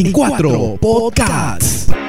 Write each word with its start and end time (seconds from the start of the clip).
en 0.00 0.12
cuatro 0.12 0.76
podcasts. 0.80 1.99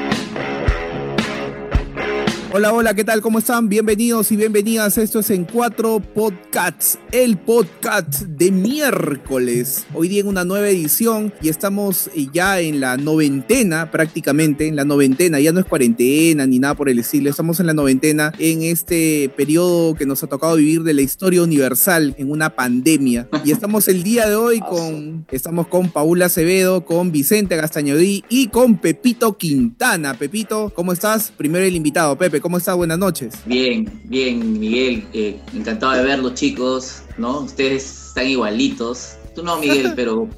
Hola, 2.54 2.74
hola, 2.74 2.92
¿qué 2.92 3.02
tal? 3.02 3.22
¿Cómo 3.22 3.38
están? 3.38 3.70
Bienvenidos 3.70 4.30
y 4.30 4.36
bienvenidas. 4.36 4.98
Esto 4.98 5.20
es 5.20 5.30
En 5.30 5.46
Cuatro 5.46 6.00
Podcasts, 6.00 6.98
el 7.10 7.38
podcast 7.38 8.24
de 8.24 8.50
miércoles. 8.50 9.86
Hoy 9.94 10.08
día 10.08 10.20
en 10.20 10.26
una 10.26 10.44
nueva 10.44 10.68
edición 10.68 11.32
y 11.40 11.48
estamos 11.48 12.10
ya 12.30 12.60
en 12.60 12.78
la 12.78 12.98
noventena 12.98 13.90
prácticamente, 13.90 14.68
en 14.68 14.76
la 14.76 14.84
noventena, 14.84 15.40
ya 15.40 15.50
no 15.50 15.60
es 15.60 15.64
cuarentena 15.64 16.46
ni 16.46 16.58
nada 16.58 16.74
por 16.74 16.90
el 16.90 16.98
estilo, 16.98 17.30
estamos 17.30 17.58
en 17.58 17.68
la 17.68 17.72
noventena 17.72 18.34
en 18.38 18.60
este 18.60 19.30
periodo 19.34 19.94
que 19.94 20.04
nos 20.04 20.22
ha 20.22 20.26
tocado 20.26 20.56
vivir 20.56 20.82
de 20.82 20.92
la 20.92 21.00
historia 21.00 21.42
universal 21.42 22.14
en 22.18 22.30
una 22.30 22.50
pandemia. 22.50 23.30
Y 23.46 23.52
estamos 23.52 23.88
el 23.88 24.02
día 24.02 24.28
de 24.28 24.36
hoy 24.36 24.60
con, 24.60 25.24
estamos 25.30 25.68
con 25.68 25.90
Paula 25.90 26.26
Acevedo, 26.26 26.84
con 26.84 27.12
Vicente 27.12 27.56
Gastañodí 27.56 28.24
y 28.28 28.48
con 28.48 28.76
Pepito 28.76 29.38
Quintana. 29.38 30.12
Pepito, 30.18 30.70
¿cómo 30.74 30.92
estás? 30.92 31.32
Primero 31.34 31.64
el 31.64 31.76
invitado, 31.76 32.18
Pepe. 32.18 32.41
¿Cómo 32.42 32.58
estás? 32.58 32.76
Buenas 32.76 32.98
noches. 32.98 33.34
Bien, 33.46 33.88
bien, 34.04 34.58
Miguel. 34.58 35.06
Eh, 35.14 35.40
encantado 35.54 35.92
de 35.92 36.02
verlos, 36.02 36.34
chicos. 36.34 37.02
¿no? 37.16 37.40
Ustedes 37.40 38.08
están 38.08 38.26
igualitos. 38.26 39.16
Tú 39.34 39.42
no, 39.42 39.56
Miguel, 39.58 39.92
pero 39.96 40.28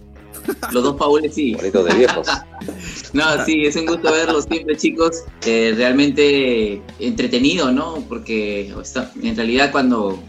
los 0.72 0.84
dos 0.84 0.94
Paules 0.96 1.34
sí. 1.34 1.50
Igualitos 1.50 1.86
de 1.86 1.94
viejos. 1.94 2.28
no, 3.12 3.44
sí, 3.44 3.64
es 3.64 3.74
un 3.74 3.86
gusto 3.86 4.12
verlos 4.12 4.44
siempre, 4.44 4.76
chicos. 4.76 5.24
Eh, 5.46 5.72
realmente 5.76 6.80
entretenido, 7.00 7.72
¿no? 7.72 8.04
Porque 8.08 8.72
en 9.22 9.36
realidad 9.36 9.72
cuando, 9.72 10.22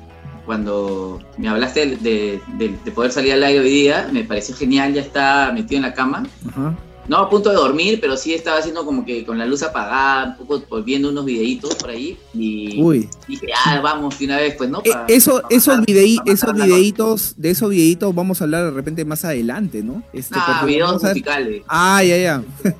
cuando 0.45 1.21
me 1.37 1.49
hablaste 1.49 1.97
de, 1.97 2.41
de, 2.57 2.91
poder 2.91 3.11
salir 3.11 3.33
al 3.33 3.43
aire 3.43 3.59
hoy 3.59 3.69
día, 3.69 4.09
me 4.11 4.23
pareció 4.23 4.55
genial, 4.55 4.93
ya 4.93 5.01
está 5.01 5.51
metido 5.53 5.77
en 5.77 5.83
la 5.83 5.93
cama. 5.93 6.27
Ajá 6.47 6.75
no 7.07 7.17
a 7.17 7.29
punto 7.29 7.49
de 7.49 7.55
dormir, 7.55 7.99
pero 8.01 8.17
sí 8.17 8.33
estaba 8.33 8.59
haciendo 8.59 8.85
como 8.85 9.05
que 9.05 9.25
con 9.25 9.37
la 9.37 9.45
luz 9.45 9.63
apagada, 9.63 10.37
un 10.39 10.47
poco 10.47 10.81
viendo 10.83 11.09
unos 11.09 11.25
videitos 11.25 11.75
por 11.75 11.91
ahí 11.91 12.17
y 12.33 12.81
dije, 13.27 13.47
ah, 13.65 13.79
vamos 13.81 14.17
de 14.17 14.25
una 14.25 14.37
vez, 14.37 14.55
pues 14.55 14.69
no. 14.69 14.79
Eh, 14.83 14.91
eso, 15.07 15.43
esos, 15.49 15.79
esos 16.25 16.53
videitos, 16.55 17.35
de 17.37 17.51
esos 17.51 17.69
videitos 17.69 18.13
vamos 18.13 18.41
a 18.41 18.45
hablar 18.45 18.65
de 18.65 18.71
repente 18.71 19.05
más 19.05 19.25
adelante, 19.25 19.83
¿no? 19.83 20.03
Este, 20.13 20.35
ah, 20.37 20.63
videos 20.65 21.01
musicales. 21.01 21.63
Ah, 21.67 22.03
ya, 22.03 22.17
ya. 22.17 22.43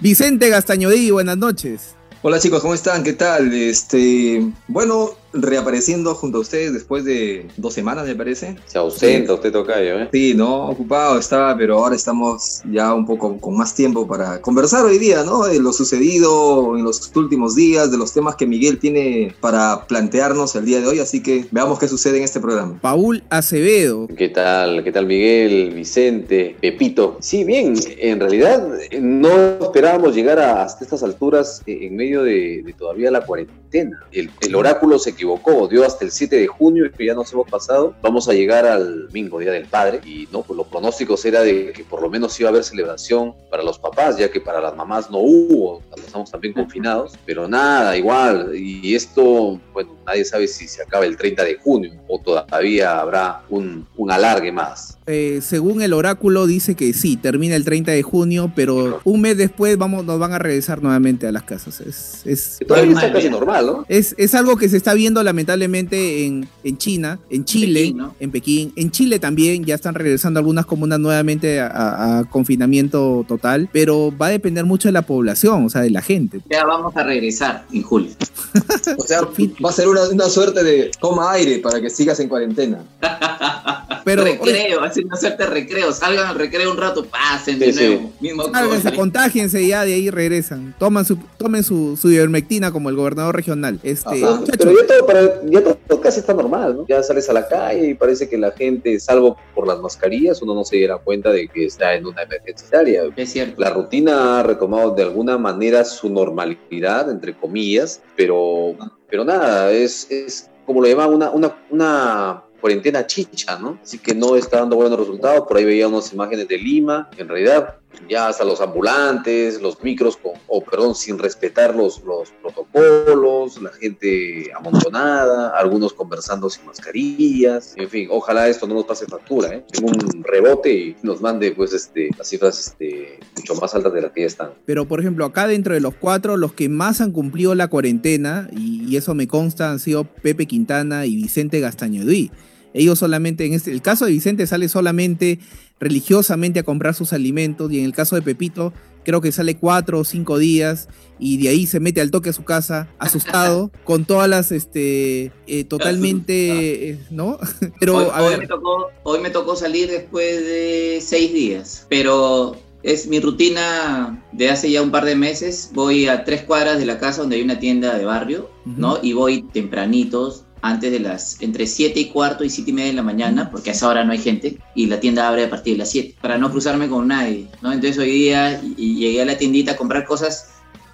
Vicente 0.00 0.48
Gastañodí, 0.48 1.10
buenas 1.10 1.36
noches. 1.36 1.96
Hola 2.22 2.40
chicos, 2.40 2.60
¿cómo 2.60 2.74
están? 2.74 3.04
¿Qué 3.04 3.12
tal? 3.12 3.52
Este, 3.52 4.44
bueno, 4.68 5.10
reapareciendo 5.42 6.14
junto 6.14 6.38
a 6.38 6.40
ustedes 6.40 6.72
después 6.72 7.04
de 7.04 7.46
dos 7.56 7.74
semanas, 7.74 8.06
me 8.06 8.14
parece. 8.14 8.56
Se 8.66 8.78
ausenta 8.78 9.34
usted 9.34 9.52
tocayo, 9.52 10.00
¿eh? 10.00 10.08
Sí, 10.12 10.34
no, 10.34 10.68
ocupado 10.68 11.18
estaba, 11.18 11.56
pero 11.56 11.78
ahora 11.78 11.96
estamos 11.96 12.62
ya 12.70 12.94
un 12.94 13.06
poco 13.06 13.38
con 13.38 13.56
más 13.56 13.74
tiempo 13.74 14.06
para 14.06 14.40
conversar 14.40 14.84
hoy 14.84 14.98
día, 14.98 15.24
¿no? 15.24 15.44
De 15.44 15.58
lo 15.58 15.72
sucedido 15.72 16.76
en 16.76 16.84
los 16.84 17.10
últimos 17.14 17.54
días, 17.54 17.90
de 17.90 17.98
los 17.98 18.12
temas 18.12 18.36
que 18.36 18.46
Miguel 18.46 18.78
tiene 18.78 19.34
para 19.40 19.86
plantearnos 19.86 20.54
el 20.56 20.64
día 20.64 20.80
de 20.80 20.86
hoy, 20.86 20.98
así 21.00 21.22
que 21.22 21.46
veamos 21.50 21.78
qué 21.78 21.88
sucede 21.88 22.18
en 22.18 22.24
este 22.24 22.40
programa. 22.40 22.78
Paul 22.80 23.22
Acevedo. 23.30 24.08
¿Qué 24.16 24.28
tal? 24.28 24.82
¿Qué 24.84 24.92
tal 24.92 25.06
Miguel, 25.06 25.72
Vicente, 25.74 26.56
Pepito? 26.60 27.16
Sí, 27.20 27.44
bien, 27.44 27.74
en 27.98 28.20
realidad 28.20 28.68
no 29.00 29.58
esperábamos 29.60 30.14
llegar 30.14 30.38
a, 30.38 30.62
hasta 30.62 30.84
estas 30.84 31.02
alturas 31.02 31.62
en 31.66 31.96
medio 31.96 32.22
de, 32.22 32.74
todavía 32.78 33.10
la 33.10 33.24
cuarentena. 33.24 33.65
El, 33.72 34.30
el 34.40 34.54
oráculo 34.54 34.98
se 34.98 35.10
equivocó 35.10 35.68
dio 35.68 35.84
hasta 35.84 36.04
el 36.04 36.10
7 36.10 36.36
de 36.36 36.46
junio, 36.46 36.90
que 36.96 37.06
ya 37.06 37.14
nos 37.14 37.32
hemos 37.32 37.48
pasado, 37.48 37.94
vamos 38.02 38.28
a 38.28 38.32
llegar 38.32 38.66
al 38.66 39.06
domingo, 39.06 39.38
Día 39.38 39.52
del 39.52 39.66
Padre, 39.66 40.00
y 40.04 40.28
no, 40.32 40.42
pues 40.42 40.56
los 40.56 40.66
pronósticos 40.66 41.24
era 41.24 41.42
de 41.42 41.72
que 41.72 41.84
por 41.84 42.02
lo 42.02 42.08
menos 42.08 42.38
iba 42.40 42.48
a 42.48 42.52
haber 42.52 42.64
celebración 42.64 43.34
para 43.50 43.62
los 43.62 43.78
papás, 43.78 44.16
ya 44.16 44.30
que 44.30 44.40
para 44.40 44.60
las 44.60 44.76
mamás 44.76 45.10
no 45.10 45.18
hubo, 45.18 45.82
estamos 45.96 46.30
también 46.30 46.54
confinados, 46.54 47.14
pero 47.24 47.48
nada, 47.48 47.96
igual, 47.96 48.52
y 48.54 48.94
esto, 48.94 49.60
bueno, 49.72 49.96
nadie 50.06 50.24
sabe 50.24 50.46
si 50.48 50.68
se 50.68 50.82
acaba 50.82 51.04
el 51.04 51.16
30 51.16 51.44
de 51.44 51.56
junio 51.56 51.92
o 52.08 52.18
todavía 52.20 53.00
habrá 53.00 53.42
un, 53.48 53.86
un 53.96 54.10
alargue 54.10 54.52
más. 54.52 54.98
Eh, 55.06 55.40
según 55.40 55.82
el 55.82 55.92
oráculo 55.92 56.46
dice 56.46 56.74
que 56.74 56.92
sí, 56.92 57.16
termina 57.16 57.54
el 57.54 57.64
30 57.64 57.92
de 57.92 58.02
junio, 58.02 58.50
pero 58.56 59.00
un 59.04 59.20
mes 59.20 59.36
después 59.36 59.78
vamos, 59.78 60.04
nos 60.04 60.18
van 60.18 60.32
a 60.32 60.38
regresar 60.38 60.82
nuevamente 60.82 61.28
a 61.28 61.32
las 61.32 61.44
casas. 61.44 61.80
Es, 61.80 62.22
es, 62.24 62.58
está 62.60 63.12
casi 63.12 63.30
normal, 63.30 63.55
¿no? 63.62 63.84
Es, 63.88 64.14
es, 64.18 64.34
algo 64.34 64.56
que 64.56 64.68
se 64.68 64.76
está 64.76 64.94
viendo 64.94 65.22
lamentablemente 65.22 66.26
en, 66.26 66.48
en 66.64 66.78
China, 66.78 67.18
en 67.30 67.44
Chile, 67.44 67.94
en 68.20 68.30
Pekín, 68.30 68.72
en 68.76 68.90
Chile 68.90 69.18
también 69.18 69.64
ya 69.64 69.74
están 69.74 69.94
regresando 69.94 70.38
algunas 70.38 70.66
comunas 70.66 70.98
nuevamente 70.98 71.60
a, 71.60 72.24
confinamiento 72.30 73.24
total, 73.28 73.68
pero 73.72 74.12
va 74.16 74.26
a 74.26 74.30
depender 74.30 74.64
mucho 74.64 74.88
de 74.88 74.92
la 74.92 75.02
población, 75.02 75.64
o 75.64 75.70
sea, 75.70 75.82
de 75.82 75.90
la 75.90 76.02
gente. 76.02 76.40
Ya 76.50 76.64
vamos 76.64 76.96
a 76.96 77.02
regresar 77.02 77.64
en 77.72 77.82
julio. 77.82 78.10
o 78.98 79.02
sea, 79.02 79.22
va 79.22 79.70
a 79.70 79.72
ser 79.72 79.88
una, 79.88 80.08
una 80.08 80.28
suerte 80.28 80.62
de 80.62 80.90
coma 81.00 81.32
aire 81.32 81.58
para 81.58 81.80
que 81.80 81.90
sigas 81.90 82.20
en 82.20 82.28
cuarentena. 82.28 82.82
Pero, 84.06 84.22
recreo, 84.22 84.84
así 84.84 85.02
una 85.04 85.16
suerte 85.16 85.46
recreo. 85.46 85.92
Salgan 85.92 86.28
al 86.28 86.36
recreo 86.36 86.70
un 86.70 86.76
rato, 86.76 87.04
pasen 87.04 87.58
de 87.58 87.72
nuevo. 87.72 88.12
Salgan, 88.52 88.94
contágiense 88.94 89.60
y 89.64 89.68
ya 89.68 89.84
de 89.84 89.94
ahí 89.94 90.10
regresan. 90.10 90.76
Toman 90.78 91.04
su, 91.04 91.16
tomen 91.38 91.64
su, 91.64 91.98
su 92.00 92.08
ivermectina 92.12 92.70
como 92.70 92.88
el 92.88 92.94
gobernador 92.94 93.34
regional. 93.46 93.78
Este, 93.82 94.22
pero 94.58 94.72
ya 94.72 94.86
todo, 94.86 95.06
para, 95.06 95.40
ya 95.44 95.62
todo 95.62 96.00
casi 96.00 96.20
está 96.20 96.34
normal, 96.34 96.76
¿no? 96.76 96.86
Ya 96.88 97.02
sales 97.02 97.28
a 97.30 97.32
la 97.32 97.46
calle 97.46 97.90
y 97.90 97.94
parece 97.94 98.28
que 98.28 98.36
la 98.36 98.50
gente, 98.50 98.98
salvo 98.98 99.36
por 99.54 99.66
las 99.66 99.78
mascarillas, 99.80 100.42
uno 100.42 100.54
no 100.54 100.64
se 100.64 100.76
diera 100.76 100.98
cuenta 100.98 101.30
de 101.30 101.48
que 101.48 101.66
está 101.66 101.94
en 101.94 102.06
una 102.06 102.22
emergencia 102.22 102.82
Es 103.16 103.32
cierto. 103.32 103.60
La 103.60 103.70
rutina 103.70 104.40
ha 104.40 104.42
retomado 104.42 104.94
de 104.94 105.02
alguna 105.02 105.38
manera 105.38 105.84
su 105.84 106.08
normalidad, 106.08 107.10
entre 107.10 107.34
comillas, 107.36 108.02
pero, 108.16 108.74
pero 109.08 109.24
nada, 109.24 109.70
es, 109.70 110.10
es 110.10 110.50
como 110.64 110.80
lo 110.80 110.88
llaman 110.88 111.14
una, 111.14 111.30
una, 111.30 111.56
una 111.70 112.42
cuarentena 112.60 113.06
chicha, 113.06 113.58
¿no? 113.58 113.78
Así 113.82 113.98
que 113.98 114.14
no 114.14 114.34
está 114.34 114.58
dando 114.58 114.76
buenos 114.76 114.98
resultados. 114.98 115.46
Por 115.46 115.56
ahí 115.56 115.64
veía 115.64 115.86
unas 115.86 116.12
imágenes 116.12 116.48
de 116.48 116.58
Lima. 116.58 117.08
En 117.16 117.28
realidad, 117.28 117.76
ya 118.08 118.28
hasta 118.28 118.44
los 118.44 118.60
ambulantes, 118.60 119.60
los 119.60 119.82
micros, 119.82 120.16
con, 120.16 120.32
o 120.46 120.62
perdón, 120.62 120.94
sin 120.94 121.18
respetar 121.18 121.74
los, 121.74 122.02
los 122.04 122.30
protocolos, 122.42 123.60
la 123.60 123.70
gente 123.72 124.50
amontonada, 124.56 125.50
algunos 125.50 125.92
conversando 125.92 126.48
sin 126.50 126.66
mascarillas, 126.66 127.74
en 127.76 127.88
fin, 127.88 128.08
ojalá 128.10 128.48
esto 128.48 128.66
no 128.66 128.74
nos 128.74 128.84
pase 128.84 129.06
factura, 129.06 129.54
¿eh? 129.54 129.64
en 129.72 129.84
un 129.84 130.24
rebote 130.24 130.72
y 130.72 130.96
nos 131.02 131.20
mande 131.20 131.52
pues 131.52 131.72
este, 131.72 132.10
las 132.16 132.28
cifras 132.28 132.58
este, 132.58 133.18
mucho 133.36 133.54
más 133.56 133.74
altas 133.74 133.92
de 133.92 134.02
las 134.02 134.12
que 134.12 134.20
ya 134.22 134.26
están. 134.26 134.50
Pero 134.64 134.86
por 134.86 135.00
ejemplo, 135.00 135.24
acá 135.24 135.46
dentro 135.46 135.74
de 135.74 135.80
los 135.80 135.94
cuatro, 135.94 136.36
los 136.36 136.52
que 136.52 136.68
más 136.68 137.00
han 137.00 137.12
cumplido 137.12 137.54
la 137.54 137.68
cuarentena, 137.68 138.48
y, 138.52 138.96
eso 138.96 139.14
me 139.14 139.28
consta, 139.28 139.70
han 139.70 139.78
sido 139.78 140.04
Pepe 140.04 140.46
Quintana 140.46 141.04
y 141.04 141.16
Vicente 141.16 141.60
Gastañodí. 141.60 142.30
Ellos 142.76 142.98
solamente, 142.98 143.46
en 143.46 143.54
este, 143.54 143.72
el 143.72 143.80
caso 143.80 144.04
de 144.04 144.12
Vicente 144.12 144.46
sale 144.46 144.68
solamente 144.68 145.38
religiosamente 145.80 146.60
a 146.60 146.62
comprar 146.62 146.94
sus 146.94 147.12
alimentos 147.12 147.72
y 147.72 147.78
en 147.78 147.86
el 147.86 147.92
caso 147.92 148.16
de 148.16 148.22
Pepito 148.22 148.72
creo 149.04 149.20
que 149.20 149.30
sale 149.30 149.56
cuatro 149.56 150.00
o 150.00 150.04
cinco 150.04 150.36
días 150.38 150.88
y 151.18 151.36
de 151.38 151.48
ahí 151.48 151.66
se 151.66 151.80
mete 151.80 152.00
al 152.00 152.10
toque 152.10 152.30
a 152.30 152.32
su 152.32 152.44
casa 152.44 152.88
asustado 152.98 153.70
con 153.84 154.04
todas 154.04 154.28
las 154.28 154.52
este 154.52 155.32
eh, 155.46 155.64
totalmente 155.64 156.90
eh, 156.90 156.98
no 157.10 157.38
pero 157.80 157.96
hoy, 157.96 158.34
a 158.34 158.38
me 158.38 158.46
tocó 158.46 158.88
hoy 159.02 159.20
me 159.20 159.30
tocó 159.30 159.54
salir 159.54 159.90
después 159.90 160.44
de 160.44 160.98
seis 161.02 161.32
días 161.32 161.86
pero 161.88 162.56
es 162.82 163.06
mi 163.06 163.20
rutina 163.20 164.24
de 164.32 164.48
hace 164.48 164.70
ya 164.70 164.80
un 164.82 164.90
par 164.90 165.04
de 165.04 165.14
meses 165.14 165.70
voy 165.74 166.08
a 166.08 166.24
tres 166.24 166.42
cuadras 166.42 166.78
de 166.78 166.86
la 166.86 166.98
casa 166.98 167.20
donde 167.20 167.36
hay 167.36 167.42
una 167.42 167.58
tienda 167.58 167.96
de 167.98 168.04
barrio 168.06 168.50
no 168.64 168.98
y 169.02 169.12
voy 169.12 169.42
tempranitos 169.42 170.45
antes 170.62 170.90
de 170.90 171.00
las, 171.00 171.40
entre 171.40 171.66
7 171.66 171.98
y 171.98 172.06
cuarto 172.06 172.44
y 172.44 172.50
7 172.50 172.70
y 172.70 172.74
media 172.74 172.90
de 172.90 172.96
la 172.96 173.02
mañana, 173.02 173.50
porque 173.50 173.70
a 173.70 173.72
esa 173.72 173.88
hora 173.88 174.04
no 174.04 174.12
hay 174.12 174.18
gente, 174.18 174.58
y 174.74 174.86
la 174.86 175.00
tienda 175.00 175.28
abre 175.28 175.44
a 175.44 175.50
partir 175.50 175.74
de 175.74 175.78
las 175.78 175.90
7, 175.90 176.16
para 176.20 176.38
no 176.38 176.50
cruzarme 176.50 176.88
con 176.88 177.08
nadie, 177.08 177.48
¿no? 177.62 177.72
Entonces 177.72 177.98
hoy 177.98 178.10
día 178.10 178.60
y, 178.76 178.96
llegué 178.96 179.22
a 179.22 179.26
la 179.26 179.38
tiendita 179.38 179.72
a 179.72 179.76
comprar 179.76 180.04
cosas 180.04 180.48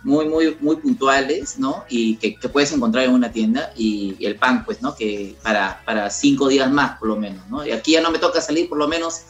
muy, 0.05 0.29
muy, 0.29 0.57
muy 0.61 0.77
puntuales, 0.77 1.59
¿no? 1.59 1.85
Y 1.89 2.17
que, 2.17 2.37
puedes 2.49 2.73
encontrar 2.73 3.05
en 3.05 3.13
una 3.13 3.33
tienda, 3.33 3.73
y, 3.77 4.17
el 4.21 4.37
pan, 4.37 4.65
pues, 4.65 4.83
¿no? 4.83 4.95
Que 4.95 5.37
para, 5.43 5.83
para 5.85 6.11
cinco 6.11 6.49
días 6.49 6.71
más, 6.71 6.99
por 6.99 7.09
lo 7.09 7.17
menos, 7.17 7.49
¿no? 7.49 7.67
Y 7.67 7.71
aquí 7.71 7.93
ya 7.93 8.01
no 8.01 8.11
me 8.11 8.19
toca 8.19 8.41
salir, 8.41 8.69
por 8.69 8.79
lo 8.79 8.89
menos, 8.89 9.23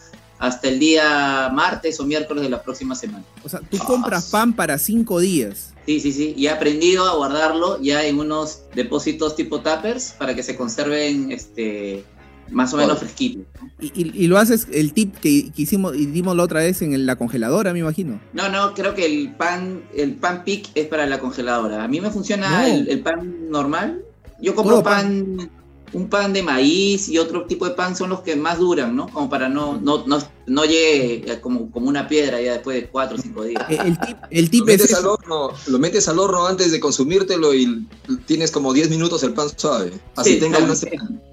hasta 0.42 0.66
el 0.66 0.80
día 0.80 1.50
martes 1.54 2.00
o 2.00 2.04
miércoles 2.04 2.42
de 2.42 2.50
la 2.50 2.64
próxima 2.64 2.96
semana. 2.96 3.24
O 3.44 3.48
sea, 3.48 3.60
tú 3.60 3.78
compras 3.78 4.28
pan 4.28 4.52
para 4.52 4.76
cinco 4.76 5.20
días. 5.20 5.72
Sí, 5.86 6.00
sí, 6.00 6.10
sí. 6.10 6.34
Y 6.36 6.46
he 6.46 6.50
aprendido 6.50 7.08
a 7.08 7.14
guardarlo 7.14 7.80
ya 7.80 8.04
en 8.04 8.18
unos 8.18 8.62
depósitos 8.74 9.36
tipo 9.36 9.60
tuppers 9.60 10.16
para 10.18 10.34
que 10.34 10.42
se 10.42 10.56
conserven 10.56 11.30
este, 11.30 12.04
más 12.50 12.74
o 12.74 12.76
menos 12.76 12.98
fresquitos. 12.98 13.44
¿Y, 13.80 14.26
lo 14.26 14.36
haces 14.36 14.66
el 14.72 14.92
tip 14.92 15.14
que, 15.14 15.52
hicimos 15.54 15.94
y 15.94 16.06
dimos 16.06 16.36
la 16.36 16.42
otra 16.42 16.58
vez 16.58 16.82
en 16.82 17.06
la 17.06 17.14
congeladora, 17.14 17.72
me 17.72 17.78
imagino? 17.78 18.20
No, 18.32 18.48
no, 18.48 18.74
creo 18.74 18.96
que 18.96 19.06
el 19.06 19.30
pan, 19.36 19.84
el 19.94 20.16
pan 20.16 20.42
pick 20.42 20.70
es 20.74 20.88
para 20.88 21.06
la 21.06 21.20
congeladora. 21.20 21.84
A 21.84 21.86
mí 21.86 22.00
me 22.00 22.10
funciona 22.10 22.68
el, 22.68 22.98
pan 22.98 23.48
normal. 23.48 24.02
Yo 24.40 24.56
compro 24.56 24.82
pan, 24.82 25.48
un 25.92 26.08
pan 26.08 26.32
de 26.32 26.42
maíz 26.42 27.08
y 27.08 27.18
otro 27.18 27.44
tipo 27.46 27.68
de 27.68 27.74
pan 27.74 27.94
son 27.94 28.10
los 28.10 28.20
que 28.20 28.34
más 28.36 28.58
duran, 28.58 28.96
¿no? 28.96 29.08
Como 29.08 29.28
para 29.28 29.48
no, 29.48 29.78
no, 29.80 30.06
no, 30.06 30.18
no 30.46 30.64
llegue 30.64 31.40
como, 31.40 31.70
como 31.70 31.88
una 31.88 32.08
piedra 32.08 32.40
ya 32.40 32.54
después 32.54 32.80
de 32.80 32.88
cuatro 32.88 33.16
o 33.18 33.20
cinco 33.20 33.44
días. 33.44 33.62
Eh, 33.68 33.78
El 33.84 33.98
tip, 33.98 34.16
el 34.30 34.50
tip 34.50 34.66
Lo 34.66 34.72
es 34.72 34.80
metes, 34.80 34.94
al 34.94 35.06
horno, 35.06 35.50
lo 35.66 35.78
metes 35.78 36.08
al 36.08 36.18
horno 36.18 36.46
antes 36.46 36.72
de 36.72 36.80
consumírtelo 36.80 37.54
y 37.54 37.86
tienes 38.26 38.50
como 38.50 38.72
10 38.72 38.90
minutos 38.90 39.22
el 39.22 39.34
pan 39.34 39.48
suave. 39.54 39.92
Así 40.16 40.34
Sí, 40.34 40.40
tenga 40.40 40.58
una 40.58 40.74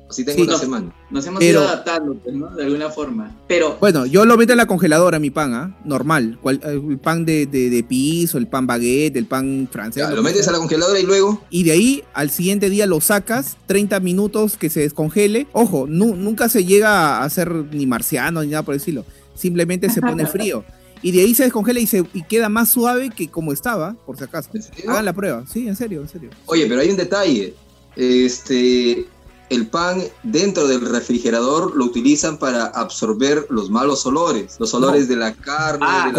sí. 0.09 0.23
Así 0.23 0.25
tenga 0.25 0.35
Sí, 0.37 0.41
una 0.43 0.51
no. 0.53 0.57
semana. 0.59 0.95
Nos 1.11 1.25
hemos 1.27 1.39
Pero- 1.39 1.59
ido 1.61 1.67
adaptando, 1.69 2.15
pues, 2.15 2.35
¿no? 2.35 2.55
De 2.55 2.63
alguna 2.65 2.89
forma. 2.89 3.35
Pero 3.47 3.77
Bueno, 3.79 4.05
yo 4.05 4.25
lo 4.25 4.37
meto 4.37 4.53
en 4.53 4.57
la 4.57 4.65
congeladora, 4.67 5.19
mi 5.19 5.29
pan, 5.29 5.53
¿ah? 5.53 5.77
Normal. 5.85 6.37
Cual- 6.41 6.59
el 6.63 6.97
pan 6.97 7.25
de, 7.25 7.45
de, 7.45 7.69
de 7.69 7.83
piso, 7.83 8.37
el 8.37 8.47
pan 8.47 8.65
baguette, 8.67 9.15
el 9.17 9.25
pan 9.25 9.67
francés. 9.71 10.03
Ya, 10.03 10.11
lo 10.11 10.23
metes 10.23 10.47
a 10.47 10.51
la 10.51 10.57
congeladora 10.57 10.99
y 10.99 11.03
luego. 11.03 11.41
Y 11.49 11.63
de 11.63 11.71
ahí 11.71 12.03
al 12.13 12.29
siguiente 12.29 12.69
día 12.69 12.85
lo 12.87 12.99
sacas, 13.01 13.57
30 13.67 13.99
minutos 13.99 14.57
que 14.57 14.69
se 14.69 14.81
descongele. 14.81 15.47
Ojo, 15.53 15.85
nu- 15.87 16.15
nunca 16.15 16.49
se 16.49 16.65
llega 16.65 17.17
a 17.19 17.23
hacer 17.23 17.51
ni 17.71 17.85
marciano 17.85 18.41
ni 18.41 18.47
nada 18.49 18.63
por 18.63 18.73
decirlo. 18.73 19.05
Simplemente 19.35 19.89
se 19.89 20.01
pone 20.01 20.25
frío. 20.27 20.63
Y 21.01 21.11
de 21.13 21.21
ahí 21.21 21.33
se 21.33 21.43
descongela 21.43 21.79
y, 21.79 21.87
se, 21.87 22.03
y 22.13 22.23
queda 22.23 22.49
más 22.49 22.67
suave 22.69 23.09
que 23.09 23.29
como 23.29 23.53
estaba, 23.53 23.95
por 24.05 24.17
si 24.17 24.25
acaso. 24.25 24.49
¿En 24.53 24.61
serio? 24.63 24.91
Hagan 24.91 25.05
la 25.05 25.13
prueba. 25.13 25.45
Sí, 25.49 25.65
en 25.65 25.77
serio, 25.77 26.01
en 26.01 26.09
serio. 26.09 26.29
Oye, 26.45 26.65
pero 26.67 26.81
hay 26.81 26.89
un 26.89 26.97
detalle. 26.97 27.53
Este, 27.95 29.05
el 29.49 29.67
pan 29.67 30.01
dentro 30.23 30.67
del 30.67 30.81
refrigerador 30.81 31.75
lo 31.75 31.85
utilizan 31.85 32.37
para 32.37 32.65
absorber 32.65 33.47
los 33.49 33.69
malos 33.69 34.05
olores, 34.05 34.55
los 34.59 34.73
olores 34.73 35.07
de 35.07 35.15
la 35.15 35.33
carne. 35.33 35.85
Ah, 35.87 36.05
de 36.07 36.13
la- 36.13 36.17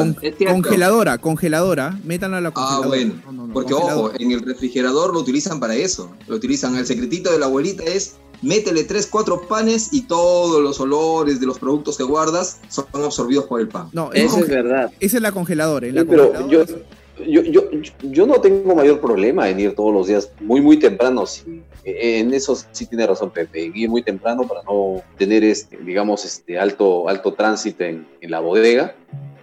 Con- 0.49 0.62
congeladora, 0.62 1.19
congeladora. 1.19 1.99
Métanla 2.05 2.38
a 2.38 2.41
la 2.41 2.49
Ah, 2.49 2.53
congeladora. 2.53 2.88
bueno. 2.88 3.15
No, 3.27 3.32
no, 3.32 3.47
no, 3.47 3.53
Porque 3.55 3.75
ojo, 3.75 4.11
en 4.19 4.32
el 4.32 4.41
refrigerador 4.41 5.12
lo 5.15 5.21
utilizan 5.21 5.61
para 5.61 5.75
eso. 5.77 6.11
Lo 6.27 6.37
utilizan. 6.37 6.77
El 6.77 6.87
secretito 6.87 7.31
de 7.32 7.38
la 7.38 7.47
abuelita 7.47 7.85
es 7.85 8.17
métele 8.43 8.85
3, 8.85 9.06
4 9.06 9.47
panes 9.49 9.88
y 9.93 10.03
todos 10.03 10.62
los 10.62 10.81
olores 10.81 11.41
de 11.41 11.47
los 11.47 11.59
productos 11.59 11.97
que 11.99 12.05
guardas 12.05 12.59
son 12.69 12.87
absorbidos 12.94 13.44
por 13.44 13.61
el 13.61 13.69
pan. 13.69 13.88
No, 13.93 14.12
es 14.12 14.25
Eso 14.32 14.38
es 14.38 14.49
verdad. 14.49 14.91
esa 14.99 15.17
es 15.19 15.23
la 15.23 15.31
congeladora. 15.32 15.87
En 15.87 15.94
la 15.94 16.00
Sí, 16.03 16.06
pero 16.09 16.32
congeladora 16.32 16.67
yo, 16.67 16.77
yo, 17.26 17.43
yo, 17.43 17.62
yo 18.02 18.26
no 18.26 18.40
tengo 18.40 18.75
mayor 18.75 19.00
problema 19.00 19.49
en 19.49 19.61
ir 19.61 19.75
todos 19.75 19.93
los 19.93 20.06
días 20.06 20.32
muy, 20.40 20.61
muy 20.61 20.78
temprano. 20.78 21.26
sí. 21.26 21.62
En 21.84 22.34
eso 22.34 22.55
sí 22.72 22.87
tiene 22.87 23.06
razón 23.06 23.31
Pepe, 23.31 23.64
en 23.64 23.76
ir 23.76 23.88
muy 23.88 24.02
temprano 24.02 24.46
para 24.46 24.62
no 24.62 25.02
tener, 25.17 25.43
este, 25.44 25.78
digamos, 25.78 26.25
este 26.25 26.58
alto, 26.58 27.08
alto 27.08 27.32
tránsito 27.32 27.84
en, 27.84 28.06
en 28.20 28.31
la 28.31 28.40
bodega. 28.40 28.94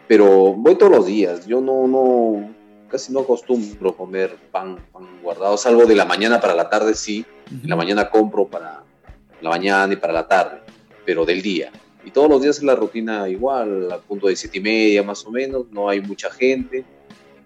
Pero 0.07 0.53
voy 0.53 0.75
todos 0.75 0.91
los 0.91 1.05
días. 1.05 1.47
Yo 1.47 1.59
no, 1.61 1.87
no, 1.87 2.53
casi 2.89 3.11
no 3.11 3.21
acostumbro 3.21 3.95
comer 3.95 4.35
pan, 4.51 4.77
pan 4.91 5.03
guardado, 5.21 5.57
salvo 5.57 5.85
de 5.85 5.95
la 5.95 6.05
mañana 6.05 6.39
para 6.39 6.55
la 6.55 6.69
tarde, 6.69 6.93
sí. 6.93 7.25
En 7.51 7.69
la 7.69 7.75
mañana 7.75 8.09
compro 8.09 8.47
para 8.47 8.83
la 9.41 9.49
mañana 9.49 9.93
y 9.93 9.97
para 9.97 10.13
la 10.13 10.27
tarde, 10.27 10.59
pero 11.05 11.25
del 11.25 11.41
día. 11.41 11.71
Y 12.05 12.11
todos 12.11 12.29
los 12.29 12.41
días 12.41 12.57
es 12.57 12.63
la 12.63 12.75
rutina 12.75 13.27
igual, 13.27 13.91
a 13.91 13.97
punto 13.97 14.27
de 14.27 14.35
siete 14.35 14.59
y 14.59 14.61
media 14.61 15.03
más 15.03 15.25
o 15.25 15.31
menos, 15.31 15.65
no 15.71 15.89
hay 15.89 16.01
mucha 16.01 16.29
gente, 16.31 16.85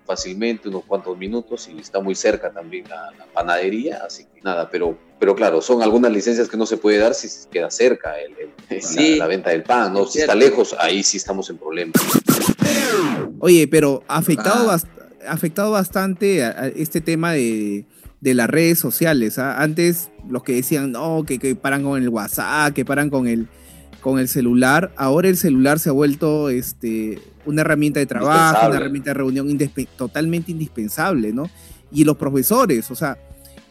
fácilmente 0.06 0.68
unos 0.70 0.84
cuantos 0.86 1.18
minutos 1.18 1.70
y 1.74 1.80
está 1.80 2.00
muy 2.00 2.16
cerca 2.16 2.52
también 2.52 2.86
la, 2.90 3.12
la 3.18 3.26
panadería, 3.34 4.02
así 4.06 4.26
que 4.26 4.42
nada, 4.42 4.70
pero, 4.70 4.98
pero 5.20 5.36
claro, 5.36 5.62
son 5.62 5.82
algunas 5.82 6.12
licencias 6.12 6.48
que 6.50 6.58
no 6.58 6.66
se 6.66 6.78
puede 6.78 6.98
dar 6.98 7.14
si 7.14 7.28
queda 7.50 7.70
cerca 7.72 8.16
el, 8.20 8.34
el- 8.70 8.82
Sí. 8.82 9.12
la, 9.12 9.26
la 9.26 9.28
venta 9.28 9.50
del 9.52 9.64
pan, 9.64 9.94
¿no? 9.94 10.04
Es 10.04 10.14
Si 10.14 10.20
está 10.20 10.36
lejos, 10.36 10.76
ahí 10.80 11.04
sí 11.04 11.18
estamos 11.18 11.50
en 11.50 11.58
problemas. 11.58 11.94
Oye, 13.40 13.68
pero 13.68 14.04
ha 14.08 14.18
afectado, 14.18 14.70
Ah. 14.70 14.76
bast- 14.78 14.88
afectado 15.28 15.72
bastante 15.72 16.44
a, 16.44 16.50
a 16.50 16.68
este 16.68 17.02
tema 17.02 17.34
de, 17.34 17.86
de 18.22 18.34
las 18.34 18.50
redes 18.50 18.80
sociales. 18.80 19.38
¿ah? 19.40 19.62
Antes 19.62 20.10
los 20.30 20.44
que 20.44 20.54
decían, 20.54 20.92
no, 20.92 21.24
que, 21.26 21.40
que 21.40 21.56
paran 21.56 21.84
con 21.84 22.02
el 22.02 22.10
WhatsApp, 22.10 22.74
que 22.74 22.86
paran 22.86 23.10
con 23.10 23.28
el, 23.28 23.48
con 24.02 24.20
el 24.20 24.28
celular. 24.28 24.92
Ahora 24.98 25.30
el 25.30 25.38
celular 25.38 25.80
se 25.80 25.90
ha 25.90 25.94
vuelto 25.94 26.50
este, 26.50 27.20
una 27.46 27.62
herramienta 27.62 28.00
de 28.00 28.06
trabajo, 28.06 28.58
una 28.68 28.78
herramienta 28.78 29.12
de 29.12 29.14
reunión 29.16 29.48
indispe- 29.50 29.88
totalmente 29.96 30.52
indispensable, 30.52 31.32
¿no? 31.32 31.50
Y 31.92 32.04
los 32.04 32.18
profesores, 32.18 32.90
o 32.92 32.96
sea, 32.96 33.18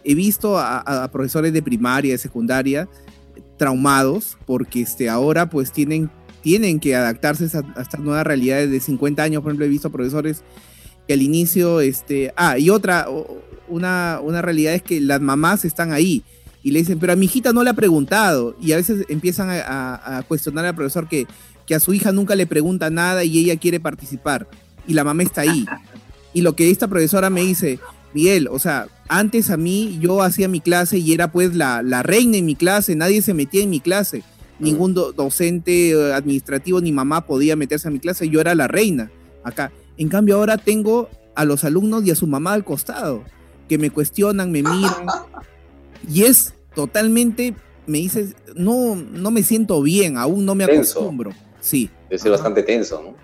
he 0.04 0.14
visto 0.14 0.58
a, 0.58 0.78
a- 0.78 1.10
profesores 1.10 1.52
de 1.52 1.62
primaria, 1.62 2.12
de 2.12 2.18
secundaria, 2.18 2.88
traumados, 3.56 4.38
porque 4.46 4.80
este, 4.82 5.08
ahora 5.08 5.50
pues 5.50 5.72
tienen, 5.72 6.10
tienen 6.42 6.80
que 6.80 6.94
adaptarse 6.96 7.44
a, 7.56 7.78
a 7.78 7.82
estas 7.82 8.00
nuevas 8.00 8.26
realidades 8.26 8.70
de 8.70 8.80
50 8.80 9.22
años, 9.22 9.42
por 9.42 9.50
ejemplo, 9.50 9.66
he 9.66 9.68
visto 9.68 9.90
profesores 9.90 10.42
que 11.06 11.14
al 11.14 11.22
inicio, 11.22 11.80
este, 11.80 12.32
ah, 12.36 12.58
y 12.58 12.70
otra, 12.70 13.06
una, 13.68 14.20
una 14.22 14.42
realidad 14.42 14.74
es 14.74 14.82
que 14.82 15.00
las 15.00 15.20
mamás 15.20 15.64
están 15.64 15.92
ahí 15.92 16.22
y 16.62 16.70
le 16.72 16.80
dicen, 16.80 16.98
pero 16.98 17.12
a 17.12 17.16
mi 17.16 17.26
hijita 17.26 17.52
no 17.52 17.62
le 17.64 17.70
ha 17.70 17.74
preguntado, 17.74 18.56
y 18.60 18.72
a 18.72 18.76
veces 18.76 19.04
empiezan 19.08 19.50
a, 19.50 19.60
a- 19.60 20.18
a 20.18 20.22
cuestionar 20.22 20.64
al 20.66 20.74
profesor 20.74 21.08
que, 21.08 21.26
que 21.66 21.74
a 21.74 21.80
su 21.80 21.94
hija 21.94 22.12
nunca 22.12 22.34
le 22.34 22.46
pregunta 22.46 22.90
nada 22.90 23.24
y 23.24 23.38
ella 23.38 23.56
quiere 23.56 23.80
participar, 23.80 24.48
y 24.86 24.94
la 24.94 25.04
mamá 25.04 25.22
está 25.22 25.42
ahí. 25.42 25.64
Y 26.32 26.42
lo 26.42 26.54
que 26.54 26.70
esta 26.70 26.86
profesora 26.86 27.28
me 27.28 27.40
dice, 27.40 27.80
Miguel, 28.14 28.46
o 28.52 28.60
sea, 28.60 28.86
antes 29.08 29.50
a 29.50 29.56
mí 29.56 29.98
yo 30.00 30.22
hacía 30.22 30.46
mi 30.46 30.60
clase 30.60 30.98
y 30.98 31.12
era 31.12 31.32
pues 31.32 31.56
la, 31.56 31.82
la 31.82 32.04
reina 32.04 32.36
en 32.36 32.46
mi 32.46 32.54
clase, 32.54 32.94
nadie 32.94 33.20
se 33.20 33.34
metía 33.34 33.64
en 33.64 33.70
mi 33.70 33.80
clase, 33.80 34.22
ningún 34.60 34.94
do- 34.94 35.10
docente 35.10 35.90
eh, 35.90 36.12
administrativo 36.14 36.80
ni 36.80 36.92
mamá 36.92 37.26
podía 37.26 37.56
meterse 37.56 37.88
a 37.88 37.90
mi 37.90 37.98
clase, 37.98 38.28
yo 38.28 38.40
era 38.40 38.54
la 38.54 38.68
reina 38.68 39.10
acá. 39.42 39.72
En 39.96 40.08
cambio 40.08 40.36
ahora 40.36 40.56
tengo 40.56 41.08
a 41.34 41.44
los 41.44 41.64
alumnos 41.64 42.04
y 42.06 42.12
a 42.12 42.14
su 42.14 42.28
mamá 42.28 42.52
al 42.52 42.64
costado, 42.64 43.24
que 43.68 43.76
me 43.76 43.90
cuestionan, 43.90 44.52
me 44.52 44.62
miran, 44.62 44.94
y 46.08 46.24
es 46.24 46.54
totalmente, 46.74 47.54
me 47.86 47.98
dices, 47.98 48.34
no, 48.54 48.96
no 48.96 49.30
me 49.30 49.42
siento 49.42 49.82
bien, 49.82 50.16
aún 50.16 50.44
no 50.44 50.54
me 50.54 50.66
Tenso. 50.66 50.98
acostumbro. 51.00 51.32
Sí. 51.60 51.90
Debe 52.08 52.18
ser 52.18 52.32
Ajá. 52.32 52.42
bastante 52.42 52.62
tenso, 52.62 53.02
¿no? 53.02 53.14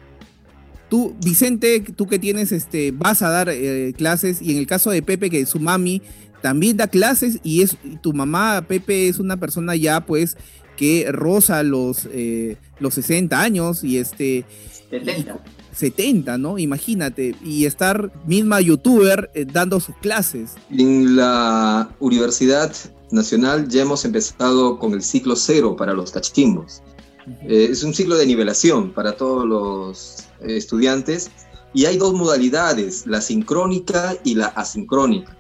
Tú, 0.88 1.17
Vicente, 1.25 1.81
tú 1.81 2.06
que 2.06 2.19
tienes, 2.19 2.52
este, 2.52 2.93
vas 2.93 3.23
a 3.23 3.31
dar 3.31 3.49
eh, 3.49 3.93
clases 3.96 4.40
y 4.40 4.52
en 4.52 4.58
el 4.58 4.67
caso 4.67 4.90
de 4.90 5.02
Pepe, 5.02 5.31
que 5.31 5.44
su 5.46 5.58
mami 5.58 6.00
también 6.43 6.76
da 6.76 6.87
clases 6.87 7.40
y 7.43 7.62
es 7.62 7.76
y 7.82 7.96
tu 7.96 8.12
mamá, 8.12 8.64
Pepe, 8.69 9.08
es 9.08 9.19
una 9.19 9.37
persona 9.37 9.75
ya, 9.75 10.06
pues, 10.06 10.37
que 10.76 11.06
roza 11.11 11.62
los, 11.64 12.08
eh, 12.12 12.56
los 12.79 12.94
60 12.94 13.40
años 13.40 13.82
y 13.82 13.99
este 13.99 14.44
70. 14.90 15.40
70, 15.76 16.38
¿no? 16.38 16.58
Imagínate. 16.58 17.34
Y 17.44 17.67
estar 17.67 18.11
misma 18.26 18.61
youtuber 18.61 19.31
eh, 19.34 19.44
dando 19.44 19.78
sus 19.81 19.96
clases. 19.96 20.55
En 20.70 21.17
la 21.17 21.88
Universidad 22.00 22.73
Nacional 23.11 23.69
ya 23.69 23.82
hemos 23.82 24.05
empezado 24.05 24.78
con 24.78 24.94
el 24.94 25.02
ciclo 25.02 25.37
cero 25.37 25.76
para 25.76 25.93
los 25.93 26.10
cachimbos. 26.10 26.82
Eh, 27.43 27.69
es 27.70 27.82
un 27.82 27.94
ciclo 27.94 28.17
de 28.17 28.27
nivelación 28.27 28.93
para 28.93 29.17
todos 29.17 29.46
los 29.46 30.24
estudiantes 30.41 31.31
y 31.72 31.84
hay 31.84 31.98
dos 31.98 32.15
modalidades, 32.15 33.06
la 33.06 33.20
sincrónica 33.20 34.17
y 34.24 34.34
la 34.34 34.46
asincrónica. 34.46 35.36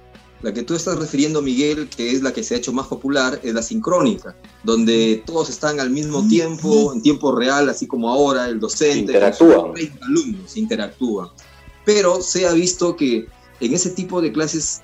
La 0.46 0.54
que 0.54 0.62
tú 0.62 0.76
estás 0.76 0.96
refiriendo, 0.96 1.42
Miguel, 1.42 1.88
que 1.88 2.12
es 2.12 2.22
la 2.22 2.32
que 2.32 2.44
se 2.44 2.54
ha 2.54 2.58
hecho 2.58 2.72
más 2.72 2.86
popular, 2.86 3.40
es 3.42 3.52
la 3.52 3.62
sincrónica, 3.62 4.36
donde 4.62 5.20
todos 5.26 5.50
están 5.50 5.80
al 5.80 5.90
mismo 5.90 6.28
tiempo, 6.28 6.92
en 6.94 7.02
tiempo 7.02 7.34
real, 7.34 7.68
así 7.68 7.88
como 7.88 8.08
ahora, 8.10 8.46
el 8.46 8.60
docente, 8.60 9.10
Interactúan. 9.10 9.72
30 9.74 10.06
alumnos 10.06 10.56
interactúan. 10.56 11.30
Pero 11.84 12.22
se 12.22 12.46
ha 12.46 12.52
visto 12.52 12.94
que 12.94 13.26
en 13.58 13.74
ese 13.74 13.90
tipo 13.90 14.22
de 14.22 14.30
clases 14.30 14.82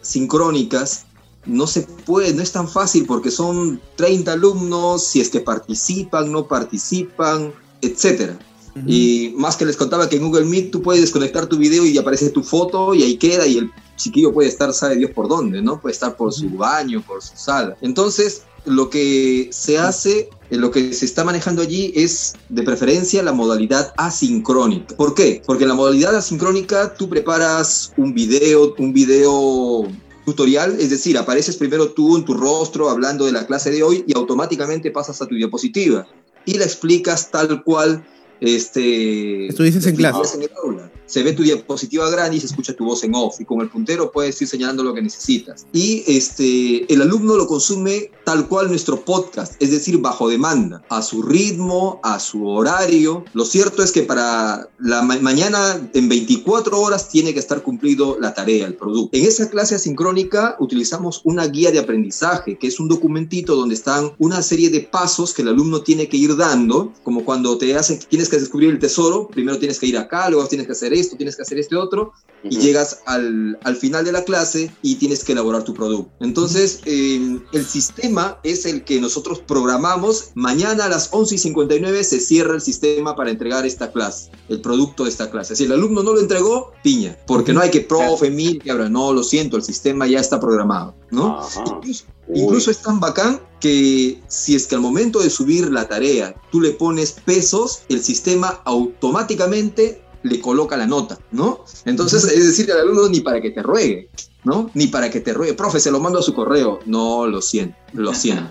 sincrónicas 0.00 1.04
no 1.46 1.68
se 1.68 1.82
puede, 1.82 2.34
no 2.34 2.42
es 2.42 2.50
tan 2.50 2.68
fácil 2.68 3.06
porque 3.06 3.30
son 3.30 3.80
30 3.94 4.32
alumnos, 4.32 5.06
si 5.06 5.20
es 5.20 5.30
que 5.30 5.38
participan, 5.38 6.32
no 6.32 6.48
participan, 6.48 7.52
etcétera. 7.82 8.36
Y 8.84 9.32
más 9.36 9.54
que 9.54 9.64
les 9.64 9.76
contaba 9.76 10.08
que 10.08 10.16
en 10.16 10.24
Google 10.24 10.46
Meet 10.46 10.72
tú 10.72 10.82
puedes 10.82 11.02
desconectar 11.02 11.46
tu 11.46 11.56
video 11.56 11.86
y 11.86 11.96
aparece 11.96 12.30
tu 12.30 12.42
foto 12.42 12.92
y 12.96 13.04
ahí 13.04 13.16
queda 13.16 13.46
y 13.46 13.58
el 13.58 13.70
chiquillo 13.96 14.32
puede 14.32 14.48
estar, 14.48 14.72
sabe 14.72 14.96
Dios 14.96 15.10
por 15.12 15.28
dónde, 15.28 15.62
¿no? 15.62 15.80
Puede 15.80 15.92
estar 15.92 16.16
por 16.16 16.32
su 16.32 16.48
baño, 16.50 17.02
por 17.06 17.22
su 17.22 17.36
sala. 17.36 17.76
Entonces, 17.80 18.42
lo 18.64 18.90
que 18.90 19.48
se 19.52 19.78
hace, 19.78 20.30
eh, 20.50 20.56
lo 20.56 20.70
que 20.70 20.92
se 20.92 21.04
está 21.04 21.24
manejando 21.24 21.62
allí 21.62 21.92
es 21.94 22.34
de 22.48 22.62
preferencia 22.62 23.22
la 23.22 23.32
modalidad 23.32 23.92
asincrónica. 23.96 24.96
¿Por 24.96 25.14
qué? 25.14 25.42
Porque 25.44 25.64
en 25.64 25.68
la 25.68 25.74
modalidad 25.74 26.16
asincrónica 26.16 26.94
tú 26.94 27.08
preparas 27.08 27.92
un 27.96 28.14
video, 28.14 28.74
un 28.78 28.92
video 28.92 29.88
tutorial, 30.24 30.76
es 30.80 30.90
decir, 30.90 31.18
apareces 31.18 31.56
primero 31.56 31.92
tú 31.92 32.16
en 32.16 32.24
tu 32.24 32.34
rostro 32.34 32.88
hablando 32.88 33.26
de 33.26 33.32
la 33.32 33.46
clase 33.46 33.70
de 33.70 33.82
hoy 33.82 34.04
y 34.06 34.16
automáticamente 34.16 34.90
pasas 34.90 35.20
a 35.20 35.26
tu 35.26 35.34
diapositiva 35.34 36.06
y 36.46 36.54
la 36.54 36.64
explicas 36.64 37.30
tal 37.30 37.62
cual 37.62 38.04
este, 38.40 39.48
Estuvieses 39.48 39.86
en 39.86 39.96
clase. 39.96 40.36
en 40.36 40.42
el 40.42 40.50
aula. 40.62 40.90
Se 41.06 41.22
ve 41.22 41.32
tu 41.32 41.42
diapositiva 41.42 42.08
grande 42.10 42.36
y 42.36 42.40
se 42.40 42.46
escucha 42.46 42.72
tu 42.74 42.84
voz 42.84 43.04
en 43.04 43.14
off. 43.14 43.40
Y 43.40 43.44
con 43.44 43.60
el 43.60 43.68
puntero 43.68 44.10
puedes 44.10 44.40
ir 44.40 44.48
señalando 44.48 44.82
lo 44.82 44.94
que 44.94 45.02
necesitas. 45.02 45.66
Y 45.72 46.02
este, 46.06 46.92
el 46.92 47.02
alumno 47.02 47.36
lo 47.36 47.46
consume 47.46 48.10
tal 48.24 48.48
cual 48.48 48.68
nuestro 48.68 49.04
podcast, 49.04 49.54
es 49.62 49.70
decir, 49.70 49.98
bajo 49.98 50.28
demanda, 50.30 50.82
a 50.88 51.02
su 51.02 51.22
ritmo, 51.22 52.00
a 52.02 52.18
su 52.18 52.46
horario. 52.48 53.24
Lo 53.34 53.44
cierto 53.44 53.82
es 53.82 53.92
que 53.92 54.02
para 54.02 54.68
la 54.78 55.02
ma- 55.02 55.18
mañana, 55.18 55.90
en 55.92 56.08
24 56.08 56.80
horas, 56.80 57.10
tiene 57.10 57.34
que 57.34 57.40
estar 57.40 57.62
cumplido 57.62 58.16
la 58.18 58.32
tarea, 58.32 58.66
el 58.66 58.74
producto. 58.76 59.14
En 59.16 59.24
esa 59.26 59.50
clase 59.50 59.74
asincrónica 59.74 60.56
utilizamos 60.58 61.20
una 61.24 61.46
guía 61.48 61.70
de 61.70 61.80
aprendizaje, 61.80 62.56
que 62.58 62.66
es 62.66 62.80
un 62.80 62.88
documentito 62.88 63.56
donde 63.56 63.74
están 63.74 64.12
una 64.18 64.40
serie 64.42 64.70
de 64.70 64.80
pasos 64.80 65.34
que 65.34 65.42
el 65.42 65.48
alumno 65.48 65.82
tiene 65.82 66.08
que 66.08 66.16
ir 66.16 66.34
dando, 66.36 66.92
como 67.02 67.24
cuando 67.26 67.58
te 67.58 67.76
hacen, 67.76 67.98
tienes 68.08 68.30
que 68.30 68.38
descubrir 68.38 68.70
el 68.70 68.78
tesoro, 68.78 69.28
primero 69.28 69.58
tienes 69.58 69.78
que 69.78 69.86
ir 69.86 69.98
acá, 69.98 70.30
luego 70.30 70.46
tienes 70.48 70.66
que 70.66 70.72
hacer 70.72 70.93
esto, 70.94 71.16
tienes 71.16 71.36
que 71.36 71.42
hacer 71.42 71.58
este 71.58 71.76
otro, 71.76 72.12
y 72.42 72.56
Ujú. 72.56 72.66
llegas 72.66 73.00
al, 73.06 73.58
al 73.64 73.76
final 73.76 74.04
de 74.04 74.12
la 74.12 74.24
clase 74.24 74.70
y 74.82 74.96
tienes 74.96 75.24
que 75.24 75.32
elaborar 75.32 75.64
tu 75.64 75.72
producto. 75.72 76.12
Entonces, 76.20 76.80
eh, 76.84 77.38
el 77.52 77.66
sistema 77.66 78.38
es 78.42 78.66
el 78.66 78.84
que 78.84 79.00
nosotros 79.00 79.40
programamos. 79.40 80.30
Mañana 80.34 80.84
a 80.84 80.88
las 80.88 81.08
11 81.12 81.36
y 81.36 81.38
59 81.38 82.04
se 82.04 82.20
cierra 82.20 82.54
el 82.54 82.60
sistema 82.60 83.16
para 83.16 83.30
entregar 83.30 83.64
esta 83.64 83.90
clase, 83.92 84.30
el 84.48 84.60
producto 84.60 85.04
de 85.04 85.10
esta 85.10 85.30
clase. 85.30 85.56
Si 85.56 85.64
el 85.64 85.72
alumno 85.72 86.02
no 86.02 86.12
lo 86.12 86.20
entregó, 86.20 86.72
piña, 86.82 87.16
porque 87.26 87.52
no 87.52 87.60
hay 87.60 87.70
que 87.70 87.80
profe, 87.80 88.30
mil, 88.30 88.62
que 88.62 88.70
abra. 88.70 88.88
No, 88.88 89.12
lo 89.12 89.22
siento, 89.22 89.56
el 89.56 89.62
sistema 89.62 90.06
ya 90.06 90.20
está 90.20 90.38
programado, 90.38 90.94
¿no? 91.10 91.40
Incluso, 91.66 92.04
incluso 92.32 92.70
es 92.70 92.78
tan 92.78 93.00
bacán 93.00 93.40
que 93.60 94.20
si 94.28 94.54
es 94.54 94.66
que 94.66 94.74
al 94.74 94.82
momento 94.82 95.20
de 95.20 95.30
subir 95.30 95.70
la 95.70 95.88
tarea 95.88 96.34
tú 96.52 96.60
le 96.60 96.72
pones 96.72 97.12
pesos, 97.12 97.82
el 97.88 98.02
sistema 98.02 98.60
automáticamente 98.66 100.03
le 100.24 100.40
coloca 100.40 100.76
la 100.76 100.86
nota, 100.86 101.18
¿no? 101.30 101.60
Entonces, 101.84 102.24
es 102.24 102.46
decir, 102.46 102.70
al 102.72 102.80
alumno 102.80 103.08
ni 103.08 103.20
para 103.20 103.40
que 103.40 103.50
te 103.50 103.62
ruegue, 103.62 104.08
¿no? 104.42 104.70
Ni 104.74 104.88
para 104.88 105.08
que 105.10 105.20
te 105.20 105.32
ruegue, 105.32 105.54
profe, 105.54 105.78
se 105.78 105.90
lo 105.90 106.00
mando 106.00 106.18
a 106.18 106.22
su 106.22 106.34
correo. 106.34 106.80
No, 106.86 107.26
lo 107.26 107.40
siento, 107.40 107.76
lo 107.92 108.12
siento. 108.14 108.44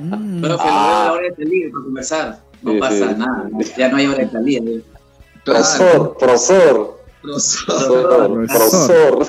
Mm. 0.00 0.40
Profe, 0.42 0.64
Ah. 0.68 0.68
lo 0.68 0.68
veo 0.68 1.04
la 1.06 1.12
hora 1.12 1.22
de 1.28 1.36
salir 1.36 1.70
para 1.72 1.84
conversar. 1.84 2.42
No 2.62 2.72
Sí, 2.72 2.78
pasa 2.80 2.96
sí. 2.96 3.14
nada, 3.16 3.48
¿no? 3.50 3.58
ya 3.78 3.88
no 3.88 3.96
hay 3.96 4.06
hora 4.06 4.18
de 4.24 4.30
salida. 4.30 4.60
¿no? 4.64 4.82
Profesor, 5.44 6.16
profesor, 6.18 6.98
Profesor, 7.22 8.32
profesor, 8.32 8.46
profesor. 8.48 9.26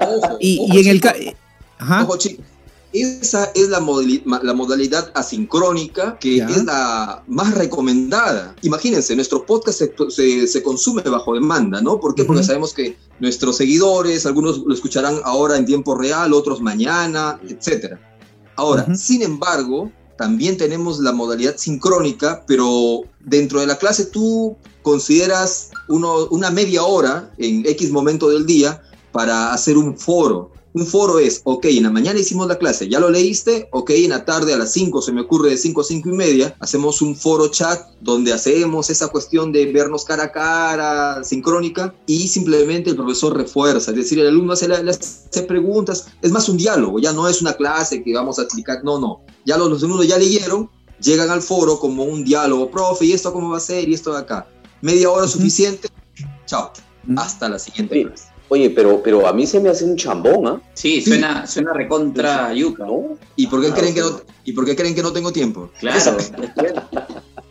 ojo, 0.00 0.36
Y, 0.40 0.58
ojo, 0.60 0.74
y 0.74 0.80
en 0.80 0.86
el... 0.88 1.34
Ajá. 1.78 2.02
Ojo, 2.04 2.16
chicos. 2.18 2.44
Esa 3.02 3.50
es 3.54 3.68
la, 3.68 3.80
modalidad 3.80 5.10
asincrónica 5.14 6.18
que 6.18 6.36
Ya. 6.36 6.46
es 6.46 6.64
la 6.64 7.22
más 7.26 7.54
recomendada. 7.54 8.54
Imagínense, 8.62 9.14
nuestro 9.14 9.44
podcast 9.44 9.78
se, 9.78 9.94
se- 10.10 10.46
se 10.46 10.62
consume 10.62 11.02
bajo 11.02 11.34
demanda, 11.34 11.80
¿no? 11.82 12.00
¿Por 12.00 12.14
qué? 12.14 12.24
Porque 12.24 12.42
sabemos 12.42 12.72
que 12.72 12.96
nuestros 13.20 13.56
seguidores, 13.56 14.26
algunos 14.26 14.58
lo 14.58 14.72
escucharán 14.74 15.20
ahora 15.24 15.56
en 15.56 15.66
tiempo 15.66 15.94
real, 15.94 16.32
otros 16.32 16.60
mañana, 16.60 17.38
etc. 17.48 17.96
Ahora, 18.56 18.94
sin 18.96 19.22
embargo, 19.22 19.90
también 20.16 20.56
tenemos 20.56 20.98
la 21.00 21.12
modalidad 21.12 21.56
sincrónica, 21.58 22.44
pero 22.46 23.02
dentro 23.20 23.60
de 23.60 23.66
la 23.66 23.76
clase 23.76 24.06
tú 24.06 24.56
consideras 24.82 25.70
uno- 25.88 26.26
una 26.30 26.50
media 26.50 26.84
hora 26.84 27.30
en 27.36 27.66
X 27.66 27.90
momento 27.90 28.28
del 28.30 28.46
día 28.46 28.82
para 29.12 29.52
hacer 29.52 29.76
un 29.76 29.98
foro. 29.98 30.52
Un 30.76 30.86
foro 30.86 31.18
es, 31.18 31.40
ok, 31.44 31.64
en 31.70 31.84
la 31.84 31.90
mañana 31.90 32.20
hicimos 32.20 32.46
la 32.48 32.58
clase, 32.58 32.86
¿ya 32.86 33.00
lo 33.00 33.08
leíste? 33.08 33.66
Ok, 33.72 33.88
en 33.92 34.10
la 34.10 34.26
tarde 34.26 34.52
a 34.52 34.58
las 34.58 34.72
5, 34.74 35.00
se 35.00 35.10
me 35.10 35.22
ocurre 35.22 35.48
de 35.48 35.56
5 35.56 35.80
a 35.80 35.84
5 35.84 36.10
y 36.10 36.12
media, 36.12 36.54
hacemos 36.60 37.00
un 37.00 37.16
foro 37.16 37.48
chat 37.48 37.80
donde 38.02 38.30
hacemos 38.34 38.90
esa 38.90 39.08
cuestión 39.08 39.52
de 39.52 39.72
vernos 39.72 40.04
cara 40.04 40.24
a 40.24 40.32
cara, 40.32 41.24
sincrónica, 41.24 41.94
y 42.06 42.28
simplemente 42.28 42.90
el 42.90 42.96
profesor 42.96 43.34
refuerza, 43.34 43.90
es 43.92 43.96
decir, 43.96 44.18
el 44.18 44.26
alumno 44.28 44.52
hace, 44.52 44.68
la- 44.68 44.82
le 44.82 44.90
hace 44.90 45.42
preguntas, 45.44 46.08
es 46.20 46.30
más 46.30 46.46
un 46.50 46.58
diálogo, 46.58 46.98
ya 46.98 47.14
no 47.14 47.26
es 47.26 47.40
una 47.40 47.54
clase 47.54 48.02
que 48.04 48.12
vamos 48.12 48.38
a 48.38 48.42
explicar, 48.42 48.84
no, 48.84 49.00
no, 49.00 49.22
ya 49.46 49.56
los, 49.56 49.70
los 49.70 49.82
alumnos 49.82 50.06
ya 50.06 50.18
leyeron, 50.18 50.68
llegan 51.00 51.30
al 51.30 51.40
foro 51.40 51.78
como 51.80 52.04
un 52.04 52.22
diálogo, 52.22 52.70
profe, 52.70 53.06
¿y 53.06 53.12
esto 53.14 53.32
cómo 53.32 53.48
va 53.48 53.56
a 53.56 53.60
ser? 53.60 53.88
¿Y 53.88 53.94
esto 53.94 54.12
de 54.12 54.18
acá? 54.18 54.46
Media 54.82 55.08
hora 55.10 55.26
suficiente, 55.26 55.88
chao, 56.44 56.70
hasta 57.16 57.48
la 57.48 57.58
siguiente 57.58 57.94
Sí. 57.94 58.04
clase. 58.04 58.24
Oye, 58.48 58.70
pero, 58.70 59.02
pero 59.02 59.26
a 59.26 59.32
mí 59.32 59.44
se 59.46 59.58
me 59.58 59.68
hace 59.70 59.84
un 59.84 59.96
chambón, 59.96 60.46
¿ah? 60.46 60.60
Sí, 60.74 61.00
suena, 61.00 61.46
suena 61.46 61.72
recontra 61.72 62.52
yuca. 62.54 62.84
¿No? 62.86 63.18
¿Y 63.34 63.48
por, 63.48 63.60
qué 63.60 63.66
Claro, 63.68 63.80
creen 63.82 63.94
que 63.94 64.00
no, 64.02 64.20
¿Y 64.44 64.52
por 64.52 64.64
qué 64.64 64.76
creen 64.76 64.94
que 64.94 65.02
no 65.02 65.12
tengo 65.12 65.32
tiempo? 65.32 65.70
Claro. 65.80 66.16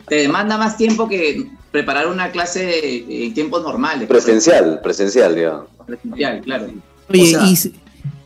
Te 0.07 0.15
demanda 0.15 0.57
más 0.57 0.77
tiempo 0.77 1.09
que 1.09 1.47
preparar 1.71 2.07
una 2.07 2.31
clase 2.31 3.25
en 3.25 3.33
tiempos 3.33 3.63
normales. 3.63 4.07
Presencial, 4.07 4.79
presencial, 4.81 5.35
ya. 5.35 5.63
Presencial, 5.85 6.41
claro. 6.41 6.67
Oye, 7.09 7.21
O 7.23 7.25
sea, 7.39 7.47
y 7.49 7.55
si- 7.55 7.73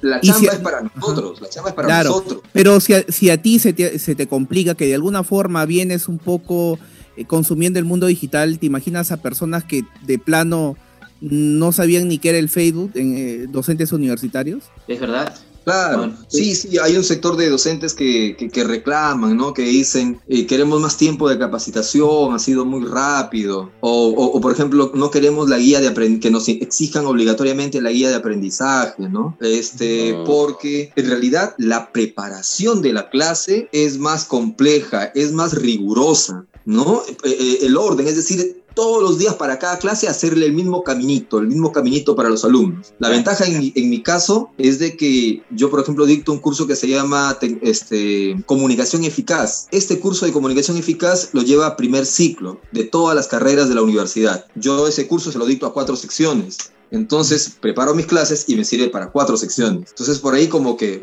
La 0.02 0.20
Y 0.22 0.28
chamba 0.28 0.40
si- 0.52 0.56
es 0.56 0.62
para 0.62 0.82
nosotros, 0.82 1.42
la 1.42 1.50
chamba 1.50 1.70
es 1.72 1.76
para 1.76 1.88
Claro. 1.90 2.10
nosotros. 2.12 2.42
pero 2.54 2.80
si 2.80 2.94
a, 2.94 3.04
si 3.10 3.30
a 3.30 3.42
ti 3.42 3.60
se 3.60 3.74
te, 3.74 4.00
se 4.00 4.16
te 4.16 4.28
complica 4.28 4.74
que 4.76 4.86
de 4.86 4.96
alguna 4.96 5.24
forma 5.24 5.66
vienes 5.66 6.08
un 6.08 6.20
poco 6.20 6.80
eh, 7.18 7.26
consumiendo 7.26 7.80
el 7.80 7.86
mundo 7.86 8.08
digital, 8.08 8.60
¿te 8.60 8.66
imaginas 8.66 9.12
a 9.12 9.18
personas 9.18 9.66
que 9.66 9.84
de 10.06 10.18
plano 10.18 10.78
no 11.22 11.72
sabían 11.72 12.08
ni 12.08 12.18
qué 12.18 12.30
era 12.30 12.38
el 12.40 12.50
Facebook, 12.50 12.92
en, 12.96 13.18
eh, 13.18 13.48
docentes 13.50 13.92
universitarios? 13.92 14.64
Es 14.88 15.00
verdad. 15.00 15.36
Claro, 15.66 15.98
Bueno, 16.00 16.18
sí, 16.30 16.56
sí, 16.56 16.78
hay 16.80 16.96
un 16.98 17.04
sector 17.04 17.36
de 17.36 17.48
docentes 17.50 17.94
que, 17.94 18.36
que- 18.40 18.50
que 18.50 18.64
reclaman, 18.64 19.38
¿no? 19.38 19.54
Que 19.54 19.62
dicen, 19.64 20.20
eh, 20.28 20.48
queremos 20.48 20.82
más 20.82 20.98
tiempo 20.98 21.30
de 21.30 21.38
capacitación, 21.38 22.34
ha 22.34 22.40
sido 22.40 22.66
muy 22.66 22.88
rápido. 22.88 23.70
O, 23.82 24.08
o- 24.08 24.32
o, 24.38 24.42
por 24.42 24.52
ejemplo, 24.54 24.92
no 24.96 25.12
queremos 25.12 25.48
la 25.48 25.60
guía 25.60 25.80
de 25.80 25.90
aprendizaje, 25.90 26.22
que 26.22 26.32
nos 26.32 26.48
exijan 26.48 27.06
obligatoriamente 27.06 27.82
la 27.82 27.92
guía 27.92 28.10
de 28.10 28.16
aprendizaje, 28.16 29.10
¿no? 29.10 29.38
Este, 29.42 30.14
Mm. 30.14 30.24
porque 30.26 30.92
en 30.96 31.08
realidad 31.08 31.54
la 31.60 31.92
preparación 31.92 32.82
de 32.82 32.94
la 32.94 33.10
clase 33.10 33.70
es 33.72 34.00
más 34.00 34.26
compleja, 34.26 35.12
es 35.14 35.34
más 35.34 35.54
rigurosa, 35.54 36.46
¿no? 36.66 37.04
Eh, 37.24 37.36
eh, 37.40 37.58
el 37.64 37.78
orden, 37.78 38.08
es 38.08 38.16
decir, 38.16 38.59
todos 38.76 39.02
los 39.02 39.18
días 39.18 39.36
para 39.36 39.60
cada 39.60 39.80
clase 39.80 40.08
hacerle 40.08 40.46
el 40.46 40.54
mismo 40.54 40.84
caminito, 40.84 41.40
el 41.40 41.48
mismo 41.48 41.72
caminito 41.72 42.16
para 42.16 42.30
los 42.30 42.44
alumnos. 42.46 42.94
La 43.00 43.10
ventaja 43.10 43.46
en 43.46 43.60
mi, 43.60 43.74
en 43.76 43.90
mi 43.90 44.02
caso 44.02 44.50
es 44.58 44.80
de 44.80 44.96
que 44.98 45.44
yo, 45.52 45.70
por 45.70 45.80
ejemplo, 45.82 46.06
dicto 46.06 46.32
un 46.32 46.40
curso 46.40 46.68
que 46.68 46.76
se 46.76 46.88
llama 46.88 47.38
te- 47.40 47.60
este, 47.62 48.42
Comunicación 48.46 49.04
Eficaz. 49.04 49.68
Este 49.72 50.00
curso 50.00 50.26
de 50.26 50.32
Comunicación 50.32 50.78
Eficaz 50.78 51.30
lo 51.34 51.42
lleva 51.42 51.68
a 51.68 51.76
primer 51.78 52.06
ciclo 52.06 52.60
de 52.72 52.84
todas 52.84 53.16
las 53.16 53.28
carreras 53.28 53.70
de 53.70 53.76
la 53.76 53.82
universidad. 53.82 54.46
Yo 54.56 54.88
ese 54.88 55.08
curso 55.08 55.32
se 55.32 55.38
lo 55.38 55.46
dicto 55.46 55.66
a 55.66 55.74
cuatro 55.74 55.96
secciones. 55.96 56.58
Entonces 56.92 57.52
preparo 57.62 57.94
mis 57.94 58.06
clases 58.08 58.46
y 58.48 58.56
me 58.56 58.66
sirve 58.66 58.90
para 58.90 59.12
cuatro 59.12 59.38
secciones. 59.38 59.90
Entonces 59.90 60.20
por 60.20 60.34
ahí 60.34 60.48
como 60.48 60.76
que 60.78 61.00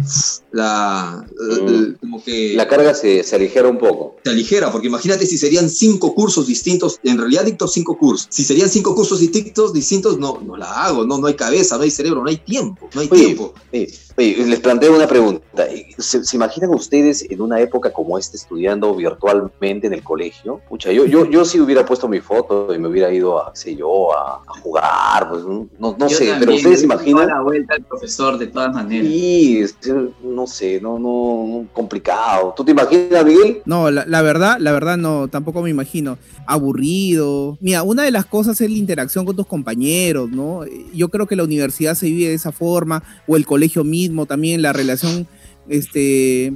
la, 0.52 1.24
Mm. 1.38 1.94
como 2.00 2.22
que 2.24 2.54
La 2.54 2.66
carga 2.68 2.94
se, 2.94 3.22
se 3.22 3.36
aligera 3.36 3.68
un 3.68 3.78
poco. 3.78 4.16
te 4.22 4.30
aligera, 4.30 4.72
porque 4.72 4.88
imagínate 4.88 5.26
si 5.26 5.38
serían 5.38 5.68
cinco 5.70 6.14
cursos 6.14 6.46
distintos, 6.46 6.98
en 7.04 7.18
realidad 7.18 7.44
dicto 7.44 7.68
cinco 7.68 7.96
cursos, 7.98 8.26
si 8.30 8.42
serían 8.44 8.68
cinco 8.68 8.94
cursos 8.94 9.20
distintos, 9.20 9.72
distintos 9.72 10.18
no, 10.18 10.40
no 10.44 10.56
la 10.56 10.86
hago, 10.86 11.04
no, 11.04 11.18
no 11.18 11.26
hay 11.28 11.34
cabeza, 11.34 11.76
no 11.76 11.82
hay 11.84 11.90
cerebro, 11.90 12.22
no 12.22 12.28
hay 12.28 12.38
tiempo, 12.38 12.88
no 12.94 13.00
hay 13.00 13.08
Oye, 13.10 13.24
tiempo. 13.24 13.54
Oye, 13.72 13.92
oye, 14.16 14.36
les 14.46 14.60
planteo 14.60 14.94
una 14.94 15.06
pregunta. 15.06 15.66
¿Se, 15.98 16.24
se 16.24 16.36
imaginan 16.36 16.70
ustedes 16.70 17.26
en 17.30 17.40
una 17.40 17.60
época 17.60 17.92
como 17.92 18.18
esta 18.18 18.36
estudiando 18.36 18.94
virtualmente 18.94 19.86
en 19.86 19.92
el 19.92 20.02
colegio? 20.02 20.60
Pucha, 20.68 20.92
yo, 20.92 21.04
yo, 21.06 21.28
yo 21.30 21.44
sí 21.44 21.60
hubiera 21.60 21.84
puesto 21.84 22.08
mi 22.08 22.20
foto 22.20 22.74
y 22.74 22.78
me 22.78 22.88
hubiera 22.88 23.12
ido 23.12 23.38
a, 23.42 23.54
sé 23.54 23.74
yo, 23.76 24.12
a, 24.16 24.42
a 24.46 24.60
jugar, 24.62 25.28
pues, 25.28 25.42
no, 25.44 25.68
no 25.78 25.96
Yo 25.98 26.16
sé, 26.16 26.32
pero 26.38 26.54
ustedes 26.54 26.80
se 26.80 26.84
imaginan... 26.86 27.28
la 27.28 27.40
vuelta 27.42 27.74
al 27.74 27.82
profesor 27.82 28.38
de 28.38 28.46
todas 28.46 28.72
maneras. 28.74 29.06
Sí, 29.08 29.58
es- 29.58 29.76
no 30.22 30.46
sé, 30.46 30.80
no, 30.80 30.98
no, 30.98 31.44
no, 31.46 31.66
complicado. 31.72 32.52
¿Tú 32.56 32.64
te 32.64 32.72
imaginas, 32.72 33.24
Miguel? 33.24 33.62
No, 33.64 33.90
la, 33.90 34.04
la 34.06 34.22
verdad, 34.22 34.56
la 34.60 34.72
verdad 34.72 34.96
no, 34.96 35.28
tampoco 35.28 35.62
me 35.62 35.70
imagino. 35.70 36.18
Aburrido. 36.46 37.58
Mira, 37.60 37.82
una 37.82 38.02
de 38.04 38.10
las 38.10 38.26
cosas 38.26 38.60
es 38.60 38.70
la 38.70 38.76
interacción 38.76 39.24
con 39.24 39.36
tus 39.36 39.46
compañeros, 39.46 40.30
¿no? 40.30 40.60
Yo 40.94 41.08
creo 41.08 41.26
que 41.26 41.36
la 41.36 41.44
universidad 41.44 41.94
se 41.94 42.06
vive 42.06 42.28
de 42.28 42.34
esa 42.34 42.52
forma, 42.52 43.02
o 43.26 43.36
el 43.36 43.46
colegio 43.46 43.84
mismo 43.84 44.05
también, 44.26 44.62
la 44.62 44.72
relación, 44.72 45.26
este, 45.68 46.52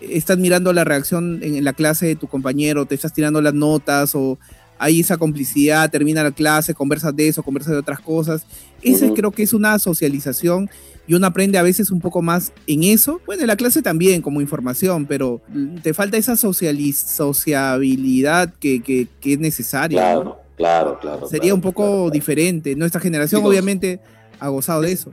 estás 0.00 0.38
mirando 0.38 0.72
la 0.72 0.84
reacción 0.84 1.40
en 1.42 1.64
la 1.64 1.72
clase 1.72 2.06
de 2.06 2.16
tu 2.16 2.26
compañero, 2.28 2.86
te 2.86 2.94
estás 2.94 3.12
tirando 3.12 3.40
las 3.40 3.54
notas, 3.54 4.14
o 4.14 4.38
hay 4.80 5.00
esa 5.00 5.16
complicidad, 5.16 5.90
termina 5.90 6.22
la 6.22 6.30
clase, 6.30 6.72
conversas 6.74 7.14
de 7.16 7.26
eso, 7.28 7.42
conversas 7.42 7.72
de 7.72 7.78
otras 7.78 8.00
cosas. 8.00 8.42
Ujú. 8.84 9.14
creo 9.14 9.30
que 9.32 9.42
es 9.42 9.52
una 9.52 9.76
socialización 9.80 10.70
y 11.08 11.14
uno 11.14 11.26
aprende 11.26 11.58
a 11.58 11.62
veces 11.62 11.90
un 11.90 12.00
poco 12.00 12.22
más 12.22 12.52
en 12.68 12.84
eso. 12.84 13.20
Bueno, 13.26 13.42
en 13.42 13.48
la 13.48 13.56
clase 13.56 13.82
también 13.82 14.22
como 14.22 14.40
información, 14.40 15.06
pero 15.06 15.40
te 15.82 15.94
falta 15.94 16.16
esa 16.16 16.36
sociabilidad 16.36 18.52
que, 18.60 18.80
que- 18.82 19.08
que 19.20 19.32
es 19.34 19.38
necesaria. 19.38 20.14
¿no? 20.14 20.36
Claro, 20.56 20.56
claro, 20.56 20.98
claro. 21.00 21.26
Sería 21.28 21.40
claro, 21.42 21.54
un 21.56 21.60
poco 21.60 21.82
claro, 21.82 21.96
claro. 22.02 22.10
diferente. 22.10 22.74
Nuestra 22.76 23.00
generación 23.00 23.44
obviamente 23.44 24.00
ha 24.38 24.48
gozado 24.48 24.82
de 24.82 24.92
eso. 24.92 25.12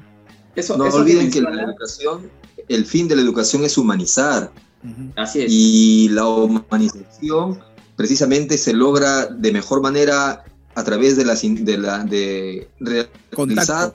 Eso, 0.56 0.78
No 0.78 0.86
eso 0.88 0.98
olviden 0.98 1.30
que 1.32 1.42
la 1.42 1.50
menciona- 1.50 1.72
educación, 1.72 2.32
el 2.68 2.86
fin 2.86 3.08
de 3.08 3.16
la 3.16 3.22
educación 3.22 3.64
es 3.64 3.78
humanizar. 3.78 4.52
Así 5.16 5.42
es. 5.42 5.52
y 5.52 6.10
la 6.10 6.28
humanización 6.28 7.60
precisamente 7.96 8.56
se 8.58 8.72
logra 8.74 9.26
de 9.26 9.52
mejor 9.52 9.82
manera 9.82 10.44
a 10.76 10.84
través 10.84 11.16
de, 11.18 11.26
las, 11.26 11.42
de, 11.42 11.78
la, 11.78 12.04
de 12.04 12.68
realizar 12.80 13.94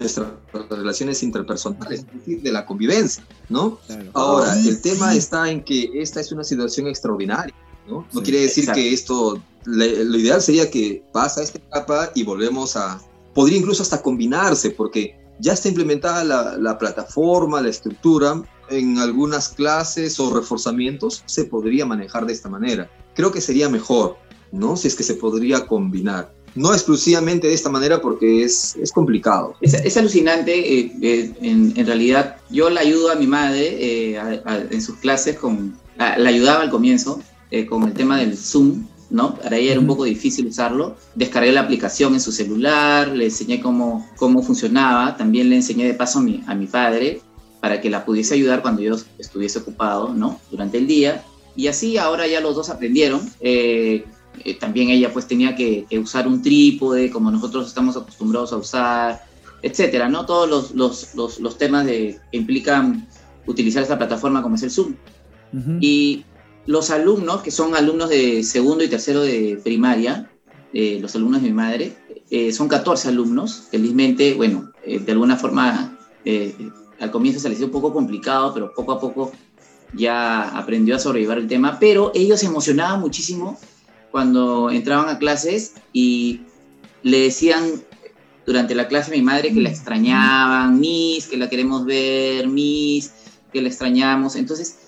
nuestras 0.00 0.26
relaciones 0.70 1.22
interpersonales, 1.22 2.00
es 2.00 2.12
decir, 2.18 2.42
de 2.42 2.50
la 2.50 2.64
convivencia, 2.66 3.22
¿no? 3.48 3.78
Ahora, 4.14 4.58
el 4.58 4.80
tema 4.80 5.14
está 5.14 5.50
en 5.50 5.62
que 5.62 5.90
esta 5.94 6.20
es 6.20 6.32
una 6.32 6.42
situación 6.44 6.88
extraordinaria, 6.88 7.54
¿no? 7.86 8.06
No 8.12 8.22
quiere 8.22 8.40
decir 8.40 8.66
que 8.72 8.92
esto, 8.92 9.40
lo 9.66 10.18
ideal 10.18 10.40
sería 10.42 10.70
que 10.70 11.04
pasa 11.12 11.42
esta 11.42 11.58
etapa 11.58 12.10
y 12.14 12.24
volvemos 12.24 12.74
a, 12.76 13.00
podría 13.34 13.58
incluso 13.58 13.82
hasta 13.82 14.00
combinarse, 14.02 14.70
porque 14.70 15.16
ya 15.38 15.52
está 15.52 15.68
implementada 15.68 16.24
la, 16.24 16.56
la 16.58 16.78
plataforma, 16.78 17.60
la 17.60 17.68
estructura, 17.68 18.42
en 18.70 18.98
algunas 18.98 19.48
clases 19.48 20.18
o 20.20 20.34
reforzamientos 20.34 21.22
se 21.26 21.44
podría 21.44 21.86
manejar 21.86 22.26
de 22.26 22.32
esta 22.32 22.48
manera. 22.48 22.90
Creo 23.14 23.32
que 23.32 23.40
sería 23.40 23.68
mejor, 23.68 24.16
¿no? 24.52 24.76
Si 24.76 24.88
es 24.88 24.94
que 24.94 25.02
se 25.02 25.14
podría 25.14 25.66
combinar. 25.66 26.32
No 26.54 26.72
exclusivamente 26.72 27.48
de 27.48 27.54
esta 27.54 27.68
manera 27.68 28.00
porque 28.00 28.44
es, 28.44 28.76
es 28.76 28.92
complicado. 28.92 29.54
Es, 29.60 29.96
alucinante. 29.96 30.78
Eh, 30.78 30.92
eh, 31.02 31.32
en, 31.42 31.72
en, 31.76 31.86
realidad, 31.86 32.36
yo 32.48 32.70
la 32.70 32.80
ayudo 32.80 33.10
a 33.10 33.16
mi 33.16 33.26
madre 33.26 34.14
eh, 34.14 34.42
en 34.70 34.80
sus 34.80 34.96
clases, 34.98 35.36
con, 35.36 35.76
la, 35.96 36.14
ayudaba 36.14 36.62
al 36.62 36.70
comienzo 36.70 37.20
con 37.68 37.84
el 37.84 37.92
tema 37.92 38.18
del 38.18 38.36
Zoom, 38.36 38.84
¿no? 39.10 39.34
Para 39.36 39.56
ella 39.56 39.72
era 39.72 39.80
un 39.80 39.86
poco 39.86 40.04
difícil 40.04 40.46
usarlo. 40.46 40.96
Descargué 41.14 41.52
la 41.52 41.60
aplicación 41.60 42.14
en 42.14 42.20
su 42.20 42.32
celular, 42.32 43.08
le 43.08 43.26
enseñé 43.26 43.60
cómo, 43.60 44.08
cómo 44.16 44.42
funcionaba. 44.42 45.16
También 45.16 45.50
le 45.50 45.56
enseñé 45.56 45.86
de 45.86 45.94
paso 45.94 46.18
a 46.18 46.22
mi, 46.22 46.42
a 46.46 46.54
mi 46.54 46.66
padre 46.66 47.20
para 47.60 47.80
que 47.80 47.88
la 47.88 48.04
pudiese 48.04 48.34
ayudar 48.34 48.60
cuando 48.60 48.82
yo 48.82 48.94
estuviese 49.18 49.58
ocupado, 49.58 50.12
¿no? 50.12 50.40
Durante 50.50 50.78
el 50.78 50.86
día. 50.86 51.24
Y 51.56 51.68
así 51.68 51.96
ahora 51.96 52.26
ya 52.26 52.40
los 52.40 52.56
dos 52.56 52.68
aprendieron. 52.68 53.20
Eh, 53.40 54.04
eh, 54.44 54.54
también 54.54 54.90
ella 54.90 55.12
pues 55.12 55.26
tenía 55.26 55.54
que, 55.54 55.86
usar 55.98 56.26
un 56.26 56.42
trípode 56.42 57.10
como 57.10 57.30
nosotros 57.30 57.68
estamos 57.68 57.96
acostumbrados 57.96 58.52
a 58.52 58.56
usar, 58.56 59.24
etcétera, 59.62 60.08
¿no? 60.08 60.26
Todos 60.26 60.48
los, 60.48 60.74
los, 60.74 61.14
los, 61.14 61.40
los 61.40 61.56
temas 61.56 61.86
de, 61.86 62.20
que 62.30 62.36
implican 62.36 63.06
utilizar 63.46 63.82
esta 63.82 63.98
plataforma 63.98 64.42
como 64.42 64.56
es 64.56 64.62
el 64.62 64.70
Zoom. 64.70 64.94
Y 65.80 66.24
los 66.66 66.90
alumnos, 66.90 67.42
que 67.42 67.50
son 67.50 67.74
alumnos 67.74 68.08
de 68.08 68.42
segundo 68.42 68.84
y 68.84 68.88
tercero 68.88 69.22
de 69.22 69.60
primaria, 69.62 70.30
eh, 70.72 70.98
los 71.00 71.14
alumnos 71.14 71.42
de 71.42 71.48
mi 71.48 71.54
madre, 71.54 71.96
eh, 72.30 72.52
son 72.52 72.68
14 72.68 73.08
alumnos, 73.08 73.64
felizmente, 73.70 74.34
bueno, 74.34 74.72
de 74.84 75.12
alguna 75.12 75.36
forma 75.36 75.96
al 77.00 77.10
comienzo 77.10 77.40
se 77.40 77.48
les 77.48 77.58
hizo 77.58 77.66
un 77.66 77.72
poco 77.72 77.92
complicado, 77.92 78.52
pero 78.54 78.72
poco 78.74 78.92
a 78.92 79.00
poco 79.00 79.32
ya 79.92 80.48
aprendió 80.56 80.96
a 80.96 80.98
sobrevivir 80.98 81.38
el 81.38 81.48
tema, 81.48 81.78
pero 81.78 82.12
ellos 82.14 82.40
se 82.40 82.46
emocionaban 82.46 83.00
muchísimo 83.00 83.58
cuando 84.10 84.70
entraban 84.70 85.08
a 85.08 85.18
clases 85.18 85.74
y 85.92 86.42
le 87.02 87.20
decían 87.20 87.82
durante 88.46 88.74
la 88.74 88.88
clase 88.88 89.12
a 89.12 89.16
mi 89.16 89.22
madre 89.22 89.52
que 89.52 89.60
la 89.60 89.70
extrañaban, 89.70 90.78
Miss, 90.78 91.26
que 91.26 91.36
la 91.36 91.48
queremos 91.48 91.84
ver, 91.84 92.48
Miss, 92.48 93.12
que 93.52 93.62
la 93.62 93.68
extrañamos. 93.68 94.36
Entonces, 94.36 94.78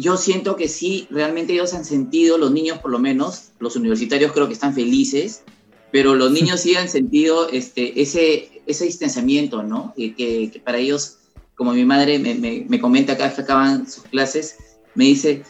yo 0.00 0.16
siento 0.16 0.56
que 0.56 0.68
sí, 0.68 1.06
realmente 1.10 1.52
ellos 1.54 1.72
han 1.72 1.84
sentido, 1.84 2.36
los 2.36 2.50
niños 2.50 2.78
por 2.78 2.90
lo 2.90 2.98
menos, 2.98 3.50
los 3.60 3.76
universitarios 3.76 4.32
creo 4.32 4.46
que 4.46 4.52
están 4.52 4.74
felices, 4.74 5.42
pero 5.90 6.14
los 6.14 6.30
niños 6.38 6.60
sí 6.60 6.74
han 6.74 6.88
sentido 6.88 7.48
este, 7.48 8.02
ese, 8.02 8.62
ese 8.66 8.84
distanciamiento, 8.84 9.62
¿no? 9.62 9.94
Que, 9.96 10.14
que, 10.14 10.60
para 10.64 10.78
ellos, 10.78 11.18
como 11.54 11.72
mi 11.72 11.84
madre 11.84 12.18
me, 12.18 12.34
me, 12.34 12.66
me 12.68 12.80
comenta 12.80 13.16
cada 13.16 13.28
vez 13.28 13.36
que 13.36 13.42
acaban 13.42 13.90
sus 13.90 14.02
clases, 14.04 14.56
me 14.94 15.04
dice, 15.04 15.42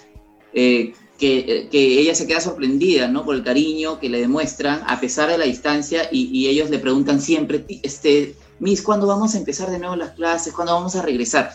eh, 0.53 0.95
que, 1.19 1.71
ella 2.01 2.15
se 2.15 2.27
queda 2.27 2.41
sorprendida, 2.41 3.09
¿no? 3.09 3.25
Por 3.25 3.37
el 3.37 3.45
cariño 3.45 3.99
que 3.99 4.09
le 4.09 4.21
demuestran 4.21 4.83
a 4.87 5.01
pesar 5.01 5.31
de 5.31 5.39
la 5.39 5.45
distancia 5.45 6.09
y, 6.11 6.49
ellos 6.49 6.71
le 6.71 6.79
preguntan 6.79 7.21
siempre, 7.21 7.65
este, 7.83 8.35
Miss, 8.59 8.83
¿cuándo 8.83 9.07
vamos 9.07 9.35
a 9.35 9.39
empezar 9.39 9.71
de 9.71 9.79
nuevo 9.79 9.97
las 9.97 10.11
clases? 10.11 10.53
¿Cuándo 10.53 10.75
vamos 10.75 10.97
a 10.97 11.03
regresar? 11.03 11.53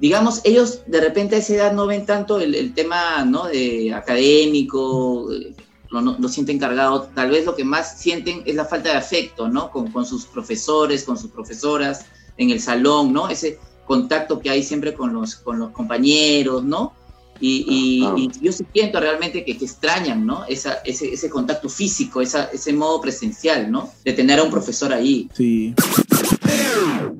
Digamos, 0.00 0.40
ellos 0.44 0.80
de 0.86 1.00
repente 1.00 1.36
a 1.36 1.38
esa 1.38 1.54
edad 1.54 1.72
no 1.72 1.86
ven 1.86 2.06
tanto 2.06 2.40
el, 2.40 2.72
tema, 2.72 3.24
¿no? 3.24 3.46
De 3.46 3.92
académico, 3.92 5.28
lo, 5.90 6.00
lo, 6.00 6.28
sienten 6.28 6.58
cargado, 6.58 7.10
tal 7.14 7.30
vez 7.30 7.44
lo 7.44 7.54
que 7.54 7.64
más 7.64 8.00
sienten 8.00 8.42
es 8.46 8.54
la 8.54 8.64
falta 8.64 8.90
de 8.90 8.96
afecto, 8.96 9.48
¿no? 9.48 9.70
Con, 9.70 9.90
con 9.92 10.06
sus 10.06 10.24
profesores, 10.24 11.04
con 11.04 11.18
sus 11.18 11.30
profesoras, 11.30 12.06
en 12.38 12.50
el 12.50 12.60
salón, 12.60 13.12
¿no? 13.12 13.28
Ese 13.28 13.58
contacto 13.84 14.38
que 14.40 14.48
hay 14.50 14.62
siempre 14.62 14.94
con 14.94 15.12
los, 15.12 15.36
con 15.36 15.58
los 15.58 15.70
compañeros, 15.72 16.64
¿no? 16.64 16.94
Y, 17.40 18.30
yo 18.40 18.52
siento 18.52 19.00
realmente 19.00 19.44
que, 19.44 19.52
extrañan, 19.52 20.26
¿no? 20.26 20.44
Esa, 20.46 20.74
ese, 20.84 21.12
ese, 21.12 21.30
contacto 21.30 21.68
físico, 21.68 22.20
esa, 22.20 22.44
ese 22.52 22.72
modo 22.72 23.00
presencial, 23.00 23.70
¿no? 23.70 23.90
De 24.04 24.12
tener 24.12 24.38
a 24.38 24.42
un 24.42 24.50
profesor 24.50 24.92
ahí. 24.92 25.28
Sí. 25.34 25.74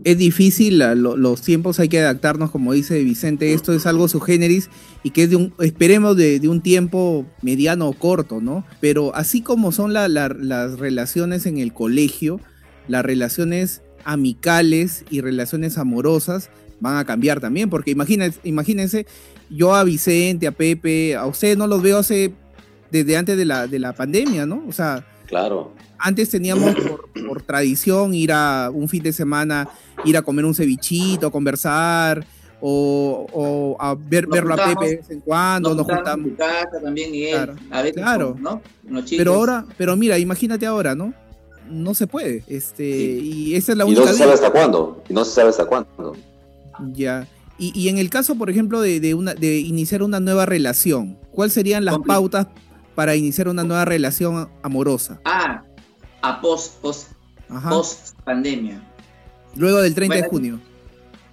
Es 0.02 0.16
difícil, 0.16 0.78
los 0.78 1.42
tiempos 1.42 1.78
hay 1.78 1.88
que 1.88 2.00
adaptarnos, 2.00 2.50
como 2.50 2.72
dice 2.72 3.02
Vicente, 3.02 3.52
esto 3.52 3.74
es 3.74 3.84
algo 3.84 4.08
subgéneris 4.08 4.70
y 5.02 5.10
que 5.10 5.24
es 5.24 5.30
de 5.30 5.36
un, 5.36 5.52
esperemos 5.60 6.16
de, 6.16 6.40
un 6.48 6.62
tiempo 6.62 7.26
mediano 7.42 7.88
o 7.88 7.92
corto, 7.92 8.40
¿no? 8.40 8.64
Pero 8.80 9.14
así 9.14 9.42
como 9.42 9.72
son 9.72 9.92
las 9.92 10.78
relaciones 10.78 11.44
en 11.44 11.58
el 11.58 11.74
colegio, 11.74 12.40
las 12.88 13.04
relaciones 13.04 13.82
amicales 14.04 15.04
y 15.10 15.20
relaciones 15.20 15.76
amorosas 15.76 16.48
van 16.80 16.96
a 16.96 17.04
cambiar 17.04 17.40
también, 17.40 17.68
porque 17.68 17.90
imagínense, 17.90 18.40
imagínense 18.42 19.06
yo 19.50 19.74
a 19.74 19.84
Vicente, 19.84 20.46
a 20.46 20.52
Pepe, 20.52 21.14
a 21.14 21.26
ustedes 21.26 21.58
no 21.58 21.66
los 21.66 21.82
veo 21.82 21.98
hace 21.98 22.32
desde 22.90 23.16
antes 23.16 23.36
de 23.36 23.44
la, 23.44 23.66
de 23.66 23.78
la 23.78 23.92
pandemia, 23.92 24.46
¿no? 24.46 24.64
O 24.66 24.72
sea, 24.72 25.06
claro. 25.30 25.72
Antes 25.98 26.28
teníamos 26.28 26.74
por, 27.26 27.42
tradición 27.42 28.14
ir 28.14 28.32
a 28.32 28.70
un 28.72 28.88
fin 28.88 29.02
de 29.02 29.12
semana, 29.12 29.68
ir 30.04 30.16
a 30.16 30.22
comer 30.22 30.44
un 30.44 30.54
cevichito, 30.54 31.30
conversar, 31.30 32.26
o, 32.60 33.76
a 33.78 33.94
ver, 33.94 34.26
verlo 34.26 34.54
a 34.54 34.56
Pepe 34.56 34.86
de 34.86 34.96
vez 34.96 35.10
en 35.10 35.20
cuando, 35.20 35.74
nos, 35.74 35.86
juntamos. 35.86 36.32
también 36.82 37.14
y 37.14 37.24
él, 37.24 37.52
claro, 37.94 38.36
¿no? 38.38 38.60
Pero 39.08 39.34
ahora, 39.34 39.64
pero 39.78 39.96
mira, 39.96 40.18
imagínate 40.18 40.66
ahora, 40.66 40.94
¿no? 40.94 41.14
No 41.70 41.94
se 41.94 42.06
puede, 42.06 42.42
este, 42.48 42.84
y 42.84 43.54
esa 43.54 43.72
es 43.72 43.78
la 43.78 43.84
única. 43.84 44.02
Y 44.02 44.04
no 44.04 44.12
se 44.12 44.18
sabe 44.18 44.32
hasta 44.32 44.50
cuándo, 44.50 45.02
y 45.08 45.14
no 45.14 45.24
se 45.24 45.32
sabe 45.32 45.50
hasta 45.50 45.64
cuándo. 45.64 46.16
Ya. 46.92 47.26
Y, 47.62 47.90
en 47.90 47.98
el 47.98 48.08
caso, 48.08 48.36
por 48.36 48.48
ejemplo, 48.48 48.80
de, 48.80 49.12
una, 49.14 49.34
de 49.34 49.58
iniciar 49.58 50.02
una 50.02 50.18
nueva 50.18 50.46
relación, 50.46 51.18
¿cuáles 51.30 51.52
serían 51.52 51.84
las 51.84 51.98
pautas 51.98 52.46
para 52.94 53.16
iniciar 53.16 53.48
una 53.48 53.64
nueva 53.64 53.84
relación 53.84 54.48
amorosa? 54.62 55.20
Ah, 55.24 55.62
a 56.22 56.40
post, 56.40 56.80
post, 56.80 57.08
post 57.68 58.14
pandemia. 58.24 58.82
Luego 59.56 59.78
del 59.78 59.94
30 59.94 60.16
de 60.16 60.22
junio. 60.24 60.60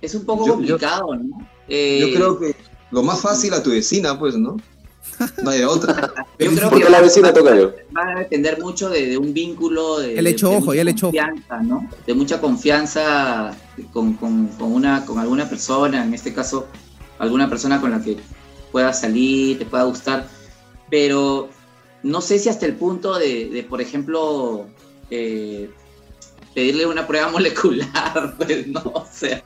Es 0.02 0.16
un 0.16 0.26
poco 0.26 0.46
complicado, 0.48 1.16
¿no? 1.16 1.40
yo 1.40 1.76
eh, 1.76 2.14
creo 2.16 2.40
que 2.40 2.56
lo 2.92 3.04
más 3.04 3.20
fácil 3.22 3.54
a 3.54 3.62
tu 3.62 3.72
vecina, 3.72 4.18
pues, 4.18 4.38
¿no? 4.38 4.58
No 5.44 5.50
hay 5.50 5.64
otra. 5.64 6.14
Yo 6.40 6.52
creo 6.52 6.70
que 6.70 6.90
la 6.90 7.02
vecina 7.02 7.34
toca 7.34 7.56
yo. 7.56 7.74
Va 7.96 8.12
a 8.12 8.20
depender 8.20 8.60
mucho 8.60 8.90
de, 8.90 9.18
un 9.18 9.34
vínculo 9.34 10.00
de, 10.00 10.18
el 10.18 10.28
hecho 10.28 10.52
ojo, 10.52 10.74
ya 10.74 10.84
le 10.84 10.92
hecho 10.92 11.08
confianza, 11.08 11.62
¿no? 11.62 11.90
De 12.06 12.14
mucha 12.14 12.40
confianza 12.40 13.56
con, 13.92 14.14
con, 14.14 14.48
con, 14.48 14.72
una, 14.72 15.06
con 15.06 15.20
alguna 15.20 15.50
persona, 15.50 16.04
en 16.04 16.14
este 16.14 16.34
caso, 16.34 16.68
alguna 17.20 17.50
persona 17.50 17.82
con 17.82 17.92
la 17.92 18.02
que 18.02 18.18
pueda 18.72 18.94
salir, 18.94 19.60
te 19.60 19.66
pueda 19.66 19.84
gustar, 19.86 20.28
pero 20.90 21.50
no 22.04 22.22
sé 22.22 22.40
si 22.40 22.50
hasta 22.50 22.66
el 22.66 22.76
punto 22.76 23.18
de, 23.18 23.66
por 23.70 23.82
ejemplo, 23.82 24.68
eh, 25.10 25.70
pedirle 26.54 26.86
una 26.86 27.08
prueba 27.08 27.30
molecular, 27.32 28.36
pues 28.38 28.68
no, 28.68 28.82
o 28.84 29.08
sea, 29.12 29.44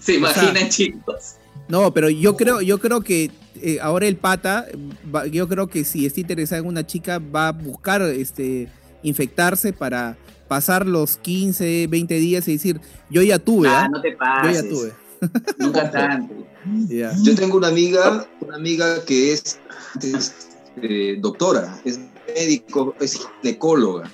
se 0.00 0.14
imaginan 0.14 0.68
chicos. 0.68 1.34
No, 1.68 1.92
pero 1.92 2.08
yo 2.08 2.36
creo, 2.36 2.62
yo 2.62 2.78
creo 2.78 3.02
que 3.02 3.30
eh, 3.60 3.78
ahora 3.82 4.06
el 4.06 4.16
pata, 4.16 4.66
yo 5.30 5.48
creo 5.48 5.66
que 5.66 5.84
si 5.84 6.06
está 6.06 6.20
interesado 6.20 6.62
en 6.62 6.68
una 6.68 6.86
chica, 6.86 7.18
va 7.18 7.48
a 7.48 7.52
buscar 7.52 8.00
este, 8.02 8.68
infectarse 9.02 9.74
para 9.74 10.16
pasar 10.48 10.86
los 10.86 11.18
15, 11.18 11.86
20 11.88 12.14
días 12.14 12.48
y 12.48 12.52
decir, 12.52 12.80
yo 13.10 13.22
ya 13.22 13.38
tuve. 13.38 13.68
Ah, 13.68 13.82
¿ah? 13.84 13.88
no 13.88 14.00
te 14.00 14.12
pases. 14.12 14.56
Yo 14.56 14.62
ya 14.62 14.68
tuve. 14.68 14.92
Nunca 15.58 15.90
tanto. 15.90 16.34
Yo 17.22 17.34
tengo 17.34 17.56
una 17.56 17.68
amiga, 17.68 18.26
una 18.40 18.56
amiga 18.56 19.02
que 19.04 19.32
es, 19.32 19.58
eh, 20.82 21.16
doctora, 21.20 21.80
es 21.84 21.98
médico, 22.34 22.94
es 23.00 23.18
ginecóloga. 23.42 24.10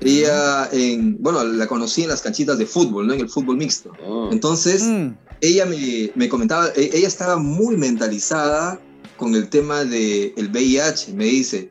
Ella, 0.00 0.68
en, 0.72 1.16
bueno, 1.22 1.44
la 1.44 1.66
conocí 1.66 2.02
en 2.02 2.08
las 2.08 2.20
canchitas 2.20 2.58
de 2.58 2.66
fútbol, 2.66 3.06
¿no? 3.06 3.14
En 3.14 3.20
el 3.20 3.28
fútbol 3.28 3.56
mixto. 3.56 3.92
Oh. 4.04 4.28
Entonces, 4.32 4.82
mm 4.82 5.12
ella 5.44 5.66
me, 6.14 6.28
comentaba, 6.28 6.68
e, 6.74 6.90
ella 6.94 7.08
estaba 7.08 7.36
muy 7.36 7.76
mentalizada 7.76 8.80
con 9.16 9.34
el 9.34 9.48
tema 9.48 9.84
del 9.84 10.32
el 10.36 10.48
VIH, 10.48 11.12
me 11.14 11.24
dice, 11.24 11.70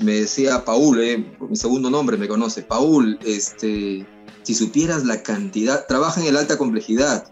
me 0.00 0.20
decía 0.20 0.64
Paul, 0.64 1.00
eh, 1.00 1.24
mi 1.40 1.56
segundo 1.56 1.90
nombre 1.90 2.16
me 2.16 2.28
conoce, 2.28 2.62
Paul, 2.62 3.18
este, 3.24 4.06
si 4.42 4.54
supieras 4.54 5.04
la 5.04 5.22
cantidad, 5.22 5.86
trabaja 5.86 6.20
en 6.20 6.28
el 6.28 6.36
alta 6.36 6.56
complejidad, 6.56 7.30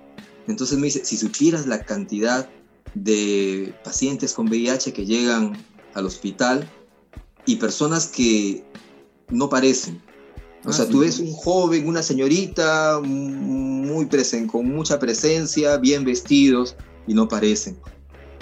entonces 0.48 0.78
me 0.78 0.86
dice, 0.86 1.04
si 1.04 1.16
supieras 1.16 1.66
la 1.66 1.84
cantidad 1.84 2.48
de 2.94 3.74
pacientes 3.84 4.32
con 4.32 4.48
VIH 4.48 4.92
que 4.92 5.06
llegan 5.06 5.56
al 5.96 6.06
hospital, 6.06 6.70
y 7.46 7.56
personas 7.56 8.06
que 8.06 8.64
no 9.30 9.48
parecen. 9.48 10.00
O 10.64 10.70
Ah, 10.70 10.72
sea, 10.72 10.84
sí. 10.86 10.90
tú 10.92 11.00
ves 11.00 11.18
un 11.20 11.32
joven, 11.32 11.86
una 11.88 12.02
señorita 12.02 13.00
muy 13.02 14.06
presen 14.06 14.46
con 14.48 14.66
mucha 14.68 14.98
presencia, 14.98 15.76
bien 15.76 16.04
vestidos 16.04 16.74
y 17.06 17.14
no 17.14 17.28
parecen. 17.28 17.78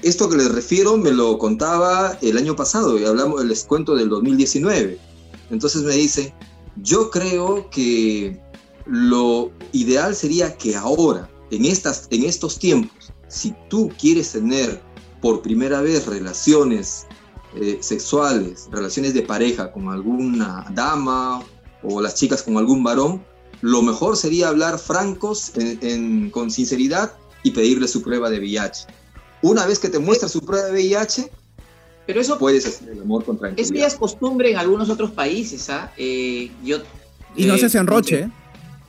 Esto 0.03 0.29
que 0.29 0.37
les 0.37 0.51
refiero 0.53 0.97
me 0.97 1.13
lo 1.13 1.39
contaba 1.39 2.19
el 2.23 2.37
año 2.39 2.57
pasado 2.57 2.99
y 2.99 3.05
hablamos, 3.05 3.45
les 3.45 3.65
cuento 3.65 3.95
del 3.95 4.09
2019. 4.09 4.99
Entonces 5.51 5.83
me 5.83 5.95
dice, 5.95 6.35
yo 6.83 7.11
creo 7.11 7.69
que 7.71 8.41
lo 8.87 9.51
ideal 9.73 10.15
sería 10.15 10.57
que 10.57 10.77
ahora, 10.77 11.31
en, 11.51 11.67
estas, 11.67 12.07
en 12.11 12.25
estos 12.25 12.59
tiempos, 12.59 13.13
si 13.29 13.55
tú 13.69 13.91
quieres 14.01 14.33
tener 14.33 14.81
por 15.21 15.43
primera 15.43 15.81
vez 15.83 16.07
relaciones 16.07 17.07
eh, 17.57 17.79
sexuales, 17.81 18.69
relaciones 18.71 19.15
de 19.15 19.23
pareja 19.23 19.71
con 19.73 19.89
alguna 19.89 20.67
dama 20.73 21.43
o 21.83 22.01
las 22.01 22.15
chicas 22.15 22.43
con 22.43 22.57
algún 22.57 22.83
varón, 22.83 23.23
lo 23.61 23.83
mejor 23.83 24.17
sería 24.17 24.49
hablar 24.49 24.79
francos, 24.79 25.53
en- 25.57 25.79
en- 25.83 26.31
con 26.31 26.51
sinceridad 26.51 27.13
y 27.43 27.51
pedirle 27.53 27.89
su 27.89 28.03
prueba 28.03 28.29
de 28.31 28.39
VIH. 28.39 28.87
Una 29.43 29.67
vez 29.67 29.79
que 29.79 29.89
te 29.89 29.99
muestra 29.99 30.29
su 30.29 30.41
prueba 30.41 30.67
de 30.67 30.73
VIH, 30.73 31.31
Pero 32.07 32.21
eso, 32.21 32.39
puedes 32.39 32.67
hacer 32.67 32.91
el 32.91 33.01
amor 33.01 33.25
con 33.25 33.37
eso 33.37 33.45
ya 33.47 33.55
tranquilidad. 33.55 33.87
es 33.87 33.95
costumbre 33.95 34.51
en 34.51 34.57
algunos 34.59 34.91
otros 34.91 35.11
países, 35.13 35.71
¿ah? 35.71 35.93
Eh, 35.97 36.51
yo, 36.63 36.79
Y 37.37 37.47
no 37.47 37.55
eh, 37.55 37.59
se 37.59 37.67
hacen 37.67 37.87
roche, 37.87 38.21
¿eh? 38.21 38.31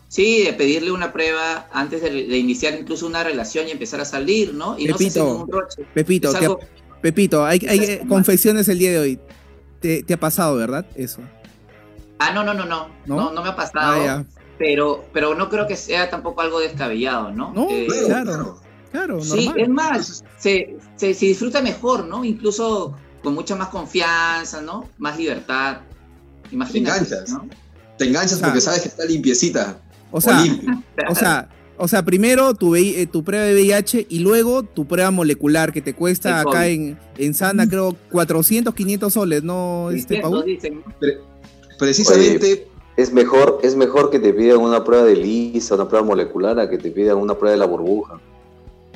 Sí, 0.10 0.44
de 0.44 0.54
pedirle 0.54 0.92
una 0.92 1.12
prueba 1.12 1.68
antes 1.74 2.02
de, 2.02 2.10
de 2.10 2.38
iniciar 2.38 2.78
incluso 2.80 3.06
una 3.08 3.24
relación 3.24 3.68
y 3.68 3.72
empezar 3.72 4.00
a 4.02 4.06
salir, 4.06 4.54
¿no? 4.54 4.78
Y 4.78 4.86
no 4.86 4.98
se 4.98 5.06
Pepito, 5.06 5.42
hace 5.44 5.52
roche. 5.52 5.86
Pepito, 5.94 6.28
Es 6.30 6.40
te 6.40 6.46
Pepito, 7.02 7.46
hay, 7.46 7.60
hay 7.68 8.00
confesiones 8.08 8.68
el 8.68 8.80
día 8.80 8.92
de 8.92 9.00
hoy. 9.00 9.20
Te, 9.80 10.04
te 10.04 10.14
ha 10.14 10.20
pasado, 10.20 10.56
¿verdad? 10.56 10.86
Eso. 10.96 11.22
Ah, 12.20 12.32
no, 12.34 12.44
no, 12.44 12.54
no, 12.54 12.66
no, 12.66 12.88
¿No? 13.06 13.16
no, 13.16 13.32
no, 13.32 13.44
me 13.44 13.50
ha 13.50 13.56
pasado, 13.56 14.02
Ah, 14.08 14.24
pero, 14.58 15.06
pero 15.14 15.36
no 15.36 15.50
creo 15.50 15.68
que 15.68 15.76
sea 15.76 16.10
tampoco 16.10 16.42
algo 16.42 16.60
descabellado, 16.60 17.32
¿no? 17.32 17.52
No, 17.54 17.68
Eh, 17.70 17.88
claro. 18.06 18.62
Claro, 18.92 19.20
Sí, 19.22 19.48
normal. 19.48 19.62
es 19.62 19.70
más, 19.70 20.24
se, 20.40 20.78
se, 20.96 21.14
se 21.14 21.26
disfruta 21.26 21.62
mejor, 21.62 22.06
¿no? 22.06 22.24
Incluso 22.24 22.96
con 23.22 23.34
mucha 23.34 23.56
más 23.56 23.68
confianza, 23.68 24.62
¿no? 24.62 24.88
Más 24.98 25.18
libertad. 25.18 25.80
Imagínate, 26.52 27.00
enganchas. 27.00 27.30
¿no? 27.32 27.50
Te 27.98 28.06
enganchas 28.06 28.34
O 28.34 28.38
sea, 28.38 28.48
porque 28.48 28.62
sabes 28.62 28.82
que 28.84 28.88
está 28.88 29.04
limpiecita 29.06 29.78
O 30.12 30.22
sea, 30.22 30.42
o 31.10 31.16
sea, 31.16 31.50
o 31.78 31.88
sea, 31.88 32.04
primero 32.04 32.54
tu, 32.54 32.72
VI 32.76 32.96
eh, 32.98 33.08
tu 33.08 33.24
prueba 33.24 33.46
de 33.46 33.54
VIH 33.54 34.08
y 34.10 34.20
luego 34.20 34.64
tu 34.64 34.86
prueba 34.86 35.12
molecular 35.12 35.72
que 35.74 35.82
te 35.82 35.94
cuesta 35.94 36.30
El 36.30 36.36
acá 36.48 36.50
COVID. 36.62 36.68
en, 36.72 37.00
en 37.18 37.34
Sana, 37.34 37.68
creo, 37.68 37.96
400, 38.12 38.74
500 38.74 39.14
soles, 39.14 39.44
¿no? 39.44 39.92
Este, 39.92 40.22
dicen, 40.46 40.82
¿no? 40.82 41.06
Precisamente, 41.78 42.68
Es 42.98 43.12
mejor, 43.12 43.60
es 43.64 43.76
mejor 43.76 44.10
que 44.10 44.20
te 44.20 44.32
pidan 44.34 44.60
una 44.60 44.84
prueba 44.84 45.04
de 45.06 45.16
lisa, 45.18 45.76
una 45.76 45.88
prueba 45.90 46.06
molecular, 46.06 46.58
a 46.60 46.70
que 46.70 46.78
te 46.78 46.92
pidan 46.92 47.18
una 47.18 47.36
prueba 47.36 47.52
de 47.52 47.58
la 47.58 47.66
burbuja. 47.66 48.20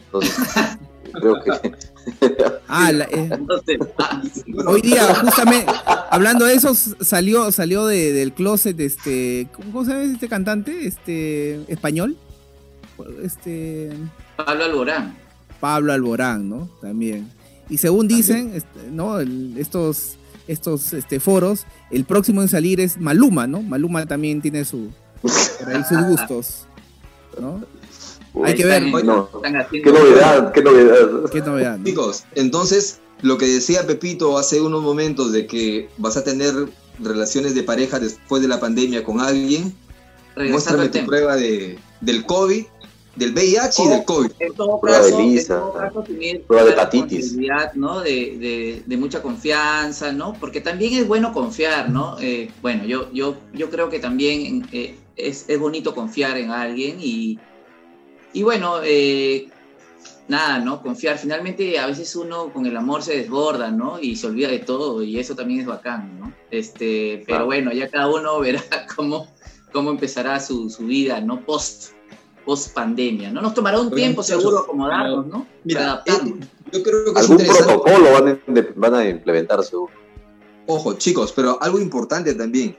Entonces, 0.06 0.34
creo 1.14 1.36
que 1.44 1.72
Ah, 2.68 2.92
la- 2.94 3.04
eh, 3.06 3.30
Entonces, 3.32 3.78
hoy 4.66 4.82
día, 4.82 5.04
justamente, 5.16 5.72
hablando 6.10 6.46
de 6.46 6.54
eso, 6.54 6.74
salió, 6.74 7.52
salió 7.52 7.86
de- 7.86 8.14
del 8.14 8.32
closet, 8.34 8.80
este, 8.80 9.48
¿cómo 9.54 9.72
cómo 9.74 9.86
se 9.86 9.92
llama 9.92 10.04
este 10.14 10.30
cantante? 10.30 10.88
Este, 10.88 11.60
español. 11.68 12.16
Este, 13.24 13.92
Pablo 14.38 14.64
Alborán. 14.66 15.18
Pablo 15.60 15.94
Alborán, 15.94 16.50
¿no? 16.50 16.70
También. 16.82 17.30
Y 17.70 17.78
según 17.78 18.08
dicen, 18.08 18.52
este, 18.56 18.90
¿no? 18.92 19.20
El- 19.20 19.58
estos, 19.58 20.16
estos 20.48 20.94
este, 20.94 21.20
foros, 21.20 21.66
el 21.92 22.06
próximo 22.06 22.42
en 22.42 22.48
salir 22.48 22.80
es 22.80 22.98
Maluma, 22.98 23.46
¿no? 23.48 23.62
Maluma 23.62 24.06
también 24.06 24.42
tiene 24.42 24.66
su, 24.66 24.90
por 25.22 25.32
ahí 25.70 25.84
sus 25.88 26.04
gustos, 26.08 26.66
¿no? 27.40 27.64
Hay 28.44 28.56
que 28.56 28.66
ver. 28.66 28.84
Están- 28.84 29.06
No. 29.06 29.30
están 29.36 29.56
haciendo- 29.58 29.92
qué 29.92 30.00
novedad, 30.00 30.52
qué 30.54 30.62
novedad. 30.64 31.30
Qué 31.32 31.42
novedad. 31.42 31.78
¿no? 31.78 31.84
chicos, 31.86 32.24
entonces 32.36 33.00
lo 33.22 33.38
que 33.38 33.48
decía 33.48 33.86
Pepito 33.86 34.38
hace 34.38 34.62
unos 34.62 34.82
momentos 34.82 35.32
de 35.32 35.46
que 35.46 35.90
vas 35.98 36.16
a 36.16 36.24
tener 36.24 36.54
relaciones 37.00 37.54
de 37.56 37.64
pareja 37.64 38.00
después 38.00 38.42
de 38.42 38.48
la 38.48 38.60
pandemia 38.60 39.04
con 39.04 39.20
alguien, 39.20 39.74
Regresando 40.36 40.78
muéstrame 40.78 40.90
tu 40.90 41.06
prueba 41.06 41.36
de, 41.36 41.78
del 42.02 42.26
COVID, 42.26 42.66
del 43.20 43.34
VIH 43.34 43.84
y 43.84 43.88
Oh. 43.88 43.90
del 43.92 44.06
COVID. 44.06 44.32
En 44.40 44.54
todo 44.54 44.80
Prueba 44.80 45.00
de 45.06 45.12
caso, 45.12 45.20
en 45.22 45.48
todo 45.48 45.74
caso 45.74 46.04
tener 46.04 46.42
de 46.48 46.72
hepatitis. 46.72 47.38
¿no? 47.76 48.00
De, 48.02 48.10
de- 48.12 48.84
de 48.86 48.98
mucha 48.98 49.22
confianza, 49.22 50.12
¿no? 50.12 50.34
Porque 50.40 50.62
también 50.62 50.94
es 50.94 51.08
bueno 51.08 51.32
confiar, 51.34 51.90
¿no? 51.90 52.18
Eh, 52.20 52.50
bueno, 52.62 52.86
yo, 52.86 53.12
yo, 53.14 53.36
yo 53.54 53.70
creo 53.70 53.90
que 53.90 54.00
también 54.00 54.68
eh, 54.72 54.96
es, 55.16 55.46
es 55.48 55.60
bonito 55.60 55.94
confiar 55.94 56.38
en 56.38 56.50
alguien 56.52 56.98
y, 57.00 57.38
y 58.34 58.44
bueno, 58.44 58.78
eh, 58.84 59.50
nada, 60.28 60.60
¿no? 60.60 60.82
Confiar. 60.82 61.18
Finalmente, 61.18 61.78
a 61.80 61.88
veces 61.88 62.16
uno 62.16 62.54
con 62.54 62.66
el 62.66 62.78
amor 62.78 63.02
se 63.04 63.18
desborda, 63.18 63.70
¿no? 63.72 64.00
Y 64.00 64.16
se 64.16 64.28
olvida 64.28 64.48
de 64.50 64.60
todo 64.60 65.04
y 65.04 65.20
eso 65.20 65.36
también 65.36 65.60
es 65.62 65.66
bacán, 65.66 66.20
¿no? 66.20 66.34
Este, 66.52 67.24
pero 67.28 67.46
bueno, 67.46 67.72
ya 67.74 67.90
cada 67.90 68.08
uno 68.08 68.40
verá 68.46 68.62
cómo, 68.96 69.28
cómo 69.74 69.90
empezará 69.92 70.40
su, 70.40 70.70
su 70.70 70.86
vida, 70.86 71.20
¿no? 71.22 71.46
Post, 71.46 71.92
post 72.50 72.74
pandemia, 72.74 73.30
¿no? 73.30 73.44
Nos 73.44 73.54
tomará 73.54 73.80
un 73.80 73.92
tiempo 73.92 74.24
seguro 74.24 74.58
acomodarnos, 74.58 75.28
¿no? 75.28 75.46
Mira, 75.64 75.82
Readaptarnos. 75.82 76.40
eh, 76.40 76.48
yo 76.74 76.82
creo 76.82 77.06
que 77.06 77.12
es 77.12 77.30
Algún 77.30 77.46
protocolo 77.46 78.12
van 78.12 78.28
a, 78.28 78.68
van 78.76 78.94
a 78.96 79.08
implementar 79.08 79.64
seguro. 79.64 79.94
Ojo, 80.66 80.94
chicos, 80.94 81.32
pero 81.32 81.62
algo 81.62 81.80
importante 81.80 82.34
también, 82.34 82.76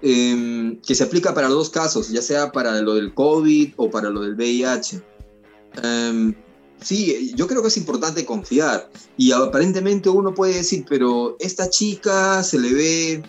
em, 0.00 0.80
que 0.80 0.94
se 0.94 1.04
aplica 1.04 1.34
para 1.34 1.48
los 1.48 1.58
dos 1.58 1.68
casos, 1.68 2.08
ya 2.08 2.22
sea 2.22 2.50
para 2.52 2.80
lo 2.80 2.94
del 2.94 3.12
COVID 3.12 3.74
o 3.76 3.90
para 3.90 4.08
lo 4.08 4.22
del 4.22 4.34
VIH. 4.34 5.02
Em, 5.82 6.34
sí, 6.80 7.34
yo 7.36 7.46
creo 7.46 7.60
que 7.60 7.68
es 7.68 7.76
importante 7.76 8.24
confiar. 8.24 8.88
Y 9.18 9.32
aparentemente 9.32 10.08
uno 10.08 10.32
puede 10.32 10.54
decir, 10.54 10.86
pero 10.88 11.36
esta 11.38 11.68
chica 11.68 12.42
se 12.42 12.58
le 12.58 12.72
ve 12.72 13.22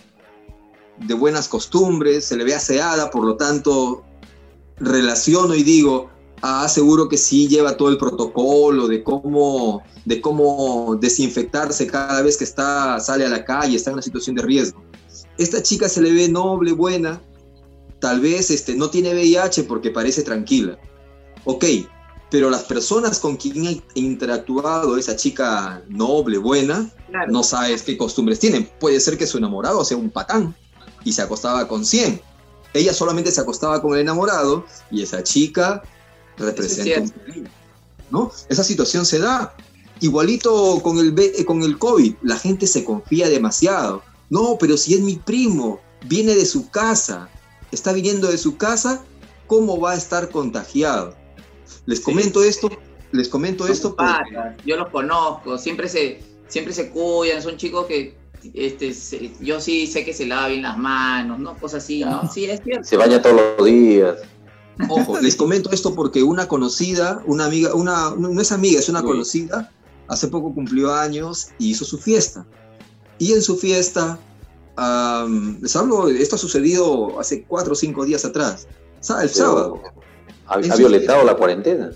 de 1.05 1.13
buenas 1.13 1.49
costumbres, 1.49 2.23
se 2.23 2.37
le 2.37 2.45
ve 2.45 2.55
aseada, 2.55 3.09
por 3.11 3.25
lo 3.25 3.35
tanto, 3.35 4.05
relaciono 4.79 5.55
y 5.55 5.63
digo, 5.63 6.09
ah, 6.41 6.67
seguro 6.69 7.09
que 7.09 7.17
sí 7.17 7.47
lleva 7.47 7.77
todo 7.77 7.89
el 7.89 7.97
protocolo 7.97 8.87
de 8.87 9.03
cómo, 9.03 9.81
de 10.05 10.21
cómo 10.21 10.97
desinfectarse 10.99 11.87
cada 11.87 12.21
vez 12.21 12.37
que 12.37 12.43
está, 12.43 12.99
sale 12.99 13.25
a 13.25 13.29
la 13.29 13.43
calle, 13.45 13.75
está 13.75 13.89
en 13.91 13.95
una 13.95 14.03
situación 14.03 14.35
de 14.35 14.43
riesgo. 14.43 14.83
Esta 15.37 15.61
chica 15.61 15.89
se 15.89 16.01
le 16.01 16.11
ve 16.11 16.29
noble, 16.29 16.71
buena, 16.73 17.21
tal 17.99 18.19
vez 18.19 18.51
este, 18.51 18.75
no 18.75 18.89
tiene 18.89 19.13
VIH 19.13 19.63
porque 19.63 19.91
parece 19.91 20.23
tranquila. 20.23 20.77
Ok, 21.45 21.65
pero 22.29 22.49
las 22.49 22.63
personas 22.63 23.19
con 23.19 23.37
quien 23.37 23.67
ha 23.67 23.71
interactuado 23.95 24.97
esa 24.97 25.15
chica 25.15 25.81
noble, 25.87 26.37
buena, 26.37 26.91
Claro. 27.09 27.31
no 27.31 27.41
sabes 27.41 27.83
qué 27.83 27.97
costumbres 27.97 28.39
tienen. 28.39 28.69
Puede 28.79 28.99
ser 28.99 29.17
que 29.17 29.25
su 29.25 29.37
enamorado 29.37 29.85
sea 29.85 29.95
un 29.95 30.09
patán 30.09 30.53
y 31.05 31.13
se 31.13 31.21
acostaba 31.21 31.67
con 31.67 31.85
100. 31.85 32.21
Ella 32.73 32.93
solamente 32.93 33.31
se 33.31 33.41
acostaba 33.41 33.81
con 33.81 33.93
el 33.93 34.01
enamorado 34.01 34.65
y 34.91 35.01
esa 35.01 35.23
chica 35.23 35.83
representa 36.37 37.01
un 37.01 37.09
peligro, 37.09 37.51
¿no? 38.11 38.31
Esa 38.49 38.63
situación 38.63 39.05
se 39.05 39.19
da. 39.19 39.55
Igualito 39.99 40.79
con 40.83 40.99
el, 40.99 41.17
eh, 41.17 41.43
con 41.45 41.63
el 41.63 41.79
COVID, 41.79 42.15
la 42.21 42.37
gente 42.37 42.67
se 42.67 42.83
confía 42.83 43.29
demasiado. 43.29 44.03
No, 44.29 44.57
pero 44.59 44.77
si 44.77 44.93
es 44.93 45.01
mi 45.01 45.15
primo, 45.15 45.79
viene 46.03 46.35
de 46.35 46.45
su 46.45 46.69
casa, 46.69 47.29
está 47.71 47.93
viniendo 47.93 48.27
de 48.29 48.37
su 48.37 48.57
casa, 48.57 49.03
¿cómo 49.47 49.79
va 49.79 49.93
a 49.93 49.95
estar 49.95 50.29
contagiado? 50.29 51.15
Les 51.85 51.99
Sí. 51.99 52.05
comento 52.05 52.43
esto, 52.43 52.69
les 53.11 53.27
comento 53.29 53.63
Son 53.63 53.73
esto 53.73 53.95
porque 53.95 54.13
yo 54.65 54.75
los 54.75 54.89
conozco, 54.89 55.57
siempre 55.57 55.89
se, 55.89 56.21
siempre 56.47 56.73
se 56.73 56.89
cuidan, 56.91 57.41
son 57.41 57.57
chicos 57.57 57.87
que 57.87 58.15
este, 58.53 58.93
se- 58.93 59.31
yo 59.39 59.59
sí 59.59 59.87
sé 59.87 60.03
que 60.05 60.13
se 60.13 60.25
lavan 60.25 60.49
bien 60.51 60.61
las 60.63 60.77
manos, 60.77 61.39
¿no? 61.39 61.57
Cosas 61.57 61.83
así, 61.83 62.01
¿no? 62.03 62.29
Sí, 62.31 62.45
es 62.45 62.61
cierto. 62.63 62.83
Se 62.87 62.97
baña 62.97 63.21
todos 63.21 63.41
los 63.57 63.65
días. 63.67 64.17
Ojo, 64.89 65.19
les 65.19 65.35
comento 65.35 65.71
esto 65.71 65.95
porque 65.95 66.21
una 66.21 66.47
conocida, 66.47 67.21
una 67.25 67.45
amiga, 67.45 67.73
una, 67.73 68.11
no 68.17 68.39
es 68.39 68.51
amiga, 68.51 68.79
es 68.79 68.89
una 68.89 69.01
conocida, 69.01 69.71
hace 70.07 70.27
poco 70.27 70.53
cumplió 70.53 70.93
años 70.93 71.47
y 71.57 71.71
hizo 71.71 71.83
su 71.83 71.97
fiesta. 71.97 72.45
Y 73.17 73.33
en 73.33 73.41
su 73.41 73.57
fiesta, 73.57 74.19
am, 74.75 75.57
les 75.61 75.75
hablo, 75.75 76.07
esto 76.09 76.35
ha 76.35 76.39
sucedido 76.39 77.19
hace 77.19 77.43
cuatro 77.43 77.73
o 77.73 77.75
cinco 77.75 78.05
días 78.05 78.23
atrás, 78.25 78.67
el 79.23 79.29
sábado. 79.29 79.81
Ha, 80.45 80.53
ha 80.55 80.59
la 81.25 81.35
cuarentena. 81.35 81.91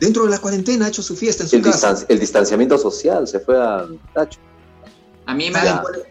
Dentro 0.00 0.24
de 0.24 0.30
la 0.30 0.38
cuarentena 0.38 0.86
ha 0.86 0.88
hecho 0.88 1.02
su 1.02 1.16
fiesta 1.16 1.42
en 1.44 1.48
su 1.48 1.56
El, 1.56 1.62
casa. 1.62 1.92
distan- 1.94 2.06
el 2.08 2.18
distanciamiento 2.20 2.78
social 2.78 3.26
se 3.28 3.40
fue 3.40 3.60
a 3.60 3.86
tacho. 4.14 4.38
A 5.26 5.34
mí 5.34 5.48
me 5.48 5.54
¿Saben 5.54 5.74
da, 5.74 5.82
cuál, 5.82 6.02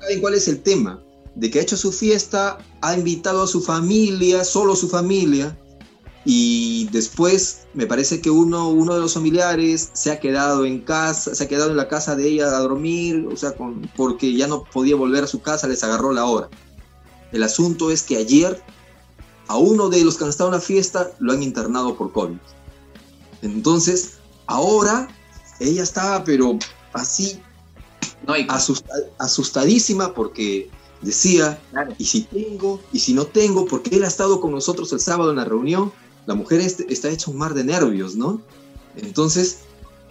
saben 0.00 0.20
cuál 0.20 0.34
es 0.34 0.48
el 0.48 0.62
tema? 0.62 1.02
De 1.34 1.50
que 1.50 1.58
ha 1.58 1.62
hecho 1.62 1.76
su 1.76 1.92
fiesta, 1.92 2.58
ha 2.80 2.94
invitado 2.94 3.42
a 3.42 3.46
su 3.46 3.60
familia, 3.60 4.44
solo 4.44 4.74
su 4.74 4.88
familia, 4.88 5.56
y 6.30 6.88
después 6.92 7.60
me 7.72 7.86
parece 7.86 8.20
que 8.20 8.28
uno, 8.28 8.68
uno 8.68 8.94
de 8.94 9.00
los 9.00 9.14
familiares 9.14 9.88
se 9.94 10.10
ha 10.10 10.20
quedado 10.20 10.66
en 10.66 10.80
casa, 10.80 11.34
se 11.34 11.44
ha 11.44 11.48
quedado 11.48 11.70
en 11.70 11.76
la 11.78 11.88
casa 11.88 12.16
de 12.16 12.28
ella 12.28 12.48
a 12.48 12.60
dormir, 12.60 13.26
o 13.32 13.36
sea, 13.36 13.52
con, 13.52 13.90
porque 13.96 14.34
ya 14.34 14.46
no 14.46 14.64
podía 14.64 14.96
volver 14.96 15.24
a 15.24 15.26
su 15.26 15.40
casa, 15.40 15.68
les 15.68 15.82
agarró 15.84 16.12
la 16.12 16.26
hora. 16.26 16.50
El 17.32 17.42
asunto 17.42 17.90
es 17.90 18.02
que 18.02 18.18
ayer 18.18 18.62
a 19.46 19.56
uno 19.56 19.88
de 19.88 20.04
los 20.04 20.18
que 20.18 20.24
han 20.24 20.30
estado 20.30 20.50
en 20.50 20.56
la 20.56 20.60
fiesta 20.60 21.10
lo 21.18 21.32
han 21.32 21.42
internado 21.42 21.96
por 21.96 22.12
COVID. 22.12 22.36
Entonces, 23.40 24.18
ahora 24.46 25.08
ella 25.60 25.82
estaba, 25.82 26.24
pero 26.24 26.58
así, 26.92 27.40
No, 28.26 28.36
y 28.36 28.46
asusta- 28.48 28.92
asustadísima 29.18 30.12
porque 30.14 30.68
decía, 31.00 31.58
claro. 31.70 31.94
y 31.98 32.04
si 32.04 32.22
tengo, 32.22 32.80
y 32.92 32.98
si 32.98 33.14
no 33.14 33.24
tengo, 33.26 33.66
porque 33.66 33.94
él 33.96 34.04
ha 34.04 34.08
estado 34.08 34.40
con 34.40 34.50
nosotros 34.52 34.92
el 34.92 35.00
sábado 35.00 35.30
en 35.30 35.36
la 35.36 35.44
reunión, 35.44 35.92
la 36.26 36.34
mujer 36.34 36.60
este- 36.60 36.92
está 36.92 37.08
hecha 37.08 37.30
un 37.30 37.38
mar 37.38 37.54
de 37.54 37.64
nervios, 37.64 38.16
¿no? 38.16 38.40
Entonces, 38.96 39.60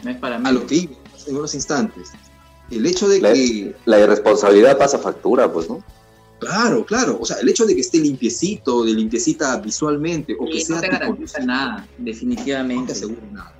no 0.03 0.09
es 0.11 0.17
para 0.17 0.39
mí. 0.39 0.47
a 0.47 0.51
lo 0.51 0.65
que 0.65 0.75
iba 0.75 0.93
en 1.27 1.35
unos 1.35 1.53
instantes, 1.53 2.09
el 2.71 2.85
hecho 2.85 3.07
de 3.09 3.21
La- 3.21 3.33
que, 3.33 3.75
La 3.85 3.99
irresponsabilidad 3.99 4.77
pasa 4.77 4.97
factura, 4.97 5.51
pues, 5.51 5.69
¿no? 5.69 5.83
claro, 6.39 6.85
claro, 6.85 7.17
o 7.19 7.25
sea, 7.25 7.37
el 7.37 7.49
hecho 7.49 7.65
de 7.65 7.73
que 7.75 7.81
esté 7.81 7.97
limpiecito, 7.99 8.83
de 8.85 8.93
limpiecita 8.93 9.57
visualmente, 9.57 10.35
o 10.39 10.45
que 10.45 10.57
Y 10.57 10.61
sea 10.61 10.75
no 10.77 10.81
te 10.81 10.87
garantiza 10.89 11.39
nada, 11.39 11.77
no 11.79 11.85
te 11.85 12.03
definitivamente. 12.11 12.91
asegura 12.93 13.21
nada. 13.31 13.55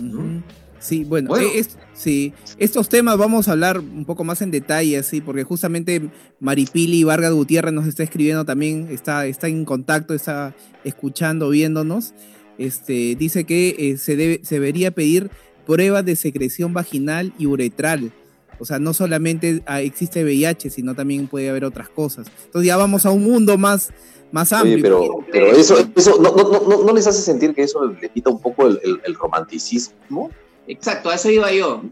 Ujú. 0.00 0.42
Sí, 0.86 1.02
bueno, 1.04 1.28
Bueno. 1.30 1.48
eh, 1.48 1.58
es- 1.58 1.76
sí, 1.94 2.32
estos 2.58 2.88
temas 2.88 3.18
vamos 3.18 3.48
a 3.48 3.52
hablar 3.52 3.80
un 3.80 4.04
poco 4.04 4.22
más 4.22 4.40
en 4.42 4.50
detalle, 4.52 5.02
sí, 5.02 5.20
porque 5.20 5.42
justamente 5.42 6.00
Maripili 6.38 7.02
Vargas 7.02 7.32
Gutiérrez 7.32 7.72
nos 7.72 7.86
está 7.86 8.04
escribiendo 8.04 8.44
también, 8.44 8.88
está, 8.92 9.26
está 9.26 9.48
en 9.48 9.64
contacto, 9.64 10.14
está 10.14 10.54
escuchando, 10.84 11.48
viéndonos. 11.50 12.14
Este, 12.58 13.16
dice 13.16 13.44
que 13.44 13.74
eh, 13.78 13.96
se, 13.98 14.14
debe, 14.16 14.40
se 14.44 14.54
debería 14.56 14.90
pedir 14.92 15.30
pruebas 15.66 16.04
de 16.04 16.14
secreción 16.14 16.72
vaginal 16.72 17.32
y 17.38 17.46
uretral. 17.46 18.12
O 18.58 18.64
sea, 18.64 18.78
no 18.78 18.94
solamente 18.94 19.62
ah, 19.66 19.82
existe 19.82 20.22
VIH, 20.24 20.70
sino 20.70 20.94
también 20.94 21.26
puede 21.26 21.50
haber 21.50 21.64
otras 21.64 21.88
cosas. 21.88 22.28
Entonces 22.46 22.66
ya 22.68 22.76
vamos 22.76 23.04
a 23.04 23.10
un 23.10 23.22
mundo 23.24 23.58
más, 23.58 23.90
más 24.32 24.52
amplio. 24.54 24.74
Oye, 24.76 24.82
pero, 24.82 25.26
pero 25.30 25.46
eso, 25.52 25.76
eso 25.94 26.18
no, 26.22 26.34
no, 26.34 26.66
no, 26.66 26.84
no 26.84 26.92
les 26.94 27.06
hace 27.06 27.20
sentir 27.20 27.52
que 27.54 27.64
eso 27.64 27.84
le 28.00 28.08
quita 28.08 28.30
un 28.30 28.40
poco 28.40 28.66
el, 28.68 28.80
el- 28.82 29.00
el 29.04 29.14
romanticismo. 29.14 30.30
Exacto, 30.68 31.10
a 31.10 31.14
eso 31.14 31.30
iba 31.30 31.50
yo. 31.52 31.82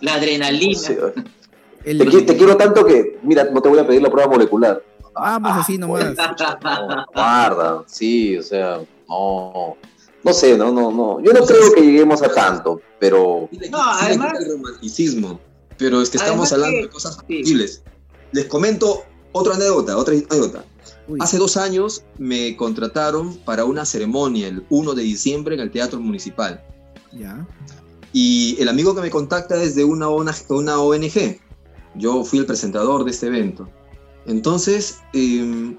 La 0.00 0.14
adrenalina. 0.14 0.78
El- 1.84 1.98
te, 1.98 2.06
qui- 2.06 2.26
te 2.26 2.36
quiero 2.36 2.56
tanto 2.56 2.84
que, 2.84 3.18
mira, 3.22 3.44
no 3.44 3.60
te 3.62 3.68
voy 3.68 3.78
a 3.78 3.86
pedir 3.86 4.02
la 4.02 4.10
prueba 4.10 4.28
molecular. 4.30 4.82
Vamos 5.14 5.52
así 5.56 5.78
nomás. 5.78 6.04
No, 6.14 7.06
guarda, 7.14 7.84
sí, 7.86 8.36
o 8.36 8.42
sea, 8.42 8.80
no. 9.08 9.76
No 10.24 10.32
sé, 10.32 10.58
no, 10.58 10.72
no, 10.72 10.90
no. 10.90 11.20
Yo 11.22 11.32
no 11.32 11.44
creo 11.46 11.72
que 11.72 11.80
lleguemos 11.82 12.20
a 12.22 12.28
tanto, 12.34 12.80
pero 12.98 13.48
No, 13.70 13.78
además- 13.82 14.32
el 14.40 14.50
romanticismo, 14.58 15.38
pero 15.78 16.02
es 16.02 16.10
que 16.10 16.16
estamos 16.18 16.50
Además 16.50 16.52
hablando 16.52 16.76
que- 16.78 16.82
de 16.82 16.88
cosas 16.90 17.18
sí. 17.28 17.38
posibles. 17.40 17.82
Les 18.32 18.44
comento 18.46 19.04
otra 19.32 19.54
anécdota, 19.54 19.96
otra 19.96 20.14
anécdota. 20.14 20.64
Uy, 21.08 21.18
Hace 21.22 21.38
dos 21.38 21.56
años 21.56 22.02
me 22.18 22.56
contrataron 22.56 23.36
para 23.38 23.64
una 23.64 23.84
ceremonia 23.84 24.48
el 24.48 24.64
1 24.70 24.94
de 24.94 25.02
diciembre 25.04 25.54
en 25.54 25.60
el 25.60 25.70
Teatro 25.70 26.00
Municipal. 26.00 26.60
Ya. 27.18 27.46
Y 28.12 28.56
el 28.60 28.68
amigo 28.68 28.94
que 28.94 29.00
me 29.02 29.10
contacta 29.10 29.62
es 29.62 29.74
de 29.74 29.84
una 29.84 30.08
ONG. 30.08 30.32
Una 30.50 30.78
ONG. 30.80 31.38
Yo 31.94 32.24
fui 32.24 32.38
el 32.38 32.46
presentador 32.46 33.04
de 33.04 33.10
este 33.10 33.26
evento. 33.26 33.68
Entonces, 34.26 34.98
eh, 35.12 35.76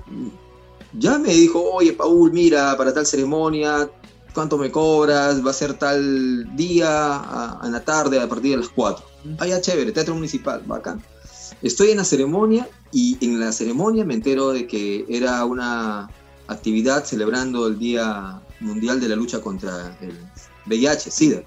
ya 0.97 1.17
me 1.19 1.33
dijo, 1.33 1.61
oye, 1.73 1.93
Paul, 1.93 2.31
mira, 2.31 2.75
para 2.77 2.93
tal 2.93 3.05
ceremonia, 3.05 3.89
¿cuánto 4.33 4.57
me 4.57 4.71
cobras? 4.71 5.45
Va 5.45 5.51
a 5.51 5.53
ser 5.53 5.73
tal 5.73 6.55
día, 6.55 6.87
a- 6.89 7.61
en 7.63 7.71
la 7.71 7.83
tarde, 7.83 8.19
a 8.19 8.27
partir 8.29 8.51
de 8.51 8.57
las 8.57 8.69
4. 8.69 9.05
Ah, 9.39 9.45
ya, 9.47 9.59
chévere, 9.61 9.91
Teatro 9.91 10.15
Municipal, 10.15 10.61
bacán. 10.65 11.01
Estoy 11.61 11.89
en 11.91 11.97
la 11.97 12.03
ceremonia 12.03 12.67
y 12.91 13.17
en 13.25 13.39
la 13.39 13.51
ceremonia 13.51 14.05
me 14.05 14.13
entero 14.13 14.51
de 14.51 14.67
que 14.67 15.05
era 15.09 15.43
una 15.45 16.09
actividad 16.47 17.03
celebrando 17.03 17.67
el 17.67 17.77
Día 17.79 18.41
Mundial 18.59 18.99
de 19.01 19.09
la 19.09 19.15
Lucha 19.15 19.41
contra 19.41 19.97
el 20.01 20.17
VIH, 20.67 21.11
SIDA. 21.11 21.43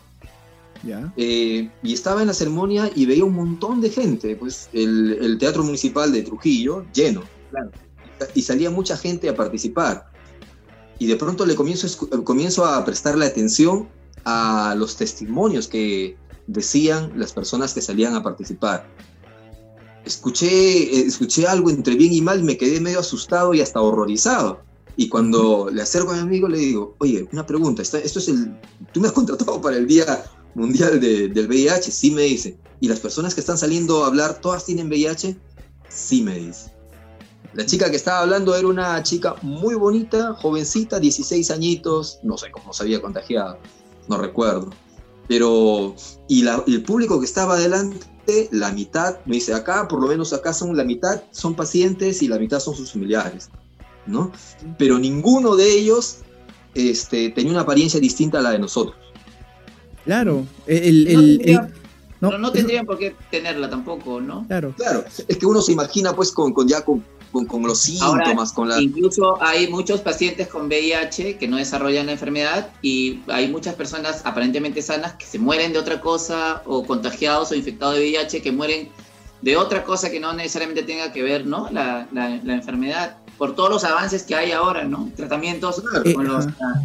Eh, 1.17 1.71
y 1.83 1.93
estaba 1.93 2.23
en 2.23 2.29
la 2.29 2.35
ceremonia 2.35 2.91
y 2.95 3.05
veía 3.07 3.25
un 3.25 3.35
montón 3.35 3.81
de 3.81 3.91
gente, 3.91 4.35
pues 4.37 4.69
el, 4.73 5.19
el 5.21 5.39
Teatro 5.39 5.63
Municipal 5.63 6.13
de 6.13 6.23
Trujillo 6.23 6.87
lleno. 6.95 7.23
Claro. 7.51 7.71
Y 8.35 8.43
salía 8.43 8.71
mucha 8.71 8.97
gente 8.97 9.29
a 9.29 9.35
participar. 9.35 10.11
Y 10.99 11.07
de 11.07 11.17
pronto 11.17 11.47
le 11.47 11.55
comienzo, 11.55 12.09
comienzo 12.25 12.65
a 12.65 12.85
prestarle 12.85 13.27
atención 13.27 13.89
a 14.25 14.75
los 14.77 14.97
testimonios 14.97 15.67
que 15.67 16.17
decían 16.47 17.13
las 17.17 17.33
personas 17.33 17.73
que 17.73 17.81
salían 17.81 18.15
a 18.15 18.23
participar. 18.23 18.87
Escuché, 20.05 20.49
eh, 20.49 21.07
escuché 21.07 21.47
algo 21.47 21.71
entre 21.71 21.95
bien 21.95 22.13
y 22.13 22.21
mal 22.21 22.43
me 22.43 22.57
quedé 22.57 22.81
medio 22.81 23.01
asustado 23.01 23.55
y 23.55 23.61
hasta 23.61 23.81
horrorizado. 23.81 24.61
Y 25.01 25.09
cuando 25.09 25.71
le 25.73 25.81
acerco 25.81 26.11
a 26.11 26.15
mi 26.17 26.21
amigo 26.21 26.47
le 26.47 26.59
digo, 26.59 26.95
oye, 26.99 27.27
una 27.33 27.47
pregunta, 27.47 27.81
esto 27.81 27.97
es 27.97 28.29
el... 28.29 28.55
Tú 28.93 29.01
me 29.01 29.09
has 29.09 29.15
contratado 29.15 29.59
para 29.59 29.79
el 29.79 29.87
Día 29.87 30.23
Mundial 30.55 31.01
de- 31.01 31.29
del 31.29 31.49
VIH, 31.49 31.91
sí 31.91 32.11
me 32.11 32.21
dice. 32.25 32.59
¿Y 32.81 32.89
las 32.89 33.01
personas 33.01 33.35
que 33.35 33.41
están 33.41 33.57
saliendo 33.57 34.05
a 34.05 34.09
hablar, 34.09 34.43
todas 34.43 34.67
tienen 34.67 34.89
VIH? 34.89 35.39
Sí 35.89 36.21
me 36.21 36.39
dice. 36.39 36.71
La 37.55 37.65
chica 37.65 37.89
que 37.89 37.97
estaba 37.97 38.21
hablando 38.21 38.55
era 38.55 38.69
una 38.69 39.03
chica 39.03 39.37
muy 39.41 39.75
bonita, 39.75 40.35
jovencita, 40.35 41.01
16 41.01 41.51
añitos, 41.51 42.19
no 42.23 42.37
sé 42.37 42.51
cómo 42.51 42.75
se 42.75 42.83
había 42.83 43.01
contagiado, 43.01 43.59
no 44.07 44.19
recuerdo. 44.19 44.69
Pero, 45.29 45.97
y, 46.29 46.43
la- 46.43 46.63
el 46.67 46.83
público 46.83 47.19
que 47.19 47.25
estaba 47.25 47.55
adelante, 47.55 48.51
la 48.53 48.71
mitad, 48.73 49.17
me 49.25 49.37
dice, 49.37 49.55
acá, 49.55 49.89
por 49.89 50.03
lo 50.03 50.09
menos 50.09 50.35
acá 50.35 50.53
son 50.53 50.77
la 50.77 50.85
mitad, 50.85 51.23
son 51.31 51.55
pacientes 51.55 52.21
y 52.21 52.29
la 52.29 52.39
mitad 52.39 52.61
son 52.61 52.75
sus 52.75 52.93
familiares, 52.93 53.49
¿no? 54.11 54.33
Pero 54.79 54.99
ninguno 54.99 55.57
de 55.57 55.73
ellos 55.73 56.19
este, 56.75 57.31
tenía 57.31 57.53
una 57.53 57.63
apariencia 57.63 57.99
distinta 58.01 58.39
a 58.39 58.43
la 58.43 58.51
de 58.51 58.59
nosotros. 58.59 58.97
Claro. 60.05 60.47
El, 60.67 61.07
el- 61.07 61.15
No 61.15 61.21
el- 61.21 61.37
tendría- 61.39 61.61
el- 61.61 61.73
Pero 62.21 62.39
no 62.39 62.53
tendrían 62.53 62.87
por 62.87 62.99
qué 62.99 63.15
tenerla 63.31 63.71
tampoco, 63.71 64.21
¿no? 64.21 64.47
Claro. 64.47 64.75
Claro, 64.77 65.05
es 65.29 65.37
que 65.39 65.47
uno 65.47 65.63
se 65.63 65.73
imagina 65.73 66.15
pues 66.15 66.31
con, 66.33 66.53
con 66.53 66.69
ya 66.69 66.85
con, 66.85 67.03
con, 67.33 67.47
con 67.47 67.63
los 67.63 67.89
Ahora, 68.03 68.25
síntomas, 68.27 68.53
con 68.53 68.69
la... 68.69 68.81
Incluso 68.81 69.41
hay 69.43 69.69
muchos 69.69 70.01
pacientes 70.01 70.49
con 70.49 70.67
VIH 70.67 71.39
que 71.39 71.49
no 71.49 71.57
desarrollan 71.57 72.07
la 72.07 72.13
enfermedad 72.13 72.71
y 72.83 73.21
hay 73.29 73.49
muchas 73.49 73.75
personas 73.75 74.23
aparentemente 74.25 74.83
sanas 74.83 75.15
que 75.15 75.25
se 75.27 75.39
mueren 75.39 75.73
de 75.73 75.79
otra 75.79 76.01
cosa 76.01 76.63
o 76.67 76.85
contagiados 76.85 77.53
o 77.53 77.55
infectados 77.55 77.95
de 77.97 78.01
VIH 78.03 78.43
que 78.43 78.53
mueren 78.53 78.89
de 79.43 79.57
otra 79.57 79.85
cosa 79.85 80.11
que 80.11 80.21
no 80.21 80.35
necesariamente 80.35 80.83
tenga 80.83 81.13
que 81.13 81.23
ver, 81.23 81.47
¿no? 81.47 81.71
La, 81.71 82.07
la- 82.13 82.39
la 82.45 82.53
enfermedad. 82.55 83.17
Por 83.41 83.57
todos 83.57 83.71
los 83.71 83.83
avances 83.85 84.23
que 84.23 84.35
hay 84.37 84.53
ahora, 84.53 84.85
¿no? 84.85 85.11
Tratamientos 85.17 85.83
Eh, 86.05 86.13
con 86.15 86.29
los 86.29 86.47
ah, 86.47 86.83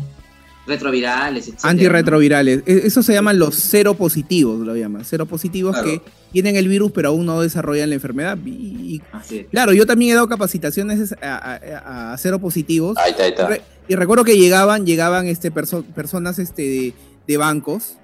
retrovirales, 0.65 1.47
etc. 1.47 1.59
Antirretrovirales. 1.63 2.63
E- 2.65 2.81
Eso 2.85 3.03
se 3.03 3.13
llaman 3.13 3.37
los 3.37 3.55
seropositivos, 3.55 4.59
lo 4.65 4.75
llaman. 4.75 5.05
Seropositivos 5.05 5.73
Claro. 5.75 5.87
que 5.89 6.01
tienen 6.31 6.55
el 6.55 6.67
virus 6.67 6.91
pero 6.91 7.09
aún 7.09 7.25
no 7.25 7.41
desarrollan 7.41 7.89
la 7.89 7.95
enfermedad. 7.95 8.37
Y, 8.45 8.49
y- 8.49 9.01
Así 9.11 9.39
es. 9.39 9.47
claro, 9.47 9.73
yo 9.73 9.85
también 9.85 10.11
he 10.11 10.15
dado 10.15 10.27
capacitaciones 10.27 11.13
a, 11.21 11.35
a- 11.35 12.13
a 12.13 12.17
seropositivos. 12.17 12.97
ahí 12.97 13.11
está, 13.11 13.23
ahí 13.23 13.29
está. 13.29 13.47
Re- 13.47 13.61
y 13.87 13.95
recuerdo 13.95 14.23
que 14.23 14.37
llegaban, 14.37 14.85
llegaban 14.85 15.27
este, 15.27 15.51
perso- 15.51 15.83
personas 15.83 16.39
este, 16.39 16.61
de, 16.63 16.93
de 17.27 17.37
bancos, 17.37 17.97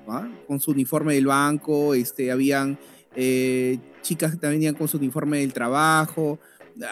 con 0.48 0.60
su 0.60 0.72
uniforme 0.72 1.16
del 1.16 1.26
banco, 1.26 1.94
este, 1.96 2.32
habían 2.32 2.78
eh, 3.16 3.80
chicas 4.04 4.32
que 4.32 4.38
también 4.38 4.60
venían 4.60 4.76
con 4.76 4.88
su 4.88 4.98
uniforme 4.98 5.40
del 5.40 5.54
trabajo, 5.54 6.38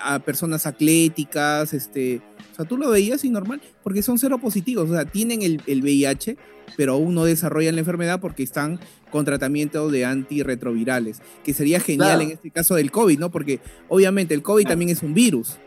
a 0.03 0.19
personas 0.19 0.65
atléticas, 0.65 1.73
este, 1.73 2.21
o 2.51 2.55
sea, 2.55 2.65
tú 2.65 2.77
lo 2.77 2.89
veías 2.89 3.23
y 3.25 3.29
normal, 3.29 3.61
porque 3.83 4.01
son 4.01 4.19
cero 4.19 4.37
positivos, 4.39 4.89
o 4.89 4.93
sea, 4.93 5.05
tienen 5.05 5.41
el, 5.41 5.61
el 5.67 5.81
VIH, 5.81 6.37
pero 6.77 6.93
aún 6.93 7.15
no 7.15 7.23
desarrollan 7.25 7.75
la 7.75 7.81
enfermedad 7.81 8.19
porque 8.19 8.43
están 8.43 8.79
con 9.11 9.25
tratamiento 9.25 9.89
de 9.89 10.05
antirretrovirales, 10.05 11.21
que 11.43 11.53
sería 11.53 11.79
genial 11.79 12.09
Claro. 12.09 12.21
en 12.21 12.31
este 12.31 12.51
caso 12.51 12.75
del 12.75 12.91
COVID, 12.91 13.17
¿no? 13.19 13.31
Porque 13.31 13.59
obviamente 13.87 14.33
el 14.35 14.41
COVID 14.43 14.67
también 14.67 14.89
es 14.91 15.01
un 15.01 15.13
virus, 15.15 15.57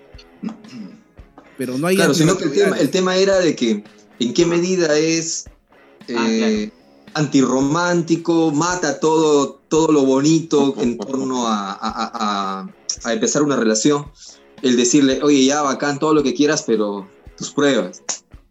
pero 1.58 1.76
no 1.78 1.86
hay 1.86 1.96
Claro, 1.96 2.14
sino 2.14 2.36
que 2.36 2.44
el 2.44 2.50
tema, 2.52 2.66
antirretrovirales. 2.76 2.82
el 2.82 2.90
tema 2.90 3.16
era 3.16 3.38
de 3.40 3.56
que 3.56 3.84
en 4.20 4.34
qué 4.34 4.46
medida 4.46 4.96
es 4.98 5.46
Ah, 6.16 6.26
eh, 6.28 6.72
antirromántico, 7.14 8.50
mata 8.50 8.98
todo, 8.98 9.60
todo 9.68 9.92
lo 9.92 10.04
bonito 10.04 10.74
en 10.80 10.98
torno 10.98 11.46
a, 11.46 11.72
a- 11.72 11.78
a- 12.60 12.68
a- 13.04 13.08
a 13.08 13.12
empezar 13.12 13.42
una 13.42 13.56
relación. 13.56 14.06
El 14.62 14.76
decirle, 14.76 15.20
oye, 15.22 15.44
ya 15.44 15.62
bacán 15.62 15.98
todo 15.98 16.14
lo 16.14 16.22
que 16.22 16.34
quieras, 16.34 16.62
pero 16.66 17.08
tus 17.36 17.50
pruebas. 17.50 18.02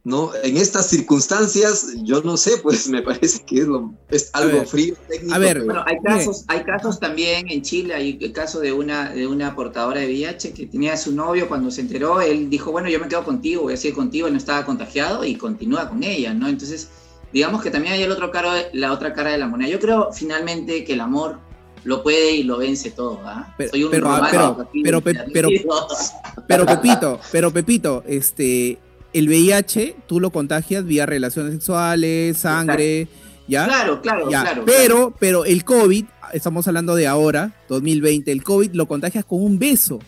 ¿no? 0.03 0.31
En 0.43 0.57
estas 0.57 0.87
circunstancias, 0.89 1.89
yo 2.03 2.23
no 2.23 2.35
sé, 2.35 2.57
pues 2.57 2.87
me 2.89 3.03
parece 3.03 3.45
que 3.45 3.59
es, 3.61 3.67
lo, 3.67 3.93
es 4.09 4.31
algo 4.33 4.57
ver, 4.59 4.67
frío, 4.67 4.95
técnico. 5.07 5.35
a 5.35 5.37
ver, 5.37 5.53
pero- 5.53 5.65
Bueno, 5.65 5.83
hay 5.85 5.97
casos, 6.03 6.43
hay 6.47 6.63
casos 6.63 6.99
también 6.99 7.49
en 7.51 7.61
Chile, 7.61 7.93
hay 7.93 8.17
el 8.19 8.33
caso 8.33 8.59
de 8.59 8.73
una, 8.73 9.11
de 9.11 9.27
una 9.27 9.55
portadora 9.55 9.99
de 10.01 10.07
VIH 10.07 10.53
que 10.53 10.65
tenía 10.65 10.93
a 10.93 10.97
su 10.97 11.11
novio 11.13 11.47
cuando 11.47 11.69
se 11.69 11.81
enteró, 11.81 12.19
él 12.19 12.49
dijo, 12.49 12.71
bueno, 12.71 12.89
yo 12.89 12.99
me 12.99 13.07
quedo 13.07 13.23
contigo, 13.23 13.61
voy 13.61 13.73
a 13.73 13.77
seguir 13.77 13.93
contigo, 13.95 14.25
él 14.25 14.33
no 14.33 14.39
estaba 14.39 14.65
contagiado 14.65 15.23
y 15.23 15.35
continúa 15.35 15.87
con 15.87 16.01
ella, 16.03 16.33
¿no? 16.33 16.47
Entonces, 16.47 16.87
digamos 17.31 17.61
que 17.61 17.69
también 17.69 17.93
hay 17.93 18.01
el 18.01 18.11
otro 18.11 18.31
cara, 18.31 18.55
la 18.73 18.93
otra 18.93 19.13
cara 19.13 19.31
de 19.31 19.37
la 19.37 19.47
moneda. 19.47 19.69
Yo 19.69 19.79
creo 19.79 20.11
finalmente 20.11 20.83
que 20.83 20.93
el 20.93 21.01
amor 21.01 21.37
lo 21.83 22.03
puede 22.03 22.35
y 22.37 22.43
lo 22.43 22.57
vence 22.57 22.91
todo, 22.91 23.19
¿ah? 23.25 23.53
Pero- 23.57 23.69
Soy 23.71 23.83
un 23.83 23.91
pero, 23.91 24.09
ah, 24.11 24.27
pero- 24.29 24.67
pero, 24.83 25.01
pe- 25.01 25.15
pero-. 25.33 25.49
Pero 26.47 26.65
Pepito, 26.65 27.19
pero 27.31 27.51
Pepito, 27.51 28.03
este, 28.07 28.77
el 29.13 29.27
VIH 29.29 29.95
tú 30.07 30.19
lo 30.19 30.31
contagias 30.31 30.85
vía 30.85 31.05
relaciones 31.05 31.53
sexuales, 31.53 32.37
sangre, 32.37 33.07
¿ya? 33.47 33.65
Claro, 33.65 34.01
claro, 34.01 34.29
Ya, 34.29 34.41
claro. 34.43 34.63
pero, 34.65 35.13
pero 35.19 35.45
el 35.45 35.63
COVID, 35.63 36.05
estamos 36.33 36.67
hablando 36.67 36.95
de 36.95 37.07
ahora, 37.07 37.53
2020, 37.69 38.31
el 38.31 38.43
COVID 38.43 38.71
lo 38.73 38.85
contagias 38.87 39.23
con 39.25 39.41
un 39.41 39.59
beso. 39.59 39.99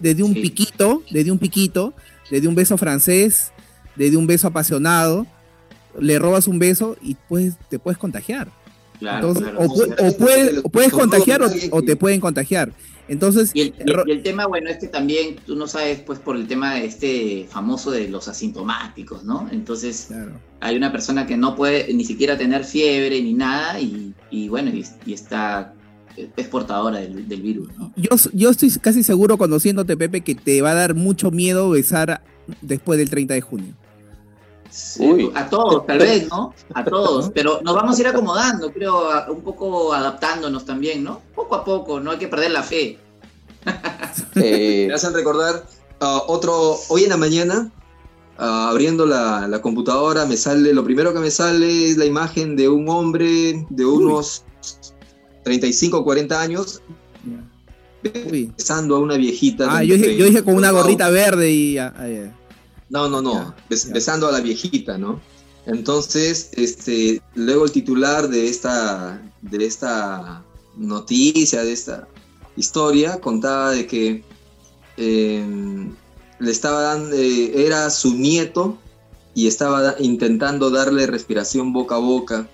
Desde 0.00 0.22
un 0.22 0.34
Sí. 0.34 0.40
piquito, 0.42 1.02
desde 1.10 1.30
un 1.32 1.38
piquito, 1.38 1.94
desde 2.30 2.46
un 2.48 2.54
beso 2.54 2.76
francés, 2.78 3.52
desde 3.96 4.16
un 4.16 4.26
beso 4.26 4.48
apasionado, 4.48 5.26
le 5.98 6.18
robas 6.18 6.46
un 6.48 6.58
beso 6.58 6.96
y 7.02 7.16
pues 7.28 7.54
te 7.68 7.78
puedes 7.78 7.98
contagiar. 7.98 8.48
Claro, 9.02 9.28
Entonces, 9.28 9.52
claro. 9.52 9.66
o, 9.66 9.74
pu- 9.74 9.94
o 9.98 10.70
puedes, 10.70 10.92
o 10.94 10.96
contagiar 10.96 11.42
o, 11.72 11.82
te 11.82 11.96
pueden 11.96 12.20
contagiar. 12.20 12.72
Entonces, 13.08 13.50
Y 13.52 13.62
el, 13.62 13.74
y 14.06 14.18
tema, 14.20 14.46
bueno, 14.46 14.70
es 14.70 14.78
que 14.78 14.86
también 14.86 15.36
tú 15.44 15.56
no 15.56 15.66
sabes, 15.66 15.98
pues, 16.00 16.20
por 16.20 16.36
el 16.36 16.46
tema 16.46 16.74
de 16.76 16.84
este 16.84 17.46
famoso 17.50 17.90
de 17.90 18.08
los 18.08 18.28
asintomáticos, 18.28 19.24
¿no? 19.24 19.48
Entonces, 19.50 20.06
claro. 20.08 20.40
hay 20.60 20.76
una 20.76 20.92
persona 20.92 21.26
que 21.26 21.36
no 21.36 21.56
puede 21.56 21.92
ni 21.92 22.04
siquiera 22.04 22.38
tener 22.38 22.64
fiebre 22.64 23.20
ni 23.20 23.34
nada 23.34 23.80
y, 23.80 24.14
y 24.30 24.48
bueno, 24.48 24.70
y, 24.70 24.84
y 25.04 25.12
está, 25.14 25.74
es 26.36 26.46
portadora 26.46 27.00
del, 27.00 27.28
del 27.28 27.42
virus, 27.42 27.70
¿no? 27.76 27.92
Yo, 27.96 28.10
yo 28.32 28.50
estoy 28.50 28.70
casi 28.80 29.02
seguro, 29.02 29.36
conociéndote, 29.36 29.96
Pepe, 29.96 30.20
que 30.20 30.36
te 30.36 30.62
va 30.62 30.70
a 30.70 30.74
dar 30.74 30.94
mucho 30.94 31.32
miedo 31.32 31.70
besar 31.70 32.22
después 32.60 33.00
del 33.00 33.10
30 33.10 33.34
de 33.34 33.40
junio. 33.40 33.74
Uy. 34.98 35.30
A 35.34 35.48
todos, 35.50 35.86
tal 35.86 35.98
vez, 35.98 36.28
¿no? 36.28 36.54
A 36.72 36.84
todos, 36.84 37.30
pero 37.34 37.60
nos 37.62 37.74
vamos 37.74 37.98
a 37.98 38.00
ir 38.00 38.06
acomodando, 38.06 38.72
creo, 38.72 39.10
un 39.28 39.42
poco 39.42 39.92
adaptándonos 39.92 40.64
también, 40.64 41.04
¿no? 41.04 41.20
Poco 41.34 41.56
a 41.56 41.64
poco, 41.64 42.00
no 42.00 42.10
hay 42.10 42.18
que 42.18 42.28
perder 42.28 42.52
la 42.52 42.62
fe. 42.62 42.98
Eh, 44.34 44.86
Me 44.88 44.94
hacen 44.94 45.14
recordar 45.14 45.64
ah, 46.00 46.22
otro, 46.26 46.76
hoy 46.88 47.04
en 47.04 47.10
la 47.10 47.16
mañana, 47.16 47.70
ah, 48.36 48.68
abriendo 48.70 49.06
la, 49.06 49.46
la 49.48 49.62
computadora, 49.62 50.26
me 50.26 50.36
sale, 50.36 50.74
lo 50.74 50.84
primero 50.84 51.14
que 51.14 51.20
me 51.20 51.30
sale 51.30 51.90
es 51.90 51.96
la 51.96 52.04
imagen 52.04 52.56
de 52.56 52.68
un 52.68 52.88
hombre 52.88 53.66
de 53.70 53.86
unos 53.86 54.44
35 55.44 55.98
o 55.98 56.04
40 56.04 56.40
años 56.40 56.82
Uy. 58.30 58.52
besando 58.56 58.96
a 58.96 58.98
una 58.98 59.16
viejita. 59.16 59.66
Ah, 59.70 59.84
yo 59.84 59.94
dije, 59.94 60.16
yo 60.16 60.26
dije 60.26 60.42
con 60.42 60.54
una 60.54 60.70
gorrita 60.70 61.08
verde 61.08 61.50
y... 61.50 61.78
ah, 61.78 61.94
ah. 61.96 62.41
No, 62.92 63.08
no, 63.08 63.20
no, 63.22 63.54
bes- 63.70 63.86
ya. 63.88 63.94
besando 63.94 64.28
a 64.28 64.32
la 64.32 64.40
viejita, 64.40 64.98
¿no? 64.98 65.18
Entonces, 65.66 66.50
este, 66.52 67.22
luego 67.34 67.64
el 67.64 67.72
titular 67.72 68.28
de 68.28 68.48
esta, 68.48 69.22
de 69.40 69.64
esta 69.64 70.42
noticia, 70.76 71.64
de 71.64 71.72
esta 71.72 72.06
historia, 72.56 73.20
contaba 73.20 73.70
de 73.70 73.86
que 73.86 74.22
eh, 74.98 75.88
le 76.38 76.50
estaba 76.50 76.82
dando, 76.82 77.16
eh, 77.16 77.64
era 77.66 77.88
su 77.90 78.14
nieto 78.14 78.76
y 79.34 79.46
estaba 79.46 79.80
da- 79.82 79.96
intentando 79.98 80.68
darle 80.70 81.06
respiración 81.06 81.72
boca 81.72 81.94
a 81.94 81.98
boca 81.98 82.46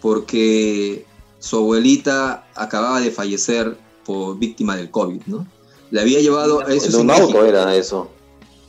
porque 0.00 1.04
su 1.40 1.56
abuelita 1.56 2.46
acababa 2.54 3.00
de 3.00 3.10
fallecer 3.10 3.76
por 4.04 4.38
víctima 4.38 4.76
del 4.76 4.90
COVID, 4.90 5.22
¿no? 5.26 5.46
Le 5.90 6.00
había 6.00 6.20
llevado... 6.20 6.60
Eso 6.68 6.86
es 6.88 6.94
en 6.94 7.00
un 7.00 7.10
auto 7.10 7.44
era 7.44 7.74
eso. 7.74 8.08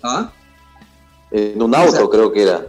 ¿Ah? 0.01 0.31
En 1.31 1.61
un 1.61 1.73
auto 1.75 1.91
sea, 1.91 2.07
creo 2.09 2.31
que 2.31 2.43
era. 2.43 2.67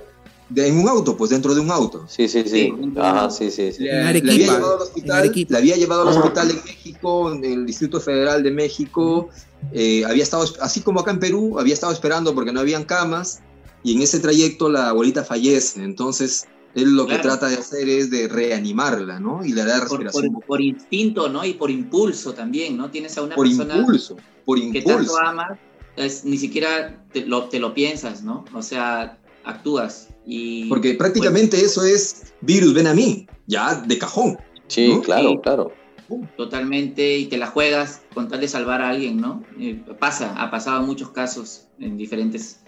De- 0.49 0.69
en 0.69 0.79
un 0.79 0.89
auto, 0.89 1.17
pues 1.17 1.31
dentro 1.31 1.55
de 1.55 1.61
un 1.61 1.71
auto. 1.71 2.05
Sí, 2.09 2.29
sí, 2.29 2.43
sí. 2.45 2.51
Sí. 2.51 2.75
Ajá, 2.97 3.31
sí, 3.31 3.51
sí. 3.51 3.73
sí. 3.73 3.89
Arequipa, 3.89 4.33
había 4.35 4.47
llevado 4.47 4.77
al 4.77 4.83
hospital, 4.83 5.33
le 5.49 5.57
había 5.59 5.77
llevado 5.77 6.03
al 6.03 6.09
hospital 6.09 6.51
en 6.51 6.57
México, 6.65 7.33
en 7.33 7.45
el 7.45 7.67
Distrito 7.67 8.01
Federal 8.01 8.43
de 8.43 8.51
México. 8.51 9.29
eh, 9.73 10.05
había 10.05 10.23
estado, 10.25 10.45
así 10.61 10.81
como 10.81 11.01
acá 11.01 11.11
en 11.13 11.21
Perú, 11.21 11.59
había 11.59 11.73
estado 11.75 11.93
esperando 11.93 12.35
porque 12.35 12.53
no 12.53 12.61
habían 12.61 12.85
camas. 12.85 13.41
Y 13.85 13.97
en 13.97 14.03
ese 14.03 14.21
trayecto 14.21 14.69
la 14.69 14.91
abuelita 14.91 15.25
fallece. 15.25 15.83
Entonces, 15.83 16.47
él 16.75 16.95
lo 16.97 17.07
que 17.07 17.19
trata 17.19 17.49
de 17.49 17.57
hacer 17.57 17.89
es 17.89 18.11
de 18.11 18.29
reanimarla, 18.29 19.19
¿no? 19.21 19.45
Y 19.45 19.53
le 19.53 19.65
da 19.65 19.75
Por, 19.81 20.01
respiración 20.01 20.35
por- 20.35 20.45
por 20.45 20.61
instinto, 20.61 21.29
¿no? 21.29 21.45
Y 21.45 21.55
por 21.55 21.71
impulso 21.71 22.33
también, 22.35 22.77
¿no? 22.77 22.91
Tienes 22.91 23.17
a 23.19 23.23
una 23.23 23.35
por 23.35 23.47
persona 23.47 23.77
impulso. 23.77 24.17
Por 24.45 24.59
que 24.59 24.65
impulso. 24.79 25.15
tanto 25.15 25.19
amas, 25.19 25.59
es, 25.97 26.25
ni 26.25 26.39
siquiera 26.39 27.05
te 27.13 27.27
lo, 27.27 27.45
te 27.45 27.59
lo 27.61 27.75
piensas, 27.75 28.23
¿no? 28.23 28.45
O 28.55 28.63
sea, 28.63 29.19
actúas 29.45 30.09
y... 30.27 30.69
Porque 30.69 30.95
prácticamente 30.95 31.61
eso 31.61 31.85
es 31.85 32.33
virus, 32.41 32.75
ven 32.75 32.87
a 32.87 32.95
mí, 32.95 33.27
ya 33.47 33.75
de 33.75 33.99
cajón. 33.99 34.39
Sí, 34.69 34.89
¿no? 34.89 35.03
claro, 35.03 35.31
Sí. 35.31 35.39
claro. 35.43 35.73
totalmente 36.37 37.17
y 37.19 37.27
te 37.27 37.37
la 37.39 37.47
juegas 37.47 38.03
con 38.15 38.29
tal 38.29 38.41
de 38.41 38.49
salvar 38.49 38.83
a 38.83 38.91
alguien, 38.91 39.19
¿no? 39.21 39.43
Eh, 39.59 39.81
pasa, 39.99 40.35
ha 40.41 40.51
pasado 40.51 40.81
en 40.81 40.87
muchos 40.87 41.11
casos 41.11 41.67
en 41.79 41.97
diferentes, 41.97 42.61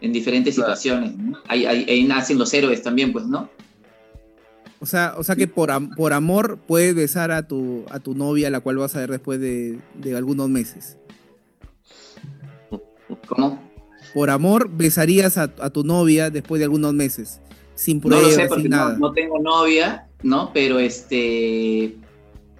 en 0.00 0.12
diferentes 0.12 0.54
Claro. 0.54 0.74
situaciones. 0.76 1.16
¿no? 1.18 1.38
Ahí, 1.48 1.66
ahí- 1.66 1.84
ahí 1.88 2.04
nacen 2.04 2.38
los 2.38 2.52
héroes 2.54 2.82
también, 2.82 3.12
pues, 3.12 3.26
¿no? 3.26 3.48
O 4.80 4.86
sea, 4.86 5.14
o 5.16 5.22
sea 5.22 5.36
que 5.36 5.46
por, 5.46 5.70
am- 5.70 5.90
por 5.90 6.12
amor 6.12 6.58
puedes 6.66 6.94
besar 6.94 7.30
a 7.30 7.46
tu, 7.46 7.84
a 7.90 8.00
tu 8.00 8.14
novia, 8.14 8.50
la 8.50 8.60
cual 8.60 8.78
vas 8.78 8.96
a 8.96 9.00
ver 9.00 9.10
después 9.12 9.38
de, 9.40 9.78
de 9.94 10.16
algunos 10.16 10.48
meses. 10.48 10.96
¿Cómo? 13.26 13.60
Por 14.14 14.30
amor 14.30 14.68
besarías 14.70 15.38
a, 15.38 15.44
a 15.58 15.70
tu 15.70 15.84
novia 15.84 16.30
después 16.30 16.58
de 16.58 16.64
algunos 16.64 16.92
meses. 16.92 17.40
Sin 17.74 17.96
No 17.98 18.02
pruebas, 18.02 18.24
lo 18.24 18.30
sé 18.30 18.46
porque 18.48 18.62
sin 18.62 18.70
no, 18.70 18.76
nada. 18.76 18.96
no 18.98 19.12
tengo 19.12 19.38
novia, 19.38 20.06
¿no? 20.22 20.50
Pero 20.52 20.78
este, 20.78 21.96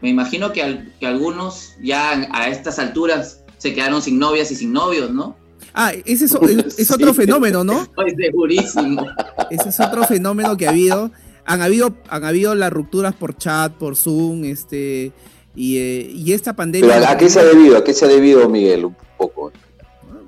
me 0.00 0.08
imagino 0.08 0.52
que, 0.52 0.62
al- 0.62 0.92
que 0.98 1.06
algunos 1.06 1.74
ya 1.82 2.28
a 2.32 2.48
estas 2.48 2.78
alturas 2.78 3.44
se 3.58 3.74
quedaron 3.74 4.00
sin 4.02 4.18
novias 4.18 4.50
y 4.50 4.56
sin 4.56 4.72
novios, 4.72 5.10
¿no? 5.10 5.36
Ah, 5.74 5.92
ese 6.04 6.24
es, 6.26 6.34
es- 6.34 6.78
es 6.78 6.90
otro 6.92 7.12
Sí. 7.12 7.20
fenómeno, 7.22 7.64
¿no? 7.64 7.82
Estoy 7.82 8.10
segurísimo. 8.16 9.06
Ese 9.50 9.68
es 9.68 9.80
otro 9.80 10.04
fenómeno 10.04 10.56
que 10.56 10.66
ha 10.66 10.70
habido. 10.70 11.10
Han 11.44 11.60
habido, 11.60 11.94
han 12.08 12.24
habido 12.24 12.54
las 12.54 12.72
rupturas 12.72 13.14
por 13.14 13.36
chat, 13.36 13.72
por 13.74 13.96
Zoom, 13.96 14.44
este, 14.44 15.12
y, 15.56 15.76
eh, 15.78 16.10
y 16.14 16.32
esta 16.32 16.54
pandemia. 16.54 16.88
Pero 16.94 17.06
¿a, 17.06 17.10
a 17.10 17.16
qué 17.18 17.28
se 17.28 17.40
ha 17.40 17.44
debido? 17.44 17.76
¿A 17.76 17.84
qué 17.84 17.92
se 17.92 18.04
ha 18.04 18.08
debido, 18.08 18.48
Miguel? 18.48 18.84
Un 18.84 18.96
poco. 19.18 19.41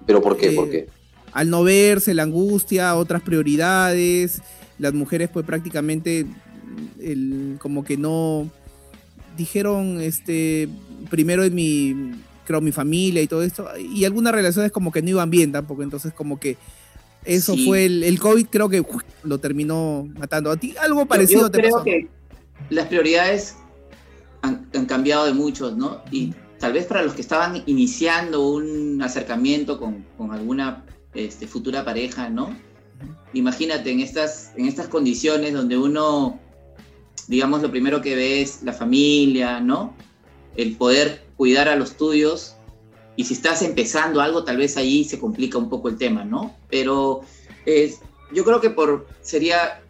¿Pero 0.06 0.20
por 0.22 0.36
qué? 0.36 0.48
Eh, 0.48 0.54
¿Por 0.54 0.70
qué? 0.70 0.86
al 1.32 1.50
no 1.50 1.64
verse, 1.64 2.14
la 2.14 2.22
angustia, 2.22 2.94
otras 2.94 3.20
prioridades, 3.22 4.40
las 4.78 4.94
mujeres 4.94 5.28
pues 5.32 5.44
prácticamente 5.44 6.26
el- 7.00 7.56
como 7.60 7.82
que 7.84 7.96
no 7.96 8.48
dijeron 9.36 10.00
este 10.00 10.68
primero 11.10 11.42
es 11.42 11.50
mi 11.52 12.12
creo 12.46 12.60
mi 12.60 12.72
familia 12.72 13.20
y 13.22 13.26
todo 13.26 13.42
esto 13.42 13.66
y 13.78 14.04
algunas 14.04 14.32
relaciones 14.34 14.70
como 14.70 14.92
que 14.92 15.02
no 15.02 15.08
iban 15.10 15.30
bien 15.30 15.50
tampoco 15.50 15.82
entonces 15.82 16.12
como 16.12 16.38
que 16.38 16.56
eso 17.24 17.54
Sí. 17.54 17.66
fue 17.66 17.84
el, 17.86 18.04
el 18.04 18.20
COVID 18.20 18.46
creo 18.46 18.68
que 18.68 18.84
lo 19.24 19.38
terminó 19.38 20.08
matando 20.18 20.50
a 20.50 20.56
ti 20.56 20.74
algo 20.80 21.00
Yo- 21.00 21.06
parecido 21.06 21.40
yo 21.42 21.50
te 21.50 21.58
creo 21.58 21.72
pasó 21.72 21.84
que 21.84 22.06
las 22.70 22.86
prioridades 22.86 23.56
han, 24.42 24.66
han 24.74 24.86
cambiado 24.86 25.24
de 25.26 25.32
muchos, 25.34 25.76
¿no? 25.76 26.02
Y 26.12 26.32
tal 26.64 26.72
vez 26.72 26.86
para 26.86 27.02
los 27.02 27.12
que 27.12 27.20
estaban 27.20 27.62
iniciando 27.66 28.48
un 28.48 29.02
acercamiento 29.02 29.78
con, 29.78 30.06
con 30.16 30.32
alguna 30.32 30.82
este, 31.12 31.46
futura 31.46 31.84
pareja, 31.84 32.30
¿no? 32.30 32.56
Imagínate 33.34 33.90
en 33.90 34.00
estas, 34.00 34.52
en 34.56 34.64
estas 34.64 34.88
condiciones 34.88 35.52
donde 35.52 35.76
uno, 35.76 36.40
digamos, 37.28 37.60
lo 37.60 37.70
primero 37.70 38.00
que 38.00 38.16
ve 38.16 38.40
es 38.40 38.62
la 38.62 38.72
familia, 38.72 39.60
¿no? 39.60 39.94
El 40.56 40.74
poder 40.76 41.26
cuidar 41.36 41.68
a 41.68 41.76
los 41.76 41.98
tuyos. 41.98 42.56
Y 43.14 43.24
si 43.24 43.34
estás 43.34 43.60
empezando 43.60 44.22
algo, 44.22 44.44
tal 44.44 44.56
vez 44.56 44.78
ahí 44.78 45.04
se 45.04 45.18
complica 45.18 45.58
un 45.58 45.68
poco 45.68 45.90
el 45.90 45.98
tema, 45.98 46.24
¿no? 46.24 46.56
Pero 46.70 47.20
eh, 47.66 47.94
yo 48.32 48.42
creo 48.42 48.62
que 48.62 48.70
por, 48.70 49.06
sería 49.20 49.82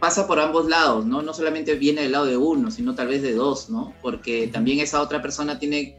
pasa 0.00 0.26
por 0.26 0.38
ambos 0.40 0.66
lados, 0.66 1.06
¿no? 1.06 1.22
No 1.22 1.32
solamente 1.32 1.74
viene 1.74 2.02
del 2.02 2.12
lado 2.12 2.26
de 2.26 2.36
uno, 2.36 2.70
sino 2.70 2.94
tal 2.94 3.08
vez 3.08 3.22
de 3.22 3.34
dos, 3.34 3.70
¿no? 3.70 3.94
Porque 4.02 4.46
también 4.48 4.80
esa 4.80 5.00
otra 5.00 5.22
persona 5.22 5.58
tiene, 5.58 5.96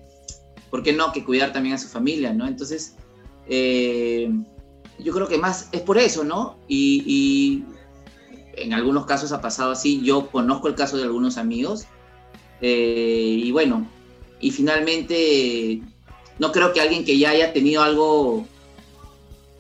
¿por 0.70 0.84
qué 0.84 0.94
no?, 0.94 1.12
que 1.12 1.24
cuidar 1.24 1.52
también 1.52 1.76
a 1.76 1.78
su 1.78 1.88
familia, 1.88 2.34
¿no? 2.34 2.48
Entonces, 2.48 2.96
eh, 3.48 4.30
yo 5.00 5.14
creo 5.14 5.28
que 5.28 5.38
más 5.38 5.70
es 5.72 5.82
por 5.82 5.98
eso, 5.98 6.24
¿no? 6.24 6.60
Y, 6.68 7.04
y 7.08 7.66
en 8.62 8.74
algunos 8.74 9.06
casos 9.06 9.32
ha 9.32 9.42
pasado 9.42 9.72
así, 9.72 10.02
yo 10.04 10.30
conozco 10.30 10.68
el 10.68 10.76
caso 10.76 10.98
de 10.98 11.04
algunos 11.04 11.38
amigos, 11.38 11.86
eh, 12.62 13.40
y 13.44 13.52
bueno, 13.52 13.88
y 14.40 14.52
finalmente 14.52 15.82
no 16.40 16.52
creo 16.52 16.74
que 16.74 16.82
alguien 16.82 17.04
que 17.06 17.18
ya 17.18 17.32
haya 17.32 17.54
tenido 17.54 17.82
algo 17.82 18.46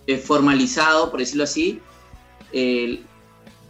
eh, 0.06 0.18
formalizado, 0.18 1.10
por 1.12 1.20
decirlo 1.20 1.44
así, 1.44 1.80
el- 2.52 3.04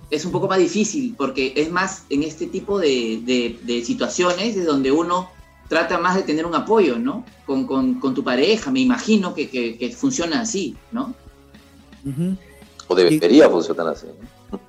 es 0.09 0.23
un 0.25 0.31
poco 0.31 0.47
más 0.47 0.59
difícil 0.59 1.15
porque 1.17 1.53
es 1.55 1.69
más 1.71 2.03
en 2.09 2.23
este 2.23 2.47
tipo 2.47 2.79
de, 2.79 3.21
de- 3.25 3.59
de 3.63 3.83
situaciones 3.83 4.55
de 4.55 4.63
donde 4.63 4.91
uno 4.91 5.29
trata 5.67 5.97
más 5.97 6.15
de 6.15 6.23
tener 6.23 6.45
un 6.45 6.55
apoyo, 6.55 6.97
¿no? 6.97 7.25
Con, 7.45 7.67
con- 7.67 7.95
con 7.99 8.13
tu 8.15 8.23
pareja, 8.23 8.71
me 8.71 8.79
imagino 8.79 9.33
que, 9.33 9.49
que- 9.49 9.77
que 9.77 9.89
funciona 9.91 10.39
así, 10.41 10.75
¿no? 10.91 11.13
O 12.87 12.95
debería 12.95 13.49
funcionar 13.49 13.87
así. 13.89 14.05
¿no? 14.51 14.59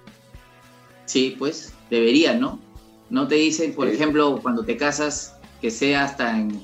Sí, 1.07 1.36
pues 1.39 1.72
debería, 1.89 2.34
¿no? 2.34 2.59
No 3.11 3.28
te 3.28 3.36
dicen, 3.36 3.74
por 3.74 3.89
Sí. 3.89 3.95
ejemplo, 3.95 4.41
cuando 4.43 4.64
te 4.64 4.76
casas, 4.76 5.34
que 5.61 5.70
sea 5.70 6.05
hasta 6.05 6.36
en, 6.39 6.61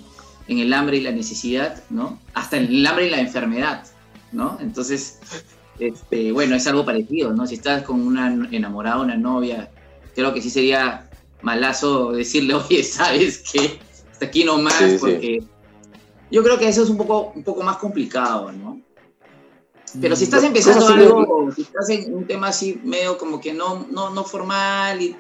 en 0.49 0.59
el 0.59 0.72
hambre 0.75 0.97
y 0.99 1.01
la 1.01 1.12
necesidad, 1.12 1.83
¿no? 1.91 2.18
Hasta 2.35 2.57
en 2.59 2.64
el 2.66 2.87
hambre 2.87 3.07
y 3.07 3.11
la 3.11 3.20
enfermedad, 3.20 3.87
¿no? 4.33 4.59
Entonces, 4.61 5.20
este, 5.79 6.33
bueno, 6.33 6.57
es 6.57 6.66
algo 6.66 6.85
parecido, 6.85 7.33
¿no? 7.33 7.47
Si 7.47 7.55
estás 7.55 7.83
con 7.83 8.01
una 8.01 8.29
enamorada, 8.51 9.01
una 9.01 9.16
novia, 9.16 9.70
creo 10.14 10.33
que 10.33 10.41
sí 10.41 10.51
sería 10.51 11.09
malazo 11.43 12.12
decirle, 12.12 12.55
oye, 12.68 12.83
¿sabes 12.83 13.43
qué? 13.51 13.79
Hasta 14.11 14.27
aquí 14.27 14.45
nomás, 14.45 14.75
Sí, 14.75 14.91
sí. 14.91 14.99
porque 14.99 15.43
yo 16.31 16.43
creo 16.43 16.59
que 16.59 16.68
eso 16.68 16.83
es 16.83 16.91
un 16.91 16.97
poco, 16.97 17.33
un 17.35 17.45
poco 17.45 17.62
más 17.62 17.77
complicado, 17.79 18.53
¿no? 18.53 18.81
Pero 20.01 20.16
si 20.16 20.25
estás 20.25 20.43
empezando 20.43 20.89
algo, 20.89 21.53
si 21.55 21.62
estás 21.62 21.89
en 21.91 22.14
un 22.14 22.27
tema 22.27 22.49
así 22.49 22.81
medio 22.83 23.16
como 23.16 23.41
que 23.41 23.53
no, 23.53 23.87
no, 23.91 24.11
no 24.11 24.25
formal 24.25 25.01
y... 25.01 25.16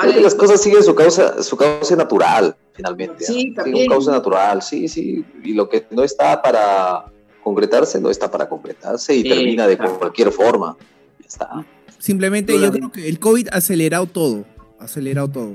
Que 0.00 0.20
las 0.20 0.34
cosas 0.34 0.62
siguen 0.62 0.82
su 0.82 0.94
causa, 0.94 1.42
su 1.42 1.56
causa 1.56 1.96
natural, 1.96 2.56
finalmente. 2.72 3.24
Sí, 3.24 3.50
¿no? 3.50 3.62
también. 3.62 3.84
Su 3.84 3.90
causa 3.90 4.12
natural, 4.12 4.62
sí, 4.62 4.88
sí. 4.88 5.24
Y 5.42 5.52
lo 5.52 5.68
que 5.68 5.84
no 5.90 6.02
está 6.02 6.40
para 6.40 7.12
concretarse, 7.42 8.00
no 8.00 8.10
está 8.10 8.30
para 8.30 8.48
concretarse 8.48 9.14
y 9.16 9.22
Sí, 9.22 9.28
termina 9.28 9.66
de 9.66 9.74
exacto. 9.74 9.98
cualquier 9.98 10.30
forma. 10.32 10.76
Ya 11.20 11.26
está. 11.26 11.66
Simplemente 11.98 12.58
yo 12.58 12.70
creo 12.72 12.90
que 12.90 13.08
el 13.08 13.18
COVID 13.18 13.48
ha 13.52 13.56
acelerado 13.58 14.06
todo, 14.06 14.44
ha 14.80 14.84
acelerado 14.84 15.28
todo. 15.28 15.54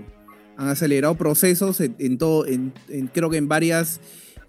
Han 0.58 0.70
acelerado 0.70 1.16
procesos 1.16 1.80
en, 1.82 1.96
en 2.00 2.18
todo, 2.18 2.46
en, 2.48 2.74
en- 2.90 3.08
creo 3.08 3.30
que 3.30 3.38
en 3.38 3.48
varias, 3.48 4.00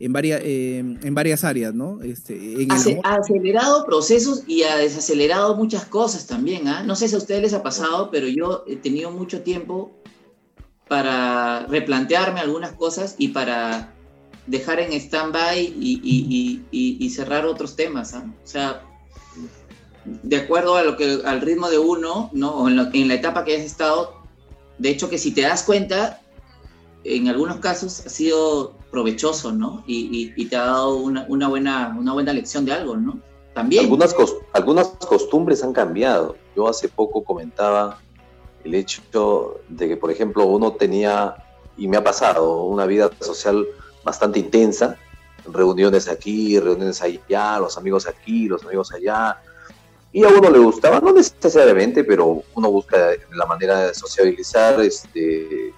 en 0.01 0.12
varias, 0.12 0.41
eh, 0.43 0.78
en 0.78 1.14
varias 1.14 1.45
áreas, 1.45 1.74
¿no? 1.74 2.01
Este, 2.03 2.62
en 2.62 2.70
Ace- 2.72 3.01
ha 3.05 3.16
acelerado 3.16 3.84
procesos 3.84 4.45
y 4.47 4.62
ha 4.62 4.76
desacelerado 4.76 5.55
muchas 5.57 5.84
cosas 5.84 6.26
también. 6.26 6.66
¿ah? 6.68 6.82
No 6.84 6.95
sé 6.97 7.09
si 7.09 7.14
a 7.14 7.18
ustedes 7.18 7.43
les 7.43 7.53
ha 7.53 7.62
pasado, 7.62 8.11
pero 8.11 8.26
yo 8.28 8.64
he 8.66 8.76
tenido 8.76 9.11
mucho 9.11 9.43
tiempo 9.43 9.93
para 10.89 11.66
replantearme 11.66 12.41
algunas 12.41 12.72
cosas 12.72 13.14
y 13.18 13.28
para 13.28 13.93
dejar 14.49 14.81
en 14.81 14.93
stand-by 14.93 15.61
y, 15.61 16.01
y- 16.03 16.65
y- 16.71 17.11
cerrar 17.11 17.47
otros 17.47 17.77
temas. 17.77 18.15
¿ah? 18.15 18.25
O 18.43 18.47
sea, 18.47 18.83
de 20.05 20.37
acuerdo 20.37 20.77
a 20.77 20.83
lo 20.83 20.97
que, 20.97 21.21
al 21.25 21.41
ritmo 21.41 21.69
de 21.69 21.79
uno, 21.79 22.31
¿no? 22.33 22.51
o 22.53 22.69
en, 22.69 23.09
la 23.09 23.15
etapa 23.15 23.45
que 23.45 23.57
has 23.57 23.63
estado, 23.63 24.15
de 24.79 24.91
hecho 24.91 25.11
que 25.11 25.19
si 25.19 25.33
te 25.33 25.43
das 25.43 25.63
cuenta, 25.63 26.21
en 27.05 27.29
algunos 27.29 27.59
casos 27.59 28.07
ha 28.07 28.09
sido 28.09 28.75
provechoso, 28.91 29.53
¿no? 29.53 29.85
Y, 29.87 30.45
te 30.47 30.57
ha 30.57 30.65
dado 30.65 30.97
una, 30.97 31.49
buena, 31.49 31.95
una 31.99 32.13
buena 32.13 32.33
lección 32.33 32.65
de 32.65 32.73
algo, 32.73 32.97
¿no? 32.97 33.21
También. 33.55 33.85
Algunas 34.53 34.89
costumbres 35.09 35.63
han 35.63 35.73
cambiado. 35.73 36.37
Yo 36.57 36.69
hace 36.69 36.89
poco 36.89 37.23
comentaba 37.23 38.01
el 38.65 38.75
hecho 38.75 39.61
de 39.69 39.89
que, 39.89 39.97
por 39.97 40.11
ejemplo, 40.11 40.47
uno 40.47 40.73
tenía, 40.73 41.37
y 41.77 41.87
me 41.87 41.97
ha 41.97 42.05
pasado, 42.05 42.65
una 42.65 42.87
vida 42.87 43.11
social 43.21 43.67
bastante 44.09 44.39
intensa, 44.39 44.97
reuniones 45.47 46.09
aquí, 46.09 46.59
reuniones 46.59 47.01
allá, 47.03 47.59
los 47.59 47.77
amigos 47.77 48.07
aquí, 48.07 48.49
los 48.49 48.65
amigos 48.65 48.93
allá, 48.93 49.41
y 50.13 50.25
a 50.25 50.29
uno 50.29 50.51
le 50.51 50.59
gustaba, 50.59 51.01
no 51.01 51.13
necesariamente, 51.13 52.03
pero 52.05 52.43
uno 52.55 52.71
busca 52.71 53.11
la 53.33 53.47
manera 53.47 53.87
de 53.87 53.95
sociabilizar 53.95 54.81
este, 54.81 55.73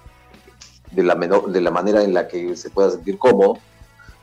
de, 0.93 1.03
la 1.03 1.17
menor, 1.17 1.51
de 1.51 1.61
la 1.61 1.71
manera 1.71 2.03
en 2.05 2.15
la 2.15 2.29
que 2.29 2.57
se 2.57 2.71
pueda 2.71 2.93
sentir 2.93 3.19
cómodo. 3.19 3.59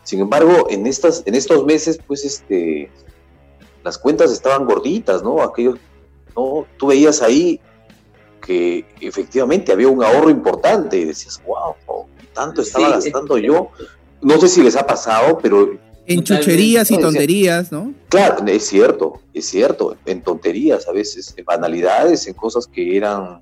Sin 0.04 0.22
embargo, 0.22 0.68
en, 0.70 0.88
estas, 0.88 1.24
en 1.26 1.36
estos 1.36 1.66
meses, 1.66 2.00
pues, 2.08 2.24
este, 2.24 2.90
las 3.84 3.98
cuentas 3.98 4.32
estaban 4.32 4.66
gorditas, 4.66 5.22
¿no? 5.22 5.42
Aquellos, 5.42 5.78
¿no? 6.36 6.66
Tú 6.78 6.88
veías 6.88 7.22
ahí 7.22 7.60
que 8.42 8.86
efectivamente 9.02 9.74
había 9.74 9.90
un 9.90 10.02
ahorro 10.02 10.30
importante 10.30 10.98
y 10.98 11.04
decías, 11.04 11.42
wow, 11.46 11.76
tanto 12.38 12.62
estaba 12.62 13.02
Sí, 13.02 13.10
gastando 13.10 13.38
yo. 13.38 13.72
No 14.22 14.40
sé 14.40 14.48
si 14.48 14.64
les 14.64 14.76
ha 14.76 14.86
pasado, 14.86 15.38
pero 15.42 15.78
en 16.06 16.24
chucherías 16.24 16.90
y 16.92 16.98
tonterías, 16.98 17.72
¿no? 17.72 17.94
claro, 18.10 18.46
es 18.48 18.66
cierto, 18.66 19.20
es 19.34 19.46
cierto, 19.46 19.98
en 20.06 20.22
tonterías 20.22 20.88
a 20.88 20.94
veces, 20.94 21.34
en 21.36 21.44
banalidades, 21.44 22.28
en 22.28 22.34
cosas 22.34 22.66
que 22.66 22.96
eran, 22.96 23.42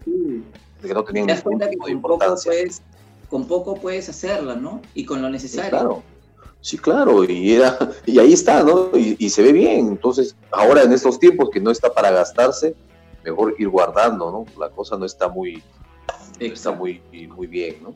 que 0.82 0.94
no 0.94 1.04
tenían 1.04 1.28
te 1.28 1.34
das 1.34 1.46
ningún 1.46 1.60
cuenta 1.60 1.70
que 1.70 1.78
con 1.78 2.02
poco, 2.02 2.36
puedes, 2.44 2.82
con 3.30 3.48
poco 3.48 3.76
puedes 3.76 4.10
hacerla, 4.10 4.56
¿no? 4.56 4.82
Y 4.96 5.06
con 5.06 5.22
lo 5.22 5.28
Sí, 5.28 5.34
necesario. 5.34 5.70
claro. 5.70 6.04
Sí, 6.62 6.80
claro, 6.80 7.24
y 7.24 7.54
era, 7.54 7.78
y 8.08 8.18
ahí 8.18 8.34
está, 8.34 8.64
¿no? 8.64 8.90
Y, 8.96 9.16
y 9.20 9.30
se 9.30 9.44
ve 9.44 9.52
bien. 9.54 9.88
Entonces, 9.88 10.36
ahora 10.52 10.82
en 10.82 10.92
estos 10.92 11.20
tiempos 11.20 11.52
que 11.52 11.60
no 11.60 11.70
está 11.70 11.94
para 11.94 12.10
gastarse, 12.10 12.74
mejor 13.24 13.56
ir 13.60 13.70
guardando, 13.70 14.32
¿no? 14.32 14.46
La 14.60 14.70
cosa 14.72 14.98
no 14.98 15.06
está 15.06 15.28
muy, 15.28 15.62
no 16.40 16.46
está 16.48 16.72
muy, 16.72 17.02
muy 17.36 17.46
bien, 17.46 17.78
¿no? 17.84 17.94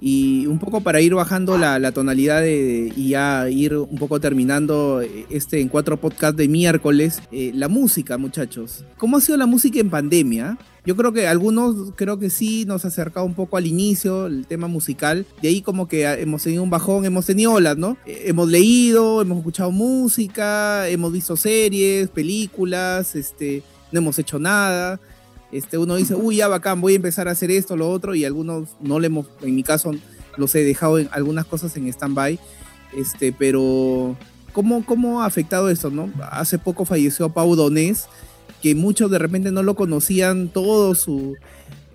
Y 0.00 0.46
un 0.46 0.58
poco 0.58 0.80
para 0.80 1.00
ir 1.00 1.14
bajando 1.14 1.58
la, 1.58 1.78
la 1.78 1.92
tonalidad 1.92 2.44
y 2.44 3.08
ya 3.08 3.48
ir 3.50 3.76
un 3.76 3.98
poco 3.98 4.20
terminando 4.20 5.00
eh, 5.00 5.26
este 5.30 5.60
en 5.60 5.68
cuatro 5.68 5.98
podcast 5.98 6.36
de 6.36 6.48
miércoles, 6.48 7.20
eh, 7.32 7.50
la 7.54 7.68
música, 7.68 8.18
muchachos. 8.18 8.84
¿Cómo 8.96 9.16
ha 9.16 9.20
sido 9.20 9.36
la 9.36 9.46
música 9.46 9.80
en 9.80 9.90
pandemia? 9.90 10.58
Yo 10.84 10.96
creo 10.96 11.12
que 11.12 11.26
algunos, 11.26 11.92
creo 11.96 12.18
que 12.18 12.30
sí, 12.30 12.64
nos 12.64 12.84
ha 12.84 12.88
acercado 12.88 13.26
un 13.26 13.34
poco 13.34 13.56
al 13.56 13.66
inicio, 13.66 14.26
el 14.26 14.46
tema 14.46 14.68
musical. 14.68 15.26
De 15.42 15.48
ahí 15.48 15.60
como 15.60 15.86
que 15.86 16.06
ah, 16.06 16.18
hemos 16.18 16.42
tenido 16.42 16.62
un 16.62 16.70
bajón, 16.70 17.04
hemos 17.04 17.26
tenido 17.26 17.52
olas, 17.52 17.76
¿no? 17.76 17.98
Eh, 18.06 18.22
hemos 18.26 18.48
leído, 18.48 19.20
hemos 19.20 19.38
escuchado 19.38 19.70
música, 19.70 20.88
hemos 20.88 21.12
visto 21.12 21.36
series, 21.36 22.08
películas, 22.08 23.16
este, 23.16 23.62
no 23.92 23.98
hemos 23.98 24.18
hecho 24.18 24.38
nada. 24.38 24.98
Este, 25.52 25.78
uno 25.78 25.96
dice, 25.96 26.14
uy, 26.14 26.36
ya 26.36 26.48
bacán, 26.48 26.80
voy 26.80 26.92
a 26.92 26.96
empezar 26.96 27.26
a 27.28 27.30
hacer 27.30 27.50
esto, 27.50 27.76
lo 27.76 27.90
otro, 27.90 28.14
y 28.14 28.24
algunos 28.24 28.68
no 28.80 29.00
le 29.00 29.06
hemos, 29.06 29.26
en 29.42 29.54
mi 29.54 29.62
caso, 29.62 29.92
los 30.36 30.54
he 30.54 30.62
dejado 30.64 30.98
en 30.98 31.08
algunas 31.10 31.46
cosas 31.46 31.76
en 31.76 31.86
stand-by. 31.88 32.38
Este, 32.96 33.32
pero, 33.32 34.16
¿cómo, 34.52 34.84
¿cómo 34.84 35.22
ha 35.22 35.26
afectado 35.26 35.70
esto, 35.70 35.90
no? 35.90 36.10
Hace 36.30 36.58
poco 36.58 36.84
falleció 36.84 37.30
Pau 37.30 37.54
Donés, 37.56 38.06
que 38.62 38.74
muchos 38.74 39.10
de 39.10 39.18
repente 39.18 39.50
no 39.50 39.62
lo 39.62 39.74
conocían 39.74 40.48
todo 40.48 40.94
su, 40.94 41.36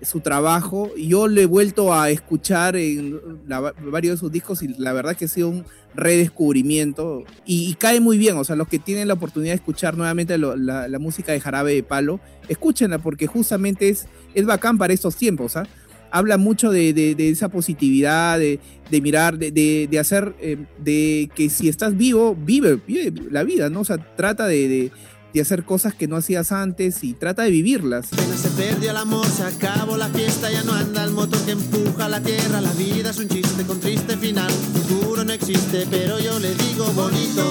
su 0.02 0.20
trabajo. 0.20 0.90
Yo 0.96 1.28
le 1.28 1.42
he 1.42 1.46
vuelto 1.46 1.92
a 1.94 2.10
escuchar 2.10 2.74
en 2.76 3.20
la- 3.46 3.72
varios 3.90 4.14
de 4.14 4.20
sus 4.20 4.32
discos 4.32 4.62
y 4.62 4.68
la 4.78 4.92
verdad 4.92 5.14
que 5.16 5.26
ha 5.26 5.28
sido 5.28 5.48
un 5.48 5.64
redescubrimiento 5.94 7.24
y, 7.44 7.74
cae 7.74 8.00
muy 8.00 8.18
bien, 8.18 8.36
o 8.36 8.44
sea, 8.44 8.56
los 8.56 8.68
que 8.68 8.78
tienen 8.78 9.08
la 9.08 9.14
oportunidad 9.14 9.52
de 9.52 9.56
escuchar 9.56 9.96
nuevamente 9.96 10.36
la, 10.38 10.98
música 10.98 11.32
de 11.32 11.40
Jarabe 11.40 11.74
de 11.74 11.82
Palo, 11.82 12.20
escúchenla 12.48 12.98
porque 12.98 13.26
justamente 13.26 13.88
es, 13.88 14.06
es 14.34 14.46
bacán 14.46 14.78
para 14.78 14.92
estos 14.92 15.16
tiempos, 15.16 15.56
¿ah? 15.56 15.66
Habla 16.10 16.36
mucho 16.36 16.70
de, 16.70 16.92
de- 16.92 17.28
esa 17.28 17.48
positividad, 17.48 18.38
de, 18.38 18.60
de 18.88 19.00
mirar, 19.00 19.36
de, 19.36 19.98
hacer, 19.98 20.32
eh, 20.40 20.58
de 20.78 21.28
que 21.34 21.50
si 21.50 21.68
estás 21.68 21.96
vivo, 21.96 22.36
vive, 22.36 22.78
vive 22.86 23.12
la 23.32 23.42
vida, 23.42 23.68
¿no? 23.68 23.80
O 23.80 23.84
sea, 23.84 23.98
trata 24.14 24.46
de, 24.46 24.92
de- 25.34 25.40
hacer 25.40 25.64
cosas 25.64 25.94
que 25.94 26.06
no 26.08 26.16
hacías 26.16 26.52
antes 26.52 27.04
y 27.04 27.12
trata 27.12 27.42
de 27.42 27.50
vivirlas. 27.50 28.06
Apenas 28.12 28.40
se 28.40 28.48
perdió 28.50 28.90
el 28.92 28.96
amor, 28.96 29.26
se 29.26 29.42
acabó 29.42 29.96
la 29.96 30.08
fiesta, 30.08 30.50
ya 30.50 30.62
no 30.62 30.72
anda 30.72 31.04
el 31.04 31.10
motor 31.10 31.38
que 31.44 31.52
empuja 31.52 32.08
la 32.08 32.20
tierra. 32.22 32.60
La 32.60 32.72
vida 32.72 33.10
es 33.10 33.18
un 33.18 33.28
chiste 33.28 33.64
con 33.64 33.78
triste 33.80 34.16
final, 34.16 34.50
futuro 34.50 35.24
no 35.24 35.32
existe, 35.32 35.86
pero 35.90 36.18
yo 36.20 36.38
le 36.38 36.54
digo 36.54 36.86
bonito. 36.94 37.42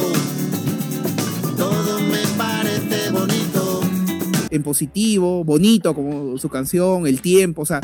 Todo 1.57 1.99
me 1.99 2.25
parece 2.37 3.11
bonito. 3.11 3.81
En 4.49 4.63
positivo, 4.63 5.43
bonito, 5.43 5.93
como 5.93 6.37
su 6.37 6.49
canción, 6.49 7.05
el 7.07 7.21
tiempo, 7.21 7.63
o 7.63 7.65
sea, 7.65 7.81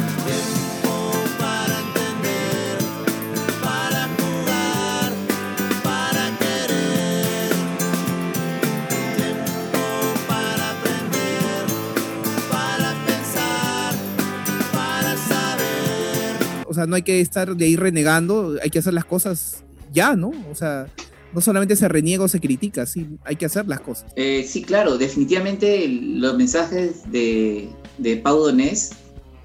no 16.86 16.96
hay 16.96 17.02
que 17.04 17.22
estar 17.22 17.56
de 17.56 17.66
ahí 17.66 17.76
renegando, 17.76 18.56
hay 18.62 18.70
que 18.70 18.80
hacer 18.80 18.94
las 18.94 19.06
cosas 19.06 19.64
ya, 19.94 20.16
¿no? 20.16 20.32
O 20.52 20.56
sea, 20.56 20.88
no 21.34 21.42
solamente 21.42 21.76
se 21.76 21.88
reniega 21.88 22.24
o 22.24 22.28
se 22.28 22.40
critica, 22.40 22.86
sí, 22.86 23.08
hay 23.24 23.36
que 23.36 23.46
hacer 23.46 23.68
las 23.68 23.80
cosas. 23.82 24.12
Eh, 24.16 24.46
sí, 24.48 24.62
claro, 24.64 24.98
definitivamente 24.98 25.88
los 25.88 26.36
mensajes 26.38 27.10
de, 27.12 27.70
de 27.98 28.18
Pau 28.18 28.40
Donés 28.40 28.92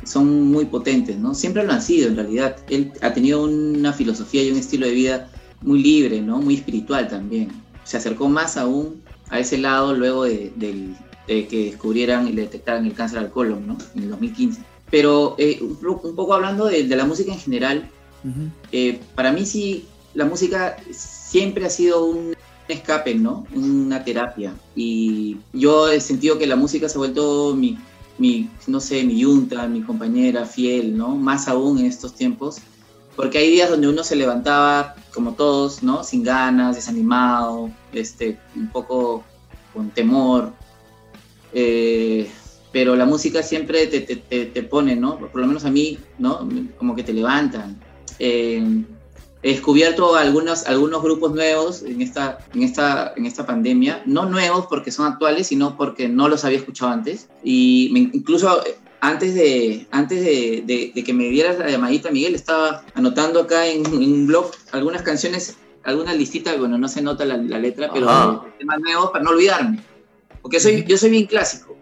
son 0.04 0.42
muy 0.50 0.66
potentes, 0.66 1.18
¿no? 1.18 1.34
Siempre 1.34 1.64
lo 1.64 1.72
han 1.72 1.82
sido, 1.82 2.08
en 2.08 2.16
realidad. 2.16 2.56
Él 2.68 2.92
ha 3.00 3.12
tenido 3.14 3.42
una 3.44 3.92
filosofía 3.92 4.42
y 4.42 4.50
un 4.50 4.58
estilo 4.58 4.86
de 4.86 4.92
vida 4.92 5.30
muy 5.62 5.82
libre, 5.82 6.20
¿no? 6.20 6.40
Muy 6.40 6.56
espiritual 6.56 7.08
también. 7.08 7.48
Se 7.84 7.96
acercó 7.96 8.28
más 8.28 8.56
aún 8.56 9.02
a 9.30 9.38
ese 9.40 9.56
lado 9.58 9.94
luego 9.94 10.24
de, 10.24 10.52
del- 10.56 10.94
de 11.26 11.46
que 11.48 11.66
descubrieran 11.70 12.28
y 12.28 12.32
le 12.32 12.42
detectaran 12.42 12.84
el 12.84 12.92
cáncer 12.92 13.18
al 13.18 13.30
colon, 13.30 13.66
¿no? 13.66 13.78
En 13.94 14.02
el 14.04 14.10
2015. 14.10 14.60
Pero 14.94 15.34
eh, 15.38 15.58
un, 15.60 16.14
poco 16.14 16.34
hablando 16.34 16.66
de, 16.66 16.84
de 16.84 16.94
la 16.94 17.04
música 17.04 17.32
en 17.32 17.40
general, 17.40 17.90
eh, 18.70 19.00
para 19.16 19.32
mí 19.32 19.44
sí, 19.44 19.86
la 20.14 20.24
música 20.24 20.76
siempre 20.92 21.66
ha 21.66 21.68
sido 21.68 22.04
un 22.04 22.36
escape, 22.68 23.16
¿no? 23.16 23.44
Una 23.56 24.04
terapia. 24.04 24.54
Y 24.76 25.38
yo 25.52 25.88
he 25.88 26.00
sentido 26.00 26.38
que 26.38 26.46
la 26.46 26.54
música 26.54 26.88
se 26.88 26.94
ha 26.94 26.98
vuelto 26.98 27.56
mi, 27.56 27.76
mi, 28.18 28.48
no 28.68 28.78
sé, 28.78 29.02
mi 29.02 29.18
yunta, 29.18 29.66
mi 29.66 29.82
compañera 29.82 30.44
fiel, 30.44 30.96
¿no? 30.96 31.16
Más 31.16 31.48
aún 31.48 31.80
en 31.80 31.86
estos 31.86 32.14
tiempos. 32.14 32.58
Porque 33.16 33.38
hay 33.38 33.50
días 33.50 33.70
donde 33.70 33.88
uno 33.88 34.04
se 34.04 34.14
levantaba, 34.14 34.94
como 35.12 35.32
todos, 35.32 35.82
¿no? 35.82 36.04
Sin 36.04 36.22
ganas, 36.22 36.76
desanimado, 36.76 37.68
este, 37.92 38.38
un 38.54 38.68
poco 38.68 39.24
con 39.72 39.90
temor. 39.90 40.52
Eh, 41.52 42.30
pero 42.74 42.94
la 42.96 43.06
música 43.06 43.42
siempre 43.42 43.86
te, 43.86 44.00
te, 44.00 44.16
te, 44.16 44.46
te 44.46 44.62
pone, 44.64 44.96
¿no? 44.96 45.16
Por 45.18 45.40
lo 45.40 45.46
menos 45.46 45.64
a 45.64 45.70
mí, 45.70 45.96
¿no? 46.18 46.46
Como 46.76 46.94
que 46.96 47.04
te 47.04 47.12
levantan. 47.14 47.80
Eh, 48.18 48.62
he 49.42 49.50
descubierto 49.52 50.16
algunos, 50.16 50.66
algunos 50.66 51.02
grupos 51.02 51.34
nuevos 51.34 51.82
en 51.82 52.00
esta, 52.02 52.38
en, 52.52 52.62
esta, 52.64 53.12
en 53.16 53.26
esta 53.26 53.46
pandemia, 53.46 54.02
no 54.06 54.24
nuevos 54.28 54.66
porque 54.66 54.90
son 54.90 55.06
actuales, 55.06 55.46
sino 55.46 55.76
porque 55.76 56.08
no 56.08 56.28
los 56.28 56.44
había 56.44 56.58
escuchado 56.58 56.90
antes. 56.90 57.28
Y 57.44 57.90
me- 57.92 58.10
incluso 58.12 58.60
antes, 59.00 59.34
de, 59.34 59.86
antes 59.90 60.20
de, 60.24 60.62
de- 60.66 60.92
de 60.94 61.04
que 61.04 61.12
me 61.12 61.28
dieras 61.28 61.58
la 61.58 61.68
llamadita, 61.70 62.10
Miguel, 62.10 62.34
estaba 62.34 62.84
anotando 62.94 63.38
acá 63.40 63.66
en, 63.68 63.86
en 63.86 64.12
un 64.12 64.26
blog 64.26 64.50
algunas 64.72 65.02
canciones, 65.02 65.58
alguna 65.84 66.12
listita, 66.14 66.56
bueno, 66.56 66.76
no 66.78 66.88
se 66.88 67.02
nota 67.02 67.24
la, 67.24 67.36
la 67.36 67.58
letra, 67.60 67.90
pero 67.92 68.06
temas 68.58 68.80
nuevos 68.80 69.10
para 69.12 69.22
no 69.24 69.30
olvidarme. 69.30 69.78
Porque 70.42 70.58
soy, 70.60 70.84
yo 70.88 70.96
soy 70.98 71.10
bien 71.10 71.26
clásico, 71.26 71.73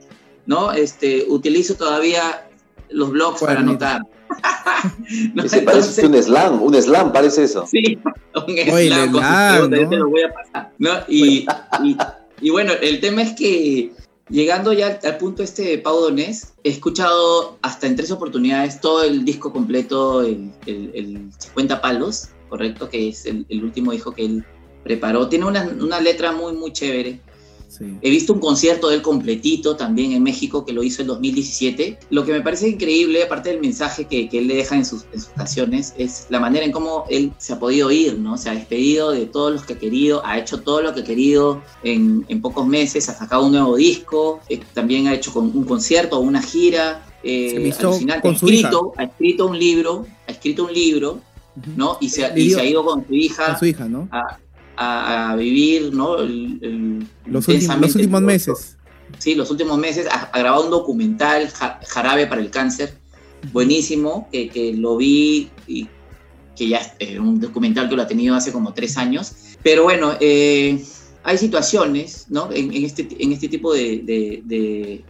¿no? 0.47 0.72
Este, 0.72 1.24
utilizo 1.28 1.74
todavía 1.74 2.49
los 2.90 3.11
blogs 3.11 3.40
para 3.40 3.61
anotar. 3.61 4.03
¿No? 5.34 5.45
Ese 5.45 5.62
parece 5.62 6.03
Entonces- 6.03 6.05
un 6.05 6.34
slam, 6.34 6.62
un 6.62 6.74
slam 6.74 7.12
parece 7.12 7.45
eso. 7.45 7.66
Sí, 7.66 7.99
un 8.34 8.43
Oye, 8.72 8.88
slam 8.88 9.70
te 9.70 9.97
lo 9.97 10.09
voy 10.09 10.22
a 10.22 10.32
pasar. 10.32 10.72
¿no? 10.78 10.90
Y, 11.09 11.47
y, 11.84 11.97
y 12.40 12.51
bueno, 12.51 12.72
el 12.80 13.01
tema 13.01 13.22
es 13.22 13.32
que 13.32 13.93
llegando 14.28 14.72
ya 14.72 14.86
al, 14.86 14.99
al 15.03 15.18
punto 15.18 15.43
este 15.43 15.62
de 15.62 15.78
Pau 15.78 16.01
Donés, 16.01 16.55
he 16.64 16.70
escuchado 16.70 17.59
hasta 17.62 17.86
en 17.86 17.97
tres 17.97 18.11
oportunidades 18.11 18.80
todo 18.80 19.05
el 19.05 19.24
disco 19.24 19.53
completo, 19.53 20.22
el, 20.22 20.51
el, 20.66 20.90
el 20.95 21.30
50 21.38 21.80
palos, 21.82 22.28
correcto, 22.49 22.88
que 22.88 23.11
es 23.11 23.26
el, 23.26 23.45
el 23.51 23.62
último 23.62 23.93
disco 23.93 24.12
que 24.12 24.24
él 24.24 24.45
preparó. 24.82 25.28
Tiene 25.28 25.45
una, 25.45 25.62
una 25.80 26.01
letra 26.01 26.32
muy, 26.32 26.55
muy 26.55 26.72
chévere. 26.72 27.20
Sí. 27.78 27.96
He 28.02 28.10
visto 28.10 28.34
un 28.34 28.40
concierto 28.40 28.90
de 28.90 28.96
él 28.96 29.02
completito 29.02 29.76
también 29.76 30.12
en 30.12 30.22
México 30.22 30.66
que 30.66 30.74
lo 30.74 30.82
hizo 30.82 31.00
en 31.00 31.08
2017. 31.08 31.98
Lo 32.10 32.24
que 32.26 32.32
me 32.32 32.42
parece 32.42 32.68
increíble, 32.68 33.22
aparte 33.22 33.48
del 33.48 33.60
mensaje 33.62 34.04
que, 34.04 34.28
que 34.28 34.40
él 34.40 34.46
le 34.48 34.56
deja 34.56 34.76
en 34.76 34.84
sus, 34.84 35.06
en 35.10 35.20
sus 35.20 35.30
canciones, 35.30 35.94
es 35.96 36.26
la 36.28 36.38
manera 36.38 36.66
en 36.66 36.72
cómo 36.72 37.04
él 37.08 37.32
se 37.38 37.54
ha 37.54 37.58
podido 37.58 37.90
ir, 37.90 38.18
¿no? 38.18 38.36
Se 38.36 38.50
ha 38.50 38.54
despedido 38.54 39.10
de 39.10 39.24
todos 39.24 39.52
los 39.52 39.62
que 39.64 39.72
ha 39.72 39.78
querido, 39.78 40.20
ha 40.26 40.38
hecho 40.38 40.60
todo 40.60 40.82
lo 40.82 40.92
que 40.92 41.00
ha 41.00 41.04
querido 41.04 41.62
en, 41.82 42.26
en 42.28 42.42
pocos 42.42 42.66
meses, 42.66 43.08
ha 43.08 43.14
sacado 43.14 43.46
un 43.46 43.52
nuevo 43.52 43.76
disco, 43.76 44.40
eh, 44.50 44.60
también 44.74 45.06
ha 45.06 45.14
hecho 45.14 45.32
con 45.32 45.44
un 45.56 45.64
concierto, 45.64 46.20
una 46.20 46.42
gira. 46.42 47.06
eh, 47.24 47.72
alucinante. 47.78 48.20
con 48.20 48.32
ha 48.32 48.34
escrito, 48.34 48.92
ha 48.98 49.04
escrito 49.04 49.46
un 49.46 49.58
libro, 49.58 50.06
ha 50.28 50.32
escrito 50.32 50.64
un 50.64 50.74
libro. 50.74 51.20
¿no? 51.76 51.98
Y 52.00 52.08
se, 52.08 52.22
y 52.34 52.54
ha 52.54 52.64
ido 52.64 52.82
con 52.82 53.06
su 53.06 53.14
hija 53.14 53.46
Con 53.46 53.58
su 53.58 53.66
hija, 53.66 53.86
¿no? 53.86 54.08
a, 54.10 54.38
a- 54.76 55.30
a 55.32 55.36
vivir, 55.36 55.92
¿no? 55.94 56.18
El- 56.18 56.58
el- 56.62 57.06
Los, 57.26 57.44
últimos- 57.54 57.76
los 57.78 57.96
meses. 58.22 58.76
Sí, 59.18 59.34
los 59.34 59.50
últimos 59.50 59.78
meses. 59.78 60.06
Ha, 60.10 60.30
ha 60.32 60.38
grabado 60.38 60.64
un 60.64 60.70
documental, 60.70 61.48
Ja- 61.50 61.80
Jarabe 61.86 62.26
para 62.26 62.40
el 62.40 62.50
Cáncer, 62.50 62.94
buenísimo, 63.52 64.28
que, 64.32 64.48
que 64.48 64.72
lo 64.74 64.96
vi 64.96 65.50
y 65.66 65.88
que 66.56 66.68
ya 66.68 66.80
es 66.98 67.18
un 67.18 67.40
documental 67.40 67.88
que 67.88 67.96
lo 67.96 68.02
ha 68.02 68.06
tenido 68.06 68.34
hace 68.34 68.52
como 68.52 68.72
tres 68.72 68.96
años. 68.96 69.32
Pero 69.62 69.84
bueno, 69.84 70.14
eh, 70.20 70.82
hay 71.24 71.38
situaciones, 71.38 72.26
¿no? 72.28 72.50
En, 72.52 72.72
en 72.72 72.84
este, 72.84 73.08
en 73.18 73.32
este 73.32 73.48
tipo 73.48 73.72
de, 73.72 74.02
de, 74.04 74.42
de, 74.44 75.04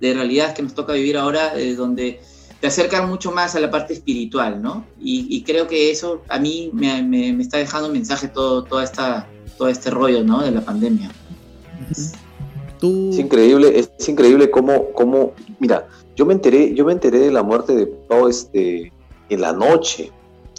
de 0.00 0.14
realidades 0.14 0.54
que 0.54 0.62
nos 0.62 0.74
toca 0.74 0.92
vivir 0.94 1.16
ahora, 1.16 1.52
eh, 1.58 1.74
donde 1.74 2.20
te 2.60 2.66
acercan 2.66 3.08
mucho 3.08 3.30
más 3.30 3.54
a 3.54 3.60
la 3.60 3.70
parte 3.70 3.92
espiritual, 3.92 4.60
¿no? 4.60 4.84
Y, 5.00 5.26
y 5.30 5.42
creo 5.44 5.66
que 5.68 5.90
eso 5.90 6.22
a 6.28 6.38
mí 6.38 6.70
me, 6.72 7.02
me- 7.02 7.32
me 7.32 7.42
está 7.42 7.58
dejando 7.58 7.86
un 7.88 7.92
mensaje 7.92 8.28
todo, 8.28 8.64
toda 8.64 8.82
esta, 8.84 9.28
todo 9.56 9.68
este 9.68 9.90
rollo, 9.90 10.24
¿no? 10.24 10.42
De 10.42 10.50
la 10.50 10.60
pandemia. 10.62 11.10
Tú. 12.80 13.10
Es 13.12 13.18
increíble, 13.18 13.78
es 13.98 14.08
increíble 14.08 14.50
cómo, 14.50 14.92
cómo, 14.92 15.32
mira, 15.58 15.88
yo 16.16 16.24
me 16.26 16.32
enteré, 16.34 16.74
yo 16.74 16.84
me 16.84 16.92
enteré 16.92 17.18
de 17.18 17.32
la 17.32 17.42
muerte 17.42 17.74
de 17.74 17.86
Pau 17.86 18.28
este, 18.28 18.92
en 19.28 19.40
la 19.40 19.52
noche. 19.52 20.12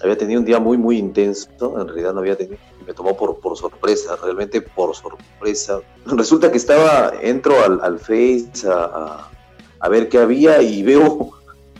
Había 0.04 0.18
tenido 0.18 0.39
un 0.39 0.45
día 0.45 0.60
muy, 0.60 0.78
muy 0.78 0.97
intenso, 0.97 1.50
en 1.80 1.88
realidad 1.88 2.14
no 2.14 2.20
había 2.22 2.38
tenido, 2.38 2.58
me 2.86 2.93
tomó 2.93 3.16
por, 3.18 3.39
por 3.39 3.58
sorpresa, 3.58 4.16
realmente 4.22 4.62
por 4.62 4.95
sorpresa. 4.95 5.80
Resulta 6.06 6.52
que 6.52 6.58
estaba, 6.58 7.14
entro 7.22 7.62
al, 7.64 7.80
al 7.82 8.00
Face 8.00 8.52
a, 8.68 8.72
a- 8.84 9.30
a 9.82 9.88
ver 9.88 10.10
qué 10.10 10.18
había 10.18 10.62
y 10.62 10.84
veo 10.84 11.32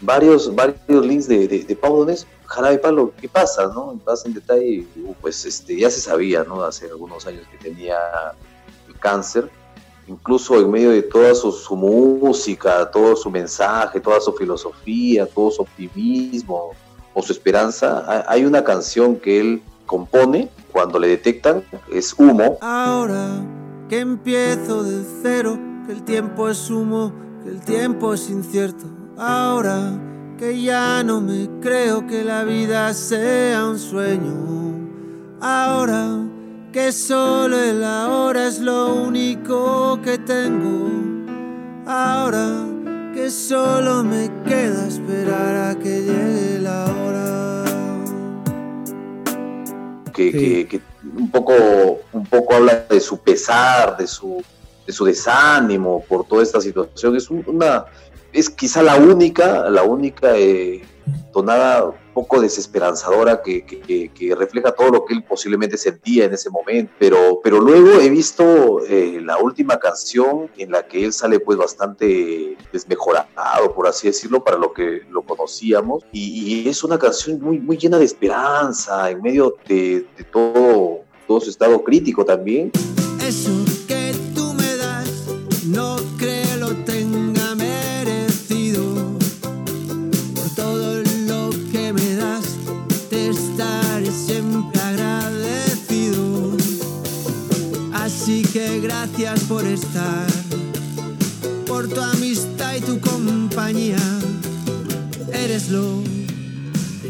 varios, 0.02 0.54
varios 0.56 1.06
links 1.06 1.28
de, 1.28 1.48
de, 1.48 1.64
de 1.64 1.76
Pau 1.76 1.98
Donés. 1.98 2.26
Jarabe 2.46 2.80
Palo, 2.80 3.12
¿qué 3.20 3.30
pasa? 3.30 3.68
¿no? 3.68 4.00
Vas 4.06 4.26
en 4.26 4.34
detalle, 4.34 4.86
uh, 5.04 5.14
pues 5.22 5.46
este, 5.46 5.78
ya 5.78 5.90
se 5.92 6.00
sabía, 6.02 6.44
¿no? 6.44 6.64
Hace 6.64 6.88
algunos 6.88 7.26
años 7.28 7.44
que 7.52 7.58
tenía 7.58 7.98
el 8.88 8.98
cáncer 9.00 9.50
incluso 10.08 10.60
en 10.60 10.72
medio 10.72 10.90
de 10.90 11.04
toda 11.04 11.36
su, 11.36 11.52
su 11.52 11.76
música, 11.76 12.90
todo 12.90 13.16
su 13.16 13.30
mensaje, 13.30 14.00
toda 14.00 14.20
su 14.20 14.34
filosofía, 14.34 15.28
todo 15.28 15.52
su 15.52 15.62
optimismo 15.62 16.72
o 17.14 17.22
su 17.22 17.32
esperanza, 17.32 18.00
ha- 18.08 18.26
hay 18.28 18.44
una 18.44 18.64
canción 18.64 19.18
que 19.18 19.40
él 19.40 19.62
compone 19.86 20.50
cuando 20.72 20.98
le 20.98 21.10
detectan, 21.10 21.64
es 21.92 22.16
Humo, 22.18 22.58
Ahora 22.62 23.40
que 23.88 24.00
empiezo 24.00 24.84
de 24.84 25.04
cero, 25.22 25.60
que 25.86 25.92
el 25.94 26.02
tiempo 26.04 26.50
es 26.50 26.72
humo, 26.72 27.12
que 27.44 27.50
el 27.52 27.62
tiempo 27.62 28.12
es 28.16 28.32
incierto. 28.32 28.86
Ahora 29.22 29.92
que 30.38 30.62
ya 30.62 31.04
no 31.04 31.20
me 31.20 31.50
creo 31.62 32.08
que 32.08 32.24
la 32.24 32.46
vida 32.46 32.94
sea 32.94 33.66
un 33.66 33.78
sueño. 33.78 34.80
Ahora 35.42 36.20
que 36.72 36.92
solo 36.94 37.58
el 37.62 37.84
ahora 37.84 38.48
es 38.48 38.60
lo 38.60 38.94
único 38.96 40.00
que 40.02 40.18
tengo. 40.20 40.88
Ahora 41.86 42.66
que 43.14 43.30
solo 43.30 44.04
me 44.04 44.30
queda 44.46 44.88
esperar 44.88 45.72
a 45.72 45.76
que 45.78 46.02
llegue 46.02 46.60
la 46.62 46.86
hora. 46.86 47.26
que, 50.14 50.32
Sí. 50.34 50.38
que- 50.38 50.68
que 50.68 50.82
un, 51.18 51.32
poco, 51.32 51.54
un 52.12 52.26
poco 52.26 52.56
habla 52.56 52.86
de 52.90 53.00
su 53.00 53.18
pesar, 53.20 53.96
de 53.96 54.06
su, 54.06 54.44
de 54.86 54.92
su 54.92 55.06
desánimo 55.06 56.04
por 56.10 56.26
toda 56.28 56.44
esta 56.44 56.60
situación. 56.60 57.16
Es 57.16 57.30
un- 57.30 57.42
una, 57.48 57.86
es 58.34 58.50
quizá 58.50 58.84
la 58.84 58.96
única, 58.96 59.70
la 59.70 59.84
única 59.84 60.38
eh, 60.38 60.82
tonada 61.32 61.86
un 61.86 61.96
poco 62.14 62.42
desesperanzadora 62.42 63.42
que, 63.42 64.12
refleja 64.38 64.72
todo 64.72 64.90
lo 64.90 65.06
que 65.06 65.14
él 65.14 65.24
posiblemente 65.24 65.78
sentía 65.78 66.26
en 66.26 66.34
ese 66.34 66.50
momento. 66.50 66.92
Pero, 67.00 67.40
pero 67.44 67.60
luego 67.60 68.00
he 68.00 68.10
visto 68.10 68.84
eh, 68.86 69.20
la 69.24 69.38
última 69.38 69.78
canción 69.78 70.50
en 70.58 70.72
la 70.72 70.86
que 70.88 71.06
él 71.06 71.14
sale 71.14 71.40
pues 71.40 71.58
bastante 71.58 72.58
desmejorado, 72.72 73.74
por 73.74 73.88
así 73.88 74.08
decirlo, 74.08 74.44
para 74.44 74.58
lo 74.58 74.74
que 74.74 75.02
lo 75.10 75.22
conocíamos. 75.22 76.04
Y, 76.12 76.68
es 76.68 76.84
una 76.84 77.00
canción 77.00 77.40
muy, 77.42 77.60
muy 77.60 77.78
llena 77.78 77.98
de 77.98 78.06
esperanza, 78.06 79.10
en 79.10 79.22
medio 79.22 79.56
de, 79.68 80.06
todo, 80.32 81.02
todo 81.28 81.40
su 81.40 81.50
estado 81.50 81.84
crítico 81.84 82.26
también. 82.26 82.72
Por 99.50 99.66
estar, 99.66 100.28
por 101.68 101.88
tu 101.90 102.00
amistad 102.02 102.76
y 102.76 102.82
tu 102.82 103.00
compañía. 103.02 103.98
Eres 105.34 105.70
lo, 105.70 106.02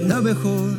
lo 0.05 0.21
mejor 0.21 0.77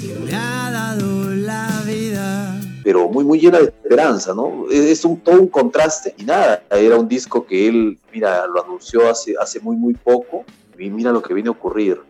que 0.00 0.14
me 0.24 0.34
ha 0.34 0.70
dado 0.72 1.30
la 1.30 1.82
vida. 1.86 2.60
pero 2.82 3.08
muy, 3.08 3.24
muy 3.24 3.38
llena 3.40 3.58
de 3.58 3.64
esperanza, 3.66 4.34
¿no? 4.34 4.66
Es 4.70 4.80
es 4.80 5.04
un, 5.04 5.20
todo 5.20 5.40
un 5.40 5.48
contraste 5.48 6.14
y 6.18 6.24
nada, 6.24 6.62
era 6.70 6.96
un 6.96 7.08
disco 7.08 7.46
que 7.46 7.68
él, 7.68 7.98
mira, 8.12 8.46
lo 8.46 8.62
anunció 8.64 9.08
hace, 9.08 9.34
hace 9.40 9.60
muy, 9.60 9.76
muy 9.76 9.94
poco 9.94 10.44
y 10.78 10.90
mira 10.90 11.12
lo 11.12 11.22
que 11.22 11.32
viene 11.34 11.48
a 11.48 11.52
ocurrir, 11.52 12.00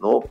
¿no? 0.00 0.22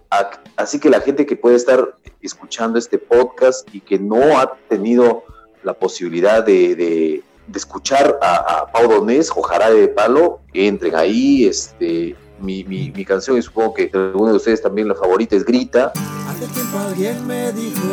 Así 0.56 0.80
que 0.80 0.90
la 0.90 1.02
gente 1.02 1.26
que 1.26 1.36
puede 1.36 1.56
estar 1.58 1.96
escuchando 2.22 2.80
este 2.80 2.98
podcast 2.98 3.68
y 3.74 3.82
que 3.82 4.00
no 4.00 4.38
ha 4.40 4.54
tenido 4.70 5.24
la 5.64 5.74
posibilidad 5.74 6.44
de, 6.44 6.76
de- 6.76 7.24
de 7.48 7.60
escuchar 7.60 8.18
a, 8.22 8.36
a 8.36 8.72
Pau 8.72 8.88
Donés 8.90 9.32
o 9.36 9.42
de 9.74 9.88
Palo, 9.90 10.40
entren 10.54 10.96
ahí, 10.96 11.46
este, 11.46 12.16
mi, 12.40 12.64
mi, 12.64 12.92
mi 12.92 13.06
canción 13.06 13.38
y 13.38 13.42
supongo 13.42 13.74
que 13.74 13.92
alguno 13.94 14.32
de 14.32 14.38
ustedes 14.38 14.62
también 14.62 14.88
la 14.88 14.96
favorita 14.96 15.36
es 15.36 15.46
Grita. 15.46 15.92
Hace 16.30 16.48
tiempo 16.48 16.80
alguien 16.80 17.28
me 17.28 17.52
dijo 17.52 17.88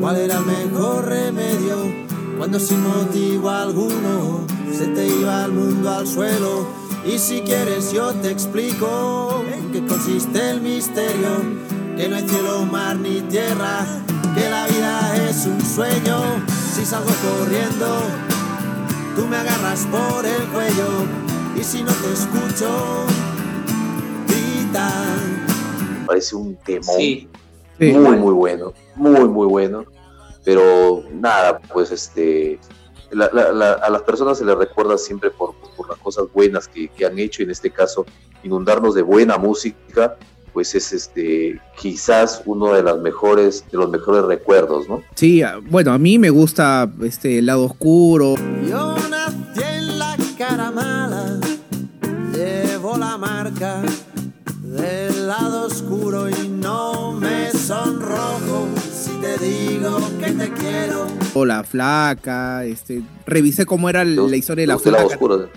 cuál 0.00 0.16
era 0.16 0.38
el 0.38 0.46
mejor 0.46 1.06
remedio 1.06 2.06
cuando 2.38 2.60
sin 2.60 2.82
motivo 2.82 3.50
alguno 3.50 4.46
se 4.72 4.86
te 4.88 5.06
iba 5.06 5.44
el 5.44 5.52
mundo 5.52 5.90
al 5.90 6.06
suelo. 6.06 6.66
Y 7.04 7.18
si 7.18 7.40
quieres 7.42 7.92
yo 7.92 8.12
te 8.14 8.30
explico 8.30 9.44
en 9.52 9.72
qué 9.72 9.86
consiste 9.86 10.50
el 10.50 10.60
misterio, 10.60 11.28
que 11.96 12.08
no 12.08 12.16
hay 12.16 12.28
cielo, 12.28 12.66
mar 12.66 12.96
ni 12.96 13.20
tierra, 13.22 13.86
que 14.34 14.50
la 14.50 14.66
vida 14.66 15.28
es 15.28 15.46
un 15.46 15.60
sueño. 15.60 16.20
Si 16.74 16.84
salgo 16.84 17.10
corriendo, 17.22 18.02
tú 19.16 19.26
me 19.26 19.36
agarras 19.36 19.86
por 19.90 20.24
el 20.24 20.42
cuello 20.52 20.88
y 21.58 21.64
si 21.64 21.82
no 21.82 21.92
te 21.92 22.12
escucho, 22.12 23.04
grita. 24.28 24.90
Parece 26.06 26.36
un 26.36 26.56
temón. 26.56 26.96
Sí, 26.96 27.28
Sí. 27.78 27.92
muy 27.92 28.16
muy 28.16 28.32
bueno, 28.32 28.72
muy 28.94 29.28
muy 29.28 29.46
bueno. 29.46 29.84
Pero 30.44 31.02
nada, 31.12 31.58
pues 31.72 31.90
este 31.90 32.58
la- 33.10 33.30
la- 33.32 33.52
la- 33.52 33.72
a 33.74 33.90
las 33.90 34.02
personas 34.02 34.38
se 34.38 34.44
les 34.44 34.56
recuerda 34.56 34.96
siempre 34.98 35.30
por, 35.30 35.54
por 35.76 35.88
las 35.88 35.98
cosas 35.98 36.24
buenas 36.34 36.66
que, 36.68 36.88
que 36.88 37.06
han 37.06 37.18
hecho, 37.18 37.42
y 37.42 37.44
en 37.44 37.50
este 37.52 37.70
caso 37.70 38.04
inundarnos 38.42 38.94
de 38.94 39.02
buena 39.02 39.38
música, 39.38 40.16
pues 40.52 40.74
es 40.74 40.92
este 40.92 41.60
quizás 41.78 42.42
uno 42.46 42.72
de 42.72 42.82
las 42.82 42.98
mejores, 42.98 43.64
de 43.70 43.78
los 43.78 43.90
mejores 43.90 44.22
recuerdos, 44.24 44.88
¿no? 44.88 45.02
Sí, 45.14 45.42
ah, 45.42 45.58
bueno, 45.68 45.92
a 45.92 45.98
mí 45.98 46.18
me 46.18 46.30
gusta 46.30 46.90
este 47.02 47.38
el 47.38 47.46
lado 47.46 47.64
oscuro. 47.64 48.34
Yo 48.68 48.94
del 53.58 55.28
lado 55.28 55.66
oscuro 55.66 56.28
y 56.28 56.45
que 60.20 60.32
te 60.32 60.50
quiero. 60.52 61.06
o 61.34 61.44
la 61.44 61.62
flaca, 61.64 62.64
este, 62.64 63.02
revisé 63.26 63.66
cómo 63.66 63.88
era 63.90 64.04
la 64.04 64.36
historia 64.36 64.62
de 64.62 64.66
la 64.68 64.74
flaca. 64.78 65.04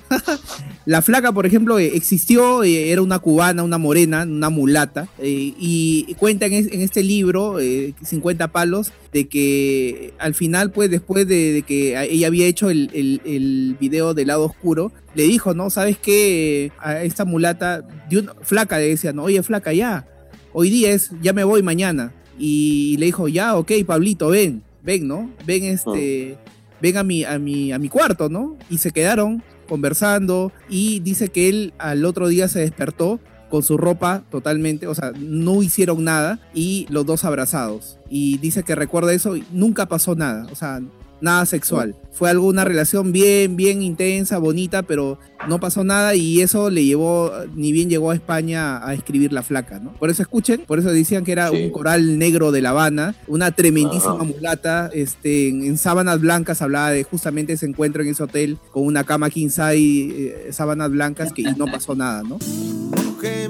La 0.86 1.04
flaca, 1.04 1.32
por 1.32 1.46
ejemplo, 1.46 1.78
eh, 1.78 1.92
existió, 1.94 2.64
eh, 2.64 2.90
era 2.92 3.04
una 3.04 3.20
cubana, 3.20 3.62
una 3.64 3.78
morena, 3.78 4.24
una 4.24 4.50
mulata, 4.50 5.08
eh, 5.20 5.54
y 5.60 6.16
cuenta 6.16 6.48
en, 6.48 6.54
es- 6.54 6.72
en 6.72 6.82
este 6.82 7.04
libro, 7.04 7.60
eh, 7.60 7.94
50 8.04 8.48
palos, 8.48 8.92
de 9.14 9.28
que 9.28 10.14
al 10.18 10.34
final, 10.34 10.72
pues 10.72 10.90
después 10.90 11.28
de, 11.28 11.52
de 11.54 11.62
que 11.62 12.02
ella 12.12 12.26
había 12.28 12.48
hecho 12.48 12.72
el, 12.72 12.90
el- 12.94 13.22
el 13.24 13.78
video 13.80 14.16
del 14.16 14.28
lado 14.30 14.46
oscuro, 14.46 14.92
le 15.14 15.24
dijo, 15.24 15.54
¿no? 15.54 15.70
¿Sabes 15.70 15.98
qué? 16.00 16.72
A 16.80 17.04
esta 17.04 17.24
mulata, 17.24 17.84
de 18.10 18.18
una- 18.20 18.34
flaca, 18.42 18.80
le 18.80 18.88
decía, 18.88 19.14
no, 19.14 19.24
oye, 19.24 19.44
flaca, 19.44 19.72
ya, 19.74 20.08
hoy 20.54 20.72
día 20.72 20.92
es, 20.92 21.12
ya 21.22 21.34
me 21.34 21.44
voy 21.44 21.62
mañana. 21.62 22.14
Y 22.40 22.96
le 22.98 23.08
dijo, 23.08 23.28
ya, 23.28 23.56
ok, 23.58 23.72
Pablito, 23.86 24.30
ven, 24.30 24.64
ven, 24.82 25.08
¿no? 25.08 25.30
Ven 25.46 25.66
este, 25.66 26.38
ven 26.82 26.98
a 26.98 27.04
mi, 27.04 27.24
a 27.24 27.38
mi, 27.38 27.72
a 27.72 27.78
mi 27.78 27.90
cuarto, 27.90 28.30
¿no? 28.30 28.58
Y 28.70 28.80
se 28.80 28.92
quedaron 28.92 29.44
conversando 29.68 30.52
y 30.68 31.00
dice 31.02 31.30
que 31.30 31.50
él 31.50 31.74
al 31.78 32.06
otro 32.06 32.28
día 32.28 32.48
se 32.48 32.60
despertó 32.60 33.20
con 33.50 33.64
su 33.64 33.78
ropa 33.78 34.24
totalmente, 34.30 34.88
o 34.88 34.96
sea, 34.96 35.12
no 35.18 35.62
hicieron 35.62 36.04
nada 36.04 36.40
y 36.54 36.88
los 36.90 37.06
dos 37.06 37.26
abrazados. 37.26 37.98
Y 38.10 38.38
dice 38.38 38.64
que 38.64 38.76
recuerda 38.76 39.14
eso 39.14 39.36
y 39.36 39.44
nunca 39.52 39.88
pasó 39.88 40.16
nada, 40.16 40.48
o 40.52 40.56
sea, 40.56 40.82
nada 41.22 41.46
sexual. 41.46 41.96
Fue 42.12 42.30
algo, 42.30 42.48
una 42.48 42.66
relación 42.66 43.12
bien, 43.12 43.56
bien 43.56 43.82
intensa, 43.82 44.38
bonita, 44.40 44.82
pero 44.84 45.18
no 45.48 45.60
pasó 45.60 45.84
nada 45.84 46.16
y 46.16 46.42
eso 46.42 46.70
le 46.70 46.84
llevó, 46.84 47.32
ni 47.56 47.72
bien 47.72 47.90
llegó 47.90 48.12
a 48.12 48.16
España 48.16 48.86
a 48.86 48.94
escribir 48.94 49.32
La 49.32 49.42
Flaca, 49.44 49.80
¿no? 49.80 49.94
Por 49.94 50.10
eso 50.10 50.22
escuchen, 50.22 50.64
por 50.68 50.80
eso 50.80 50.92
decían 50.92 51.24
que 51.24 51.32
era 51.32 51.50
Sí. 51.50 51.64
un 51.66 51.70
coral 51.72 52.18
negro 52.20 52.52
de 52.52 52.62
La 52.62 52.72
Habana, 52.72 53.16
una 53.28 53.52
tremendísima 53.52 54.16
Ajá. 54.16 54.24
mulata, 54.24 54.90
este, 54.94 55.48
en, 55.50 55.64
en 55.64 55.78
sábanas 55.78 56.20
blancas 56.20 56.62
hablaba 56.62 56.92
de 56.92 57.04
justamente 57.04 57.54
ese 57.54 57.66
encuentro 57.68 58.02
en 58.04 58.10
ese 58.10 58.24
hotel 58.24 58.58
con 58.72 58.86
una 58.86 59.04
cama 59.06 59.30
king 59.30 59.48
size, 59.50 59.68
eh, 59.78 60.48
sábanas 60.52 60.92
blancas 60.92 61.32
que 61.32 61.44
y 61.44 61.46
no 61.56 61.66
pasó 61.68 61.96
nada, 61.96 62.24
¿no? 62.24 62.38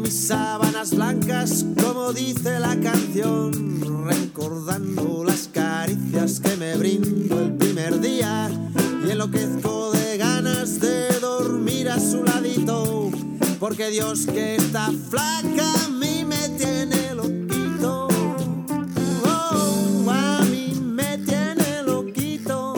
Sábanas 0.10 0.96
blancas, 0.96 1.66
como 1.84 2.12
dice 2.14 2.60
la 2.60 2.76
canción, 2.80 4.08
recordando 4.08 5.24
las 5.24 5.48
caricias 5.48 6.40
que 6.40 6.56
me 6.56 6.76
brindó 6.78 7.40
el 7.40 7.54
primer 7.54 8.00
día 8.00 8.50
y 9.06 9.12
enloquezco 9.12 9.92
de 9.92 10.18
ganas 10.18 10.80
de 10.80 11.20
dormir 11.20 11.90
a 11.90 12.00
su 12.00 12.24
ladito, 12.24 13.12
porque 13.60 13.90
Dios 13.90 14.26
que 14.26 14.56
está 14.56 14.90
flaca 15.10 15.74
a 15.86 15.90
mí 15.90 16.26
me 16.26 16.50
tiene 16.58 17.14
loquito. 17.14 18.08
Oh, 19.26 20.10
a 20.10 20.42
mí 20.46 20.74
me 20.82 21.20
tiene 21.20 21.84
loquito. 21.86 22.74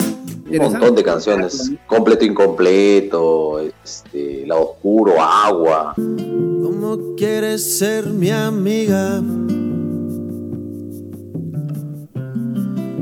Un 0.50 0.58
montón 0.58 0.94
de 0.94 1.02
canciones. 1.02 1.72
Completo, 1.86 2.26
incompleto, 2.26 3.60
este, 3.60 4.46
La 4.46 4.56
Oscuro, 4.56 5.20
Agua. 5.20 5.94
¿Cómo 6.92 7.16
quieres 7.16 7.78
ser 7.78 8.04
mi 8.10 8.28
amiga? 8.30 9.22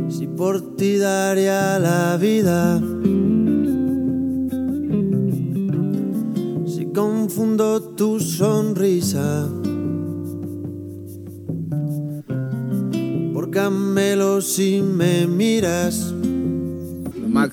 Si 0.09 0.29
por 0.29 0.77
ti 0.77 0.97
daría 0.97 1.77
la 1.81 2.17
vida. 2.17 2.81
Si 6.67 6.87
confundo 6.95 7.83
tu 7.97 8.21
sonrisa. 8.21 9.49
Por 13.35 13.51
camelo 13.51 14.41
si 14.41 14.83
me 14.83 15.27
miras. 15.27 16.15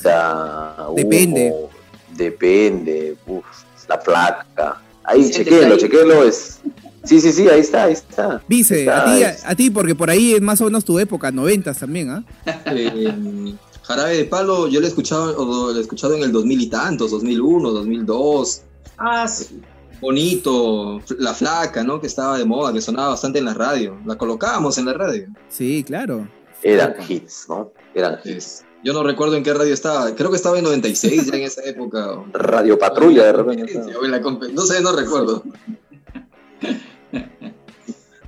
Da, 0.04 0.88
Depende. 0.96 1.52
humo, 1.52 1.70
depende. 2.16 3.18
Uf, 3.26 3.44
la 3.90 4.00
placa. 4.00 4.87
Ahí, 5.08 5.24
Sí, 5.24 5.32
chequenlo, 5.32 5.78
chequenlo. 5.78 6.24
Es... 6.24 6.60
Sí, 7.03 7.22
sí, 7.22 7.32
sí, 7.32 7.47
ahí 7.47 7.62
está, 7.62 7.86
ahí 7.86 7.93
está. 7.93 8.43
Vice, 8.47 8.82
Está, 8.82 9.01
a 9.01 9.16
ti, 9.16 9.24
a, 9.24 9.38
a 9.45 9.55
ti, 9.55 9.70
porque 9.70 9.95
por 9.95 10.10
ahí 10.10 10.34
es 10.34 10.41
más 10.41 10.60
o 10.60 10.66
menos 10.66 10.84
tu 10.84 10.99
época, 10.99 11.32
noventas 11.32 11.80
también, 11.80 12.10
¿ah? 12.10 12.24
Eh, 12.66 13.55
Jarabe 13.84 14.18
de 14.18 14.26
Palo, 14.26 14.68
yo 14.68 14.82
lo 14.82 14.86
he 14.86 14.89
escuchado, 14.89 15.38
o 15.38 15.72
lo 15.72 15.78
he 15.78 15.82
escuchado 15.82 16.16
en 16.16 16.24
el 16.24 16.34
2000 16.34 16.62
y 16.62 16.68
tantos, 16.68 17.12
2001, 17.12 17.72
2002. 17.72 18.62
Ah, 18.97 19.26
sí. 19.28 19.62
Bonito, 20.01 21.01
La 21.18 21.34
Flaca, 21.34 21.84
¿no? 21.84 22.01
Que 22.01 22.08
estaba 22.08 22.38
de 22.38 22.43
moda, 22.43 22.74
que 22.74 22.82
sonaba 22.82 23.10
bastante 23.10 23.39
en 23.39 23.45
la 23.45 23.53
radio. 23.53 23.97
La 24.05 24.16
colocábamos 24.16 24.78
en 24.78 24.86
la 24.86 24.93
radio. 24.93 25.28
Sí, 25.49 25.84
claro. 25.88 26.28
Eran 26.62 26.95
hits, 27.08 27.45
¿no? 27.47 27.72
Eran 27.95 28.20
hits. 28.26 28.64
Yo 28.84 28.93
no 28.93 29.03
recuerdo 29.03 29.36
en 29.36 29.43
qué 29.43 29.53
radio 29.53 29.73
estaba. 29.73 30.13
Creo 30.15 30.30
que 30.30 30.38
estaba 30.38 30.57
en 30.57 30.63
96 30.63 31.25
ya 31.25 31.36
en 31.38 31.43
esa 31.43 31.63
época. 31.63 32.23
Radio 32.34 32.78
Patrulla, 32.80 33.23
de 33.25 33.34
repente. 33.34 33.80
o 33.99 34.05
en 34.05 34.11
la 34.11 34.21
compe- 34.21 34.51
No 34.53 34.61
sé, 34.61 34.82
no 34.82 34.95
recuerdo. 34.95 35.43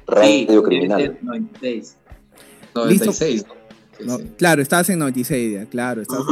Radio 0.07 0.59
Sí, 0.59 0.63
Criminal. 0.65 0.97
debe 1.01 1.13
ser 1.13 1.23
96. 1.23 1.95
96, 2.75 3.45
¿no? 3.47 4.17
No. 4.17 4.23
Claro, 4.37 4.61
estabas 4.61 4.89
en 4.89 4.99
96, 4.99 5.53
ya, 5.53 5.65
claro. 5.65 6.01
estabas- 6.01 6.25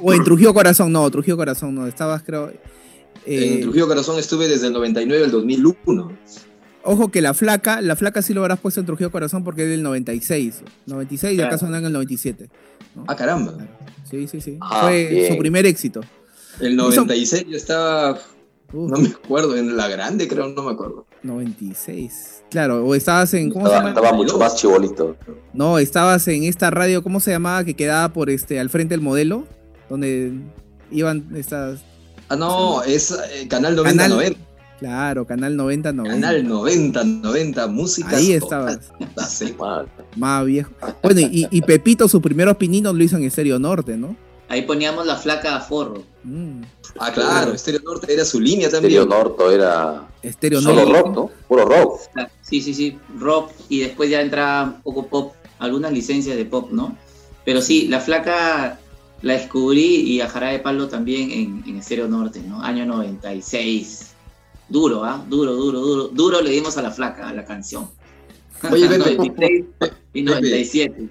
o 0.00 0.12
en 0.12 0.22
Trujillo 0.24 0.54
Corazón, 0.54 0.92
no, 0.92 1.10
Trujillo 1.10 1.36
Corazón, 1.36 1.74
no, 1.74 1.86
estabas 1.86 2.22
creo... 2.22 2.48
eh, 2.50 3.54
En 3.56 3.60
Trujillo 3.62 3.88
Corazón 3.88 4.18
estuve 4.18 4.48
desde 4.48 4.68
el 4.68 4.72
99 4.72 5.24
al 5.24 5.30
2001. 5.30 6.12
Ojo 6.84 7.10
que 7.10 7.20
la 7.22 7.32
flaca, 7.34 7.80
la 7.80 7.94
flaca 7.96 8.22
sí 8.22 8.34
lo 8.34 8.40
habrás 8.42 8.58
puesto 8.58 8.80
en 8.80 8.86
Trujillo 8.86 9.10
Corazón 9.10 9.44
porque 9.44 9.64
es 9.64 9.70
del 9.70 9.82
96. 9.82 10.62
96 10.86 11.32
y 11.32 11.36
acá 11.40 11.48
Claro. 11.50 11.58
suena 11.58 11.78
en 11.78 11.84
el 11.86 11.92
97. 11.92 12.48
¿no? 12.96 13.04
Ah, 13.06 13.14
caramba. 13.16 13.54
Sí, 14.10 14.26
sí, 14.28 14.40
sí. 14.40 14.58
Ah, 14.60 14.80
Fue 14.82 15.06
bien. 15.06 15.32
su 15.32 15.38
primer 15.38 15.64
éxito. 15.66 16.00
El 16.60 16.76
96 16.76 17.46
yo 17.48 17.56
estaba, 17.56 18.18
Uf, 18.72 18.90
no 18.90 18.98
me 18.98 19.08
acuerdo, 19.08 19.56
en 19.56 19.76
La 19.76 19.88
Grande 19.88 20.26
creo, 20.28 20.48
no 20.48 20.62
me 20.64 20.72
acuerdo. 20.72 21.06
96. 21.22 22.42
Claro, 22.50 22.84
o 22.84 22.94
estabas 22.94 23.32
en. 23.34 23.48
Estaba 23.48 24.12
mucho 24.12 24.38
más 24.38 24.56
chibolito. 24.56 25.16
No, 25.54 25.78
estabas 25.78 26.26
en 26.28 26.44
esta 26.44 26.70
radio, 26.70 27.02
¿cómo 27.02 27.20
se 27.20 27.30
llamaba? 27.30 27.64
Que 27.64 27.74
quedaba 27.74 28.12
por 28.12 28.28
este, 28.28 28.58
al 28.60 28.68
frente 28.70 28.92
del 28.94 29.00
modelo, 29.00 29.46
donde 29.88 30.32
iban 30.90 31.28
estas. 31.36 31.80
Ah, 32.28 32.36
no, 32.36 32.82
es 32.82 33.10
eh, 33.12 33.46
Canal 33.48 33.76
90 33.76 34.02
Canal 34.02 34.10
90. 34.16 34.40
Claro, 34.82 35.24
Canal 35.26 35.56
90, 35.56 35.92
90. 35.92 36.14
Canal 36.20 36.48
90 36.48 37.04
90, 37.04 37.66
música. 37.68 38.16
Ahí 38.16 38.32
estabas, 38.32 38.80
Sí. 39.28 39.54
Más 40.16 40.44
viejo. 40.44 40.72
Bueno, 41.02 41.20
y, 41.20 41.46
y 41.50 41.62
Pepito, 41.62 42.08
sus 42.08 42.20
primeros 42.20 42.56
pininos 42.56 42.94
lo 42.94 43.04
hizo 43.04 43.16
en 43.16 43.24
Estéreo 43.24 43.58
Norte, 43.60 43.96
¿no? 43.96 44.16
Ahí 44.48 44.62
poníamos 44.62 45.06
la 45.06 45.16
flaca 45.16 45.56
a 45.56 45.60
forro. 45.60 46.02
Mm, 46.24 46.62
Ah, 46.98 47.10
claro, 47.12 47.52
Estéreo 47.54 47.80
Norte 47.84 48.12
era 48.12 48.24
su 48.24 48.38
línea 48.40 48.68
Stereo 48.68 49.04
también. 49.04 49.08
Norto 49.08 49.50
era 49.50 50.08
Estéreo 50.22 50.60
solo 50.60 50.84
Norte. 50.84 50.92
rock, 51.00 51.14
¿no? 51.14 51.30
Puro 51.48 51.64
rock. 51.64 52.00
Sí, 52.42 52.60
sí, 52.60 52.74
sí, 52.74 52.98
rock 53.18 53.50
y 53.70 53.80
después 53.80 54.10
ya 54.10 54.20
entra 54.20 54.64
un 54.76 54.82
poco 54.82 55.06
pop, 55.06 55.32
algunas 55.58 55.90
licencias 55.92 56.36
de 56.36 56.44
pop, 56.44 56.70
¿no? 56.72 56.96
Pero 57.46 57.62
sí, 57.62 57.86
la 57.88 58.00
flaca 58.00 58.78
la 59.22 59.32
descubrí 59.34 60.02
y 60.02 60.20
a 60.20 60.28
Jarabe 60.28 60.54
de 60.54 60.58
Palo 60.58 60.88
también 60.88 61.30
en, 61.30 61.62
en 61.66 61.76
Estéreo 61.78 62.08
Norte, 62.08 62.42
¿no? 62.42 62.60
Año 62.62 62.84
96. 62.84 64.11
Duro, 64.72 65.04
¿ah? 65.04 65.22
Duro, 65.28 65.52
duro, 65.52 65.80
duro. 65.80 66.08
Duro 66.08 66.40
le 66.40 66.50
dimos 66.50 66.78
a 66.78 66.82
la 66.82 66.90
flaca, 66.90 67.28
a 67.28 67.34
la 67.34 67.44
canción. 67.44 67.90
Oye, 68.70 68.88
Pepe, 68.88 69.16
96 69.16 69.64
y 70.14 70.22
97. 70.22 71.08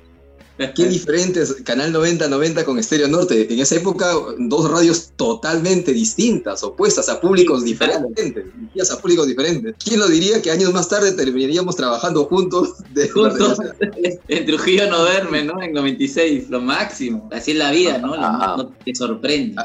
Qué 0.76 0.88
diferentes, 0.88 1.56
Canal 1.64 1.92
90, 1.92 2.28
90 2.28 2.66
con 2.66 2.78
Estéreo 2.78 3.08
Norte. 3.08 3.52
En 3.52 3.60
esa 3.60 3.76
época, 3.76 4.12
dos 4.38 4.70
radios 4.70 5.12
totalmente 5.16 5.92
distintas, 5.92 6.64
opuestas 6.64 7.10
a 7.10 7.20
públicos 7.20 7.64
diferentes, 7.64 8.46
a 8.92 9.02
públicos 9.02 9.28
diferentes. 9.28 9.76
¿Quién 9.84 10.00
lo 10.00 10.08
diría 10.08 10.42
que 10.42 10.52
años 10.52 10.72
más 10.72 10.88
tarde 10.88 11.14
terminaríamos 11.14 11.76
trabajando 11.76 12.26
juntos? 12.26 12.76
De 12.94 13.10
Juntos 13.10 13.58
en 14.28 14.46
Trujillo 14.46 14.90
no 14.90 15.04
verme, 15.04 15.44
¿no? 15.44 15.62
En 15.62 15.74
96, 15.74 16.50
lo 16.50 16.62
máximo. 16.62 17.28
Así 17.32 17.52
es 17.52 17.58
la 17.58 17.72
vida, 17.72 17.98
¿no? 17.98 18.14
Ah. 18.16 18.56
no 18.58 18.68
te 18.68 18.94
sorprende. 18.94 19.56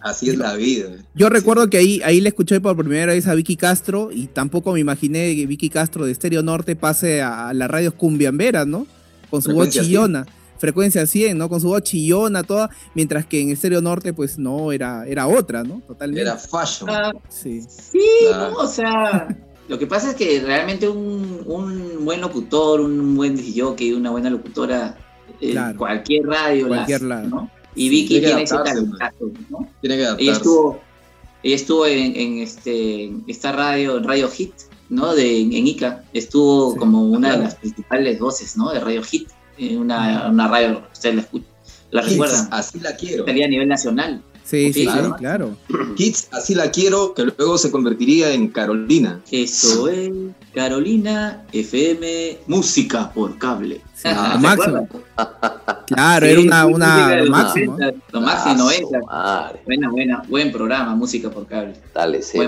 Así 0.00 0.30
es 0.30 0.38
la 0.38 0.54
vida. 0.54 0.90
Yo 1.14 1.28
recuerdo 1.28 1.68
que 1.68 1.78
ahí, 1.78 2.00
ahí 2.04 2.20
le 2.20 2.28
escuché 2.28 2.60
por 2.60 2.76
primera 2.76 3.12
vez 3.12 3.26
a 3.26 3.34
Vicky 3.34 3.56
Castro 3.56 4.10
y 4.12 4.28
tampoco 4.28 4.72
me 4.72 4.80
imaginé 4.80 5.34
que 5.34 5.46
Vicky 5.46 5.70
Castro 5.70 6.06
de 6.06 6.12
Estéreo 6.12 6.42
Norte 6.42 6.76
pase 6.76 7.20
a, 7.20 7.48
a 7.48 7.54
las 7.54 7.68
radios 7.68 7.94
cumbiamberas, 7.94 8.66
¿no? 8.66 8.86
Con 9.30 9.40
su 9.42 9.48
voz 9.50 9.68
Frecuencia 9.68 9.82
100. 9.82 9.86
chillona. 9.90 10.26
Frecuencia 10.58 11.06
100, 11.06 11.38
¿no? 11.38 11.48
Con 11.48 11.60
su 11.60 11.68
voz 11.68 11.82
chillona, 11.82 12.42
toda. 12.42 12.68
Mientras 12.94 13.24
que 13.24 13.40
en 13.40 13.50
Estéreo 13.50 13.80
Norte, 13.80 14.12
pues 14.12 14.38
no, 14.38 14.72
era, 14.72 15.06
era 15.06 15.26
otra, 15.26 15.62
¿no? 15.64 15.80
Totalmente. 15.86 16.22
Era 16.22 16.36
fashion. 16.36 16.90
Ah, 16.90 17.12
Sí. 17.28 17.62
Sí. 17.62 17.98
¿no? 18.30 18.52
O 18.56 18.66
sea, 18.66 19.28
lo 19.68 19.78
que 19.78 19.86
pasa 19.86 20.10
es 20.10 20.16
que 20.16 20.40
realmente 20.40 20.86
un, 20.88 21.42
un 21.46 22.04
buen 22.04 22.20
locutor, 22.20 22.80
un 22.80 23.16
buen 23.16 23.38
jockey, 23.56 23.92
una 23.94 24.10
buena 24.10 24.28
locutora, 24.28 24.98
eh, 25.40 25.52
Claro. 25.52 25.78
cualquier 25.78 26.26
radio, 26.26 26.68
Cualquier 26.68 27.02
lado. 27.02 27.28
¿no? 27.28 27.50
Y 27.74 27.88
Vicky 27.88 28.20
tiene 28.20 28.42
ese 28.42 28.56
talentazo, 28.56 29.30
¿no? 29.48 29.66
Tiene 29.80 29.94
que 29.96 30.02
Ella 30.02 30.08
adaptarse. 30.08 30.32
estuvo, 30.32 30.80
ella 31.42 31.54
estuvo 31.56 31.86
en, 31.86 32.16
en 32.16 32.38
este, 32.42 33.04
en 33.04 33.24
esta 33.28 33.52
radio, 33.52 33.96
en 33.96 34.04
Radio 34.04 34.28
Hit, 34.28 34.52
¿no? 34.90 35.14
De, 35.14 35.40
en, 35.40 35.66
Ica. 35.66 36.04
Estuvo 36.12 36.72
Sí, 36.72 36.78
como 36.78 37.02
una 37.04 37.28
claro. 37.28 37.38
de 37.38 37.44
las 37.46 37.54
principales 37.54 38.18
voces, 38.20 38.56
¿no? 38.56 38.70
De 38.72 38.80
Radio 38.80 39.02
Hit. 39.02 39.28
eh, 39.58 39.76
Una, 39.76 40.28
una 40.30 40.46
radio, 40.48 40.82
ustedes 40.92 41.14
la 41.16 41.20
escuchan, 41.22 41.48
la 41.90 42.00
Kids, 42.02 42.12
recuerdan. 42.12 42.48
así 42.50 42.80
la 42.80 42.96
quiero. 42.96 43.24
Salía 43.24 43.46
a 43.46 43.48
nivel 43.48 43.68
nacional. 43.68 44.22
Sí, 44.44 44.72
sí, 44.72 44.80
sí, 44.80 44.86
Claro. 44.86 45.16
claro. 45.16 45.56
Kids, 45.96 46.28
así 46.32 46.54
la 46.56 46.70
quiero, 46.72 47.14
que 47.14 47.24
luego 47.24 47.56
se 47.56 47.70
convertiría 47.70 48.32
en 48.32 48.48
Carolina. 48.48 49.20
Eso 49.30 49.86
es 49.88 50.10
Carolina 50.54 51.44
FM 51.52 52.38
Música 52.48 53.12
por 53.12 53.38
Cable. 53.38 53.80
Sí, 53.94 54.02
Ah, 54.08 54.32
lo 54.34 54.40
¿se 54.40 54.56
máximo. 54.56 54.88
Claro, 55.86 56.26
Sí, 56.26 56.32
era 56.32 56.40
una, 56.40 56.62
sí, 56.66 56.72
una 56.72 57.08
lo 57.16 57.16
los 57.20 57.30
máximo. 57.30 57.72
90, 57.78 57.98
Lo 58.12 58.20
máximo, 58.20 58.52
Ah, 58.54 58.56
90. 58.58 59.00
su 59.00 59.06
Madre, 59.06 59.60
Buena, 59.64 59.90
buena, 59.90 60.22
buen 60.28 60.52
programa, 60.52 60.94
Música 60.94 61.30
por 61.30 61.46
Cable. 61.46 61.74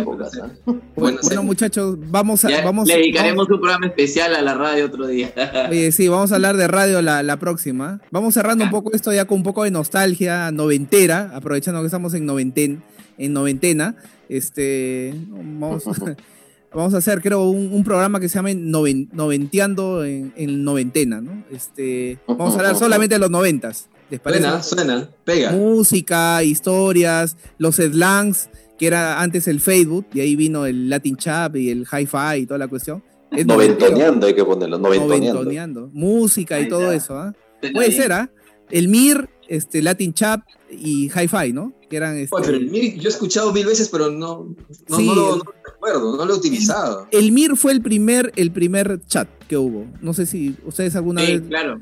programa. 0.04 0.30
¿ah? 0.66 0.72
Bueno, 0.96 1.18
Bueno, 1.22 1.40
sí. 1.40 1.46
muchachos, 1.46 1.96
vamos 2.10 2.44
a. 2.44 2.50
Ya 2.50 2.64
vamos, 2.64 2.86
le 2.88 2.94
dedicaremos 2.96 3.46
vamos- 3.46 3.50
un 3.54 3.60
programa 3.60 3.86
especial 3.86 4.34
a 4.34 4.42
la 4.42 4.54
radio 4.54 4.86
otro 4.86 5.06
día. 5.06 5.32
Oye, 5.70 5.92
sí, 5.92 6.08
vamos 6.08 6.32
a 6.32 6.36
hablar 6.36 6.56
de 6.56 6.68
radio 6.68 7.02
la, 7.02 7.22
la 7.22 7.36
próxima. 7.38 8.00
Vamos 8.10 8.34
cerrando 8.34 8.64
un 8.64 8.70
poco 8.70 8.92
esto 8.92 9.12
ya 9.12 9.24
con 9.26 9.38
un 9.38 9.42
poco 9.44 9.64
de 9.64 9.70
nostalgia 9.70 10.50
noventera, 10.50 11.30
aprovechando 11.34 11.80
que 11.80 11.86
estamos 11.86 12.14
en 12.14 12.26
noventen, 12.26 12.82
en 13.18 13.32
noventena. 13.32 13.96
Este, 14.28 15.14
vamos, 15.28 15.84
vamos 16.74 16.94
a 16.94 16.98
hacer, 16.98 17.20
creo, 17.20 17.44
un, 17.48 17.72
un 17.72 17.84
programa 17.84 18.20
que 18.20 18.28
se 18.28 18.36
llama 18.36 18.50
Noven- 18.50 19.08
Noventeando 19.12 20.04
en, 20.04 20.32
en 20.36 20.64
noventena, 20.64 21.20
¿no? 21.20 21.44
Este, 21.50 22.18
vamos 22.26 22.54
a 22.54 22.58
hablar 22.58 22.76
solamente 22.78 23.14
de 23.14 23.18
los 23.18 23.30
noventas. 23.30 23.88
¿Les 24.10 24.20
parece? 24.20 24.42
Suena, 24.42 24.62
suena, 24.62 25.10
pega. 25.24 25.52
Música, 25.52 26.42
historias, 26.42 27.36
los 27.58 27.76
slangs, 27.76 28.50
que 28.78 28.86
era 28.86 29.20
antes 29.22 29.48
el 29.48 29.60
Facebook, 29.60 30.06
y 30.12 30.20
ahí 30.20 30.36
vino 30.36 30.66
el 30.66 30.90
Latin 30.90 31.16
Chat 31.16 31.56
y 31.56 31.70
el 31.70 31.86
Hi-Fi 31.90 32.40
y 32.42 32.46
toda 32.46 32.58
la 32.58 32.68
cuestión. 32.68 33.02
Es. 33.30 33.46
Noventoneando 33.46 34.26
hay 34.26 34.34
que 34.34 34.44
ponerlo, 34.44 34.78
noventoneando. 34.78 35.32
Noventoneando. 35.34 35.90
Música 35.94 36.60
y 36.60 36.68
todo 36.68 36.92
eso, 36.92 37.16
¿ah? 37.18 37.32
Puede 37.72 37.90
ser, 37.92 38.12
¿ah? 38.12 38.30
El 38.70 38.88
Mir, 38.88 39.28
este, 39.48 39.80
Latin 39.82 40.12
Chap 40.12 40.42
y 40.70 41.10
Hi-Fi, 41.10 41.52
¿no? 41.52 41.72
Que 41.92 41.96
eran 41.98 42.16
este, 42.16 42.34
Oye, 42.34 42.44
pero 42.46 42.56
el 42.56 42.70
Mir 42.70 42.98
yo 42.98 43.08
he 43.08 43.12
escuchado 43.12 43.52
mil 43.52 43.66
veces, 43.66 43.88
pero 43.90 44.10
no, 44.10 44.54
no, 44.88 44.96
Sí. 44.96 45.06
no 45.06 45.14
lo, 45.14 45.30
no 45.36 45.36
lo 45.44 45.52
recuerdo, 45.64 46.16
no 46.16 46.24
lo 46.24 46.32
he 46.32 46.36
utilizado. 46.38 47.06
el 47.10 47.32
Mir 47.32 47.54
fue 47.54 47.72
el 47.72 47.82
primer, 47.82 48.32
el 48.36 48.50
primer 48.50 49.00
chat 49.06 49.28
que 49.46 49.58
hubo. 49.58 49.84
No 50.00 50.14
sé 50.14 50.24
si 50.24 50.56
ustedes 50.64 50.96
alguna 50.96 51.20
Sí, 51.24 51.32
vez. 51.38 51.42
claro. 51.48 51.80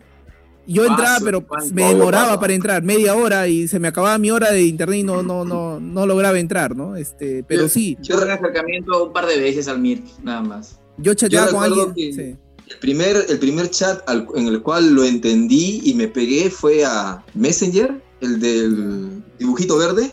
Yo 0.67 0.83
entraba, 0.85 1.15
Paso, 1.15 1.25
pero 1.25 1.47
paso. 1.47 1.69
me 1.73 1.85
demoraba 1.85 2.27
paso. 2.29 2.41
para 2.41 2.53
entrar, 2.55 2.83
media 2.83 3.15
hora 3.15 3.47
y 3.49 3.67
se 3.69 3.79
me 3.79 3.87
acababa 3.89 4.19
mi 4.19 4.31
hora 4.33 4.51
de 4.53 4.63
internet 4.65 4.99
y 4.99 5.03
no, 5.05 5.23
no, 5.23 5.45
no, 5.45 5.79
no 5.81 6.07
lograba 6.07 6.39
entrar, 6.41 6.77
¿no? 6.77 6.97
Este, 6.97 7.45
pero 7.45 7.63
Yo- 7.63 7.69
sí, 7.69 7.97
Yo 8.03 8.17
tuve 8.17 8.25
un 8.27 8.31
acercamiento 8.33 9.07
un 9.07 9.13
par 9.13 9.27
de 9.27 9.39
veces 9.41 9.69
al 9.69 9.79
MIR, 9.79 10.03
nada 10.25 10.43
más. 10.43 10.79
yo 10.99 11.15
chateaba 11.15 11.47
Yo 11.47 11.53
con 11.55 11.65
alguien. 11.65 11.95
que- 11.95 12.13
sí. 12.13 12.37
El 12.73 12.79
primer, 12.79 13.17
el 13.29 13.39
primer 13.39 13.71
chat 13.71 14.09
al- 14.09 14.27
en 14.37 14.47
el 14.49 14.61
cual 14.63 14.93
lo 14.93 15.03
entendí 15.05 15.81
y 15.85 15.95
me 15.95 16.07
pegué 16.09 16.51
fue 16.51 16.85
a 16.85 17.25
Messenger, 17.35 18.01
el 18.21 18.41
del 18.41 19.23
dibujito 19.39 19.77
verde. 19.79 20.11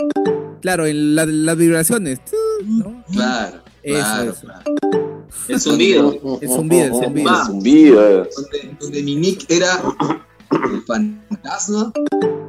Claro, 0.62 0.86
en 0.86 1.16
la- 1.16 1.26
las 1.26 1.58
vibraciones. 1.58 2.20
¿no? 2.66 3.04
Claro, 3.12 3.58
Eso, 3.84 4.00
claro, 4.00 4.32
eso. 4.32 4.42
claro. 4.42 5.26
El 5.48 5.60
zumbido. 5.62 6.40
El 6.42 6.50
zumbido, 6.50 6.86
el 6.86 6.92
zumbido. 7.06 7.30
Ah. 7.30 7.40
El 7.42 7.46
zumbido. 7.48 8.02
Donde, 8.36 8.78
donde 8.80 9.04
mi 9.04 9.16
nick 9.16 9.46
era 9.50 9.80
el 10.72 10.82
fantasma 10.86 11.94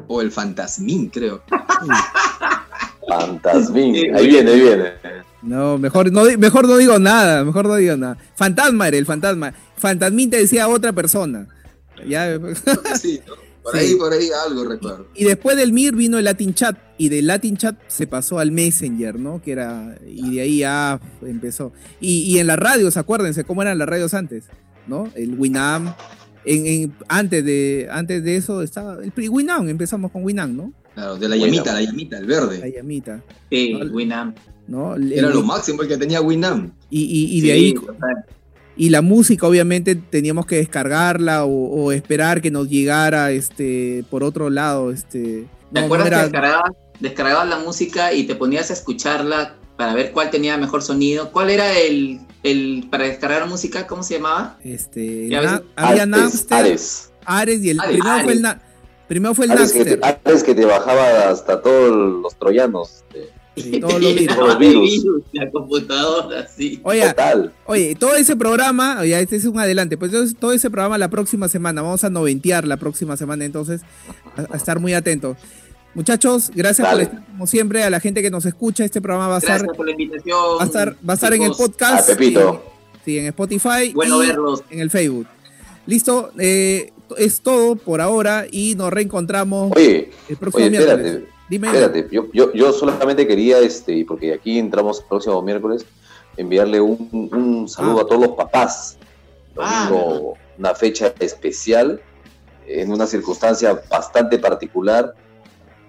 o 0.08 0.20
el 0.22 0.32
fantasmín, 0.32 1.08
creo. 1.10 1.42
Fantasmín. 3.08 4.14
Ahí 4.14 4.26
viene, 4.28 4.50
ahí 4.50 4.60
viene. 4.60 4.92
No, 5.42 5.78
mejor 5.78 6.10
no, 6.12 6.24
di- 6.24 6.36
mejor 6.36 6.66
no 6.66 6.76
digo 6.76 6.98
nada, 6.98 7.44
mejor 7.44 7.66
no 7.66 7.76
digo 7.76 7.96
nada. 7.96 8.16
Fantasma 8.34 8.88
era 8.88 8.96
el 8.98 9.06
fantasma. 9.06 9.54
Fantasmín 9.76 10.30
te 10.30 10.38
decía 10.38 10.68
otra 10.68 10.92
persona. 10.92 11.46
Ya, 12.06 12.38
Sí, 13.00 13.20
¿no? 13.26 13.34
Por 13.70 13.80
Sí. 13.80 13.86
ahí, 13.86 13.94
por 13.96 14.12
ahí 14.12 14.28
algo 14.46 14.64
recuerdo. 14.64 15.06
y 15.14 15.24
después 15.24 15.56
del 15.56 15.72
Mir 15.72 15.94
vino 15.94 16.18
el 16.18 16.24
Latin 16.24 16.54
Chat. 16.54 16.76
Y 16.96 17.08
del 17.10 17.26
Latin 17.26 17.56
Chat 17.56 17.76
se 17.88 18.06
pasó 18.06 18.38
al 18.38 18.50
Messenger, 18.50 19.18
¿no? 19.20 19.40
Que 19.42 19.52
era. 19.52 19.96
Y 20.06 20.34
de 20.36 20.40
ahí 20.40 20.58
ya 20.58 21.00
empezó. 21.22 21.72
Y, 22.00 22.22
y 22.22 22.38
en 22.38 22.46
las 22.46 22.58
radios, 22.58 22.96
acuérdense 22.96 23.44
cómo 23.44 23.62
eran 23.62 23.78
las 23.78 23.88
radios 23.88 24.14
antes, 24.14 24.44
¿no? 24.86 25.10
El 25.14 25.34
Winam. 25.38 25.94
En, 26.44 26.66
en- 26.66 26.94
antes, 27.08 27.44
de, 27.44 27.88
antes 27.90 28.24
de 28.24 28.36
eso 28.36 28.62
estaba. 28.62 28.98
El 29.02 29.12
Winam, 29.30 29.68
empezamos 29.68 30.10
con 30.10 30.24
Winam, 30.24 30.56
¿no? 30.56 30.72
Claro, 30.94 31.16
de 31.16 31.28
la 31.28 31.36
llamita, 31.36 31.72
la 31.74 31.82
llamita, 31.82 32.18
el 32.18 32.26
La 32.26 32.40
verde. 32.40 32.72
llamita, 32.74 33.22
Sí, 33.50 33.74
Vale. 33.74 33.90
Winamp. 33.90 34.36
¿no? 34.66 34.96
Era 34.96 35.28
el- 35.28 35.34
lo 35.34 35.42
máximo 35.42 35.82
el 35.82 35.88
que 35.88 35.96
tenía 35.96 36.20
Winamp. 36.20 36.72
y, 36.90 37.00
y- 37.02 37.38
y 37.38 37.40
de 37.42 37.46
Sí, 37.46 37.52
ahí 37.52 37.74
total. 37.74 38.24
Y 38.78 38.90
la 38.90 39.02
música, 39.02 39.46
obviamente, 39.46 39.96
teníamos 39.96 40.46
que 40.46 40.56
descargarla 40.56 41.44
o, 41.44 41.50
o 41.50 41.92
esperar 41.92 42.40
que 42.40 42.50
nos 42.50 42.68
llegara 42.68 43.30
este 43.32 44.04
por 44.08 44.22
otro 44.22 44.48
lado. 44.50 44.92
Este, 44.92 45.46
¿Te 45.72 45.80
no, 45.80 45.86
acuerdas 45.86 46.06
no 46.10 46.16
era- 46.16 46.18
que 46.18 46.22
descargabas, 46.30 46.72
descargabas 47.00 47.48
la 47.48 47.58
música 47.58 48.12
y 48.14 48.24
te 48.24 48.34
ponías 48.36 48.70
a 48.70 48.74
escucharla 48.74 49.56
para 49.76 49.94
ver 49.94 50.12
cuál 50.12 50.30
tenía 50.30 50.56
mejor 50.56 50.82
sonido? 50.82 51.32
¿Cuál 51.32 51.50
era 51.50 51.76
el, 51.76 52.20
el 52.44 52.86
para 52.90 53.04
descargar 53.04 53.48
música? 53.48 53.86
¿Cómo 53.86 54.02
se 54.04 54.14
llamaba? 54.14 54.56
este, 54.62 55.26
na- 55.28 55.62
había 55.74 56.02
Ares, 56.04 56.06
Napster, 56.08 56.56
Ares. 56.58 57.10
Ares. 57.24 57.62
y 57.64 57.70
el 57.70 57.80
Ares, 57.80 57.92
primero 57.98 58.22
fue 58.22 58.32
el 58.32 58.42
na- 58.42 58.62
primero 59.08 59.34
fue 59.34 59.44
el 59.46 59.50
Ares 59.52 59.72
que, 59.72 59.78
Napster. 59.80 60.00
te, 60.00 60.30
Ares 60.30 60.44
que 60.44 60.54
te 60.54 60.64
bajaba 60.64 61.30
hasta 61.30 61.60
todos 61.60 62.22
los 62.22 62.38
troyanos. 62.38 63.02
eh, 63.14 63.28
sí, 63.62 63.80
todos 63.80 64.00
los 64.02 64.14
virus. 64.14 64.36
Todos 64.36 64.48
los 64.48 64.58
De 64.58 64.66
virus. 64.66 64.90
virus, 64.90 65.22
La 65.32 65.50
computadora, 65.50 66.48
sí. 66.48 66.80
Oye, 66.82 67.06
Total. 67.08 67.52
oye, 67.66 67.94
todo 67.94 68.14
ese 68.16 68.36
programa, 68.36 68.98
oye, 69.00 69.20
este 69.20 69.36
es 69.36 69.44
un 69.44 69.58
adelante, 69.58 69.96
pues 69.96 70.12
todo 70.38 70.52
ese 70.52 70.70
programa 70.70 70.98
la 70.98 71.08
próxima 71.08 71.48
semana, 71.48 71.82
vamos 71.82 72.04
a 72.04 72.10
noventear 72.10 72.66
la 72.66 72.76
próxima 72.76 73.16
semana, 73.16 73.44
entonces, 73.44 73.80
a, 74.36 74.52
a 74.54 74.56
estar 74.56 74.80
muy 74.80 74.94
atentos. 74.94 75.36
Muchachos, 75.94 76.50
gracias 76.54 76.86
Dale. 76.86 77.06
por 77.06 77.14
estar 77.14 77.26
como 77.32 77.46
siempre, 77.46 77.82
a 77.82 77.90
la 77.90 77.98
gente 77.98 78.22
que 78.22 78.30
nos 78.30 78.44
escucha, 78.46 78.84
este 78.84 79.00
programa 79.00 79.28
va 79.28 79.36
a 79.36 79.38
estar, 79.38 79.58
Gracias 79.58 79.76
por 79.76 79.86
la 79.86 79.92
invitación. 79.92 80.38
va 80.58 80.62
a 80.62 80.66
estar, 80.66 80.96
va 81.08 81.12
a 81.12 81.14
estar 81.14 81.32
en 81.34 81.42
el 81.42 81.52
podcast. 81.52 82.10
A 82.10 82.16
Pepito. 82.16 82.62
Sí, 83.04 83.12
sí, 83.12 83.18
en 83.18 83.26
Spotify. 83.26 83.92
Bueno 83.94 84.22
y 84.22 84.26
verlos. 84.28 84.62
en 84.70 84.80
el 84.80 84.90
Facebook. 84.90 85.26
Listo, 85.86 86.30
eh, 86.38 86.92
es 87.16 87.40
todo 87.40 87.76
por 87.76 88.02
ahora 88.02 88.44
y 88.50 88.74
nos 88.74 88.92
reencontramos 88.92 89.72
Oye, 89.74 90.10
el 90.28 90.36
próximo 90.36 90.66
oye, 90.66 90.70
miércoles. 90.70 91.06
espérate. 91.06 91.37
Dime. 91.48 91.68
Espérate, 91.68 92.08
yo, 92.10 92.26
yo, 92.32 92.52
yo 92.52 92.72
solamente 92.72 93.26
quería, 93.26 93.58
este, 93.60 94.04
porque 94.06 94.34
aquí 94.34 94.58
entramos 94.58 95.00
el 95.00 95.06
próximo 95.06 95.40
miércoles, 95.42 95.86
enviarle 96.36 96.80
un, 96.80 97.08
un 97.32 97.68
saludo 97.68 98.00
Ah. 98.00 98.02
a 98.02 98.06
todos 98.06 98.20
los 98.26 98.36
papás. 98.36 98.98
Ah, 99.56 99.88
Domingo, 99.90 100.34
una 100.58 100.74
fecha 100.74 101.12
especial, 101.18 102.00
en 102.66 102.92
una 102.92 103.06
circunstancia 103.06 103.80
bastante 103.90 104.38
particular. 104.38 105.14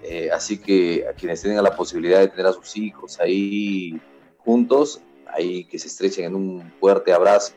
eh, 0.02 0.30
así 0.32 0.56
que 0.58 1.06
a 1.06 1.12
quienes 1.12 1.42
tengan 1.42 1.62
la 1.62 1.76
posibilidad 1.76 2.20
de 2.20 2.28
tener 2.28 2.46
a 2.46 2.52
sus 2.54 2.74
hijos 2.78 3.20
ahí 3.20 4.00
juntos, 4.38 5.00
ahí 5.26 5.64
que 5.64 5.78
se 5.78 5.88
estrechen 5.88 6.24
en 6.24 6.34
un 6.34 6.72
fuerte 6.80 7.12
abrazo. 7.12 7.52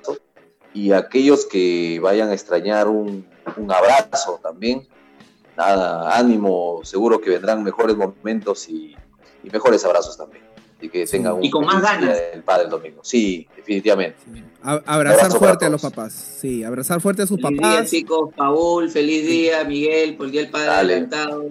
Y 0.74 0.92
aquellos 0.92 1.46
que 1.46 2.00
vayan 2.02 2.30
a 2.30 2.34
extrañar 2.34 2.90
un, 2.90 3.26
un 3.56 3.72
abrazo 3.72 4.40
también, 4.44 4.86
nada, 5.58 6.18
ánimo, 6.18 6.82
seguro 6.84 7.20
que 7.22 7.30
vendrán 7.30 7.64
mejores 7.64 7.96
momentos 7.96 8.68
y, 8.70 8.96
y 9.44 9.50
mejores 9.50 9.84
abrazos 9.86 10.18
también. 10.18 10.44
Y 10.82 10.90
que 10.90 11.06
tengan 11.06 11.34
un 11.36 11.44
Y 11.46 11.50
con 11.50 11.64
más 11.66 11.76
feliz 11.76 11.86
ganas. 12.02 12.18
Día 12.18 12.30
del 12.32 12.44
Padre 12.44 12.64
el 12.66 12.70
domingo. 12.70 13.00
Sí, 13.04 13.48
definitivamente. 13.56 14.18
A- 14.62 14.82
abrazar 14.86 15.22
Abrazo 15.26 15.40
fuerte 15.40 15.66
a 15.66 15.70
los 15.70 15.82
papás. 15.82 16.12
Sí, 16.14 16.62
abrazar 16.64 17.00
fuerte 17.00 17.22
a 17.22 17.26
sus 17.26 17.40
Feliz 17.42 17.62
papás. 17.62 17.90
día, 17.90 18.00
chicos. 18.00 18.30
Paul, 18.36 18.90
feliz 18.90 19.26
día. 19.26 19.64
Miguel, 19.64 20.18
por 20.18 20.26
el 20.26 20.32
día 20.34 20.42
del 20.42 20.52
padre 20.52 20.66
Dale. 20.68 20.94
adelantado. 20.94 21.46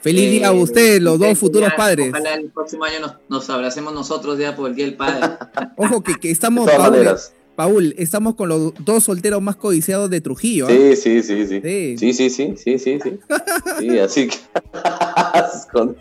Feliz 0.00 0.30
día 0.30 0.48
a 0.48 0.52
Eh, 0.52 0.60
ustedes, 0.62 1.00
los 1.00 1.18
dos 1.18 1.38
futuros 1.38 1.68
ya, 1.70 1.76
padres. 1.76 2.08
Ojalá 2.10 2.34
el 2.34 2.50
próximo 2.50 2.84
año 2.84 3.00
nos, 3.00 3.14
nos 3.28 3.50
abracemos 3.50 3.92
nosotros 3.92 4.36
ya 4.38 4.54
por 4.56 4.68
el 4.70 4.74
día 4.76 4.86
del 4.86 4.96
padre. 4.96 5.36
Ojo 5.76 6.02
que, 6.02 6.14
que 6.16 6.28
De 6.28 6.32
estamos, 6.32 6.64
todas 6.66 6.80
Paul, 6.80 6.90
maneras. 6.92 7.32
Paul, 7.56 7.94
estamos 7.96 8.34
con 8.34 8.50
los 8.50 8.72
dos 8.84 9.04
solteros 9.04 9.40
más 9.42 9.56
codiciados 9.56 10.10
de 10.10 10.20
Trujillo. 10.20 10.66
¿ah? 10.66 10.70
Sí, 10.70 10.94
sí, 10.96 11.22
sí, 11.22 11.46
sí. 11.46 11.60
Sí. 11.62 11.96
Sí, 11.98 12.12
sí, 12.12 12.30
sí, 12.30 12.54
sí, 12.56 12.78
sí, 12.78 12.98
sí. 13.02 13.18
Sí, 13.78 13.98
así 13.98 14.28
que. 14.28 14.36
Con- 15.72 15.96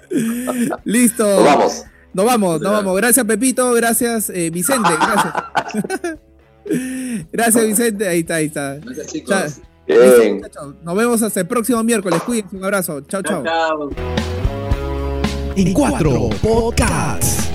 Listo. 0.83 1.23
Nos 1.23 1.45
vamos. 1.45 1.83
Nos 2.13 2.25
vamos, 2.25 2.61
nos 2.61 2.71
vamos. 2.71 2.97
Gracias, 2.97 3.25
Pepito. 3.25 3.71
Gracias, 3.73 4.29
eh, 4.29 4.49
Vicente. 4.49 4.89
Gracias. 4.99 6.17
gracias, 7.31 7.65
Vicente. 7.65 8.07
Ahí 8.07 8.19
está, 8.19 8.35
ahí 8.35 8.45
está. 8.45 8.75
Gracias, 8.75 9.07
chicos. 9.07 9.59
Bien. 9.87 10.41
Nos 10.83 10.95
vemos 10.95 11.21
hasta 11.21 11.39
el 11.39 11.47
próximo 11.47 11.83
miércoles. 11.83 12.21
Cuídense. 12.23 12.55
Un 12.55 12.63
abrazo. 12.63 13.01
Chao, 13.01 13.21
chao. 13.21 13.43
Chao, 13.43 13.89
chao. 13.89 14.25
En 15.55 15.73
cuatro 15.73 16.29
podcasts. 16.41 17.49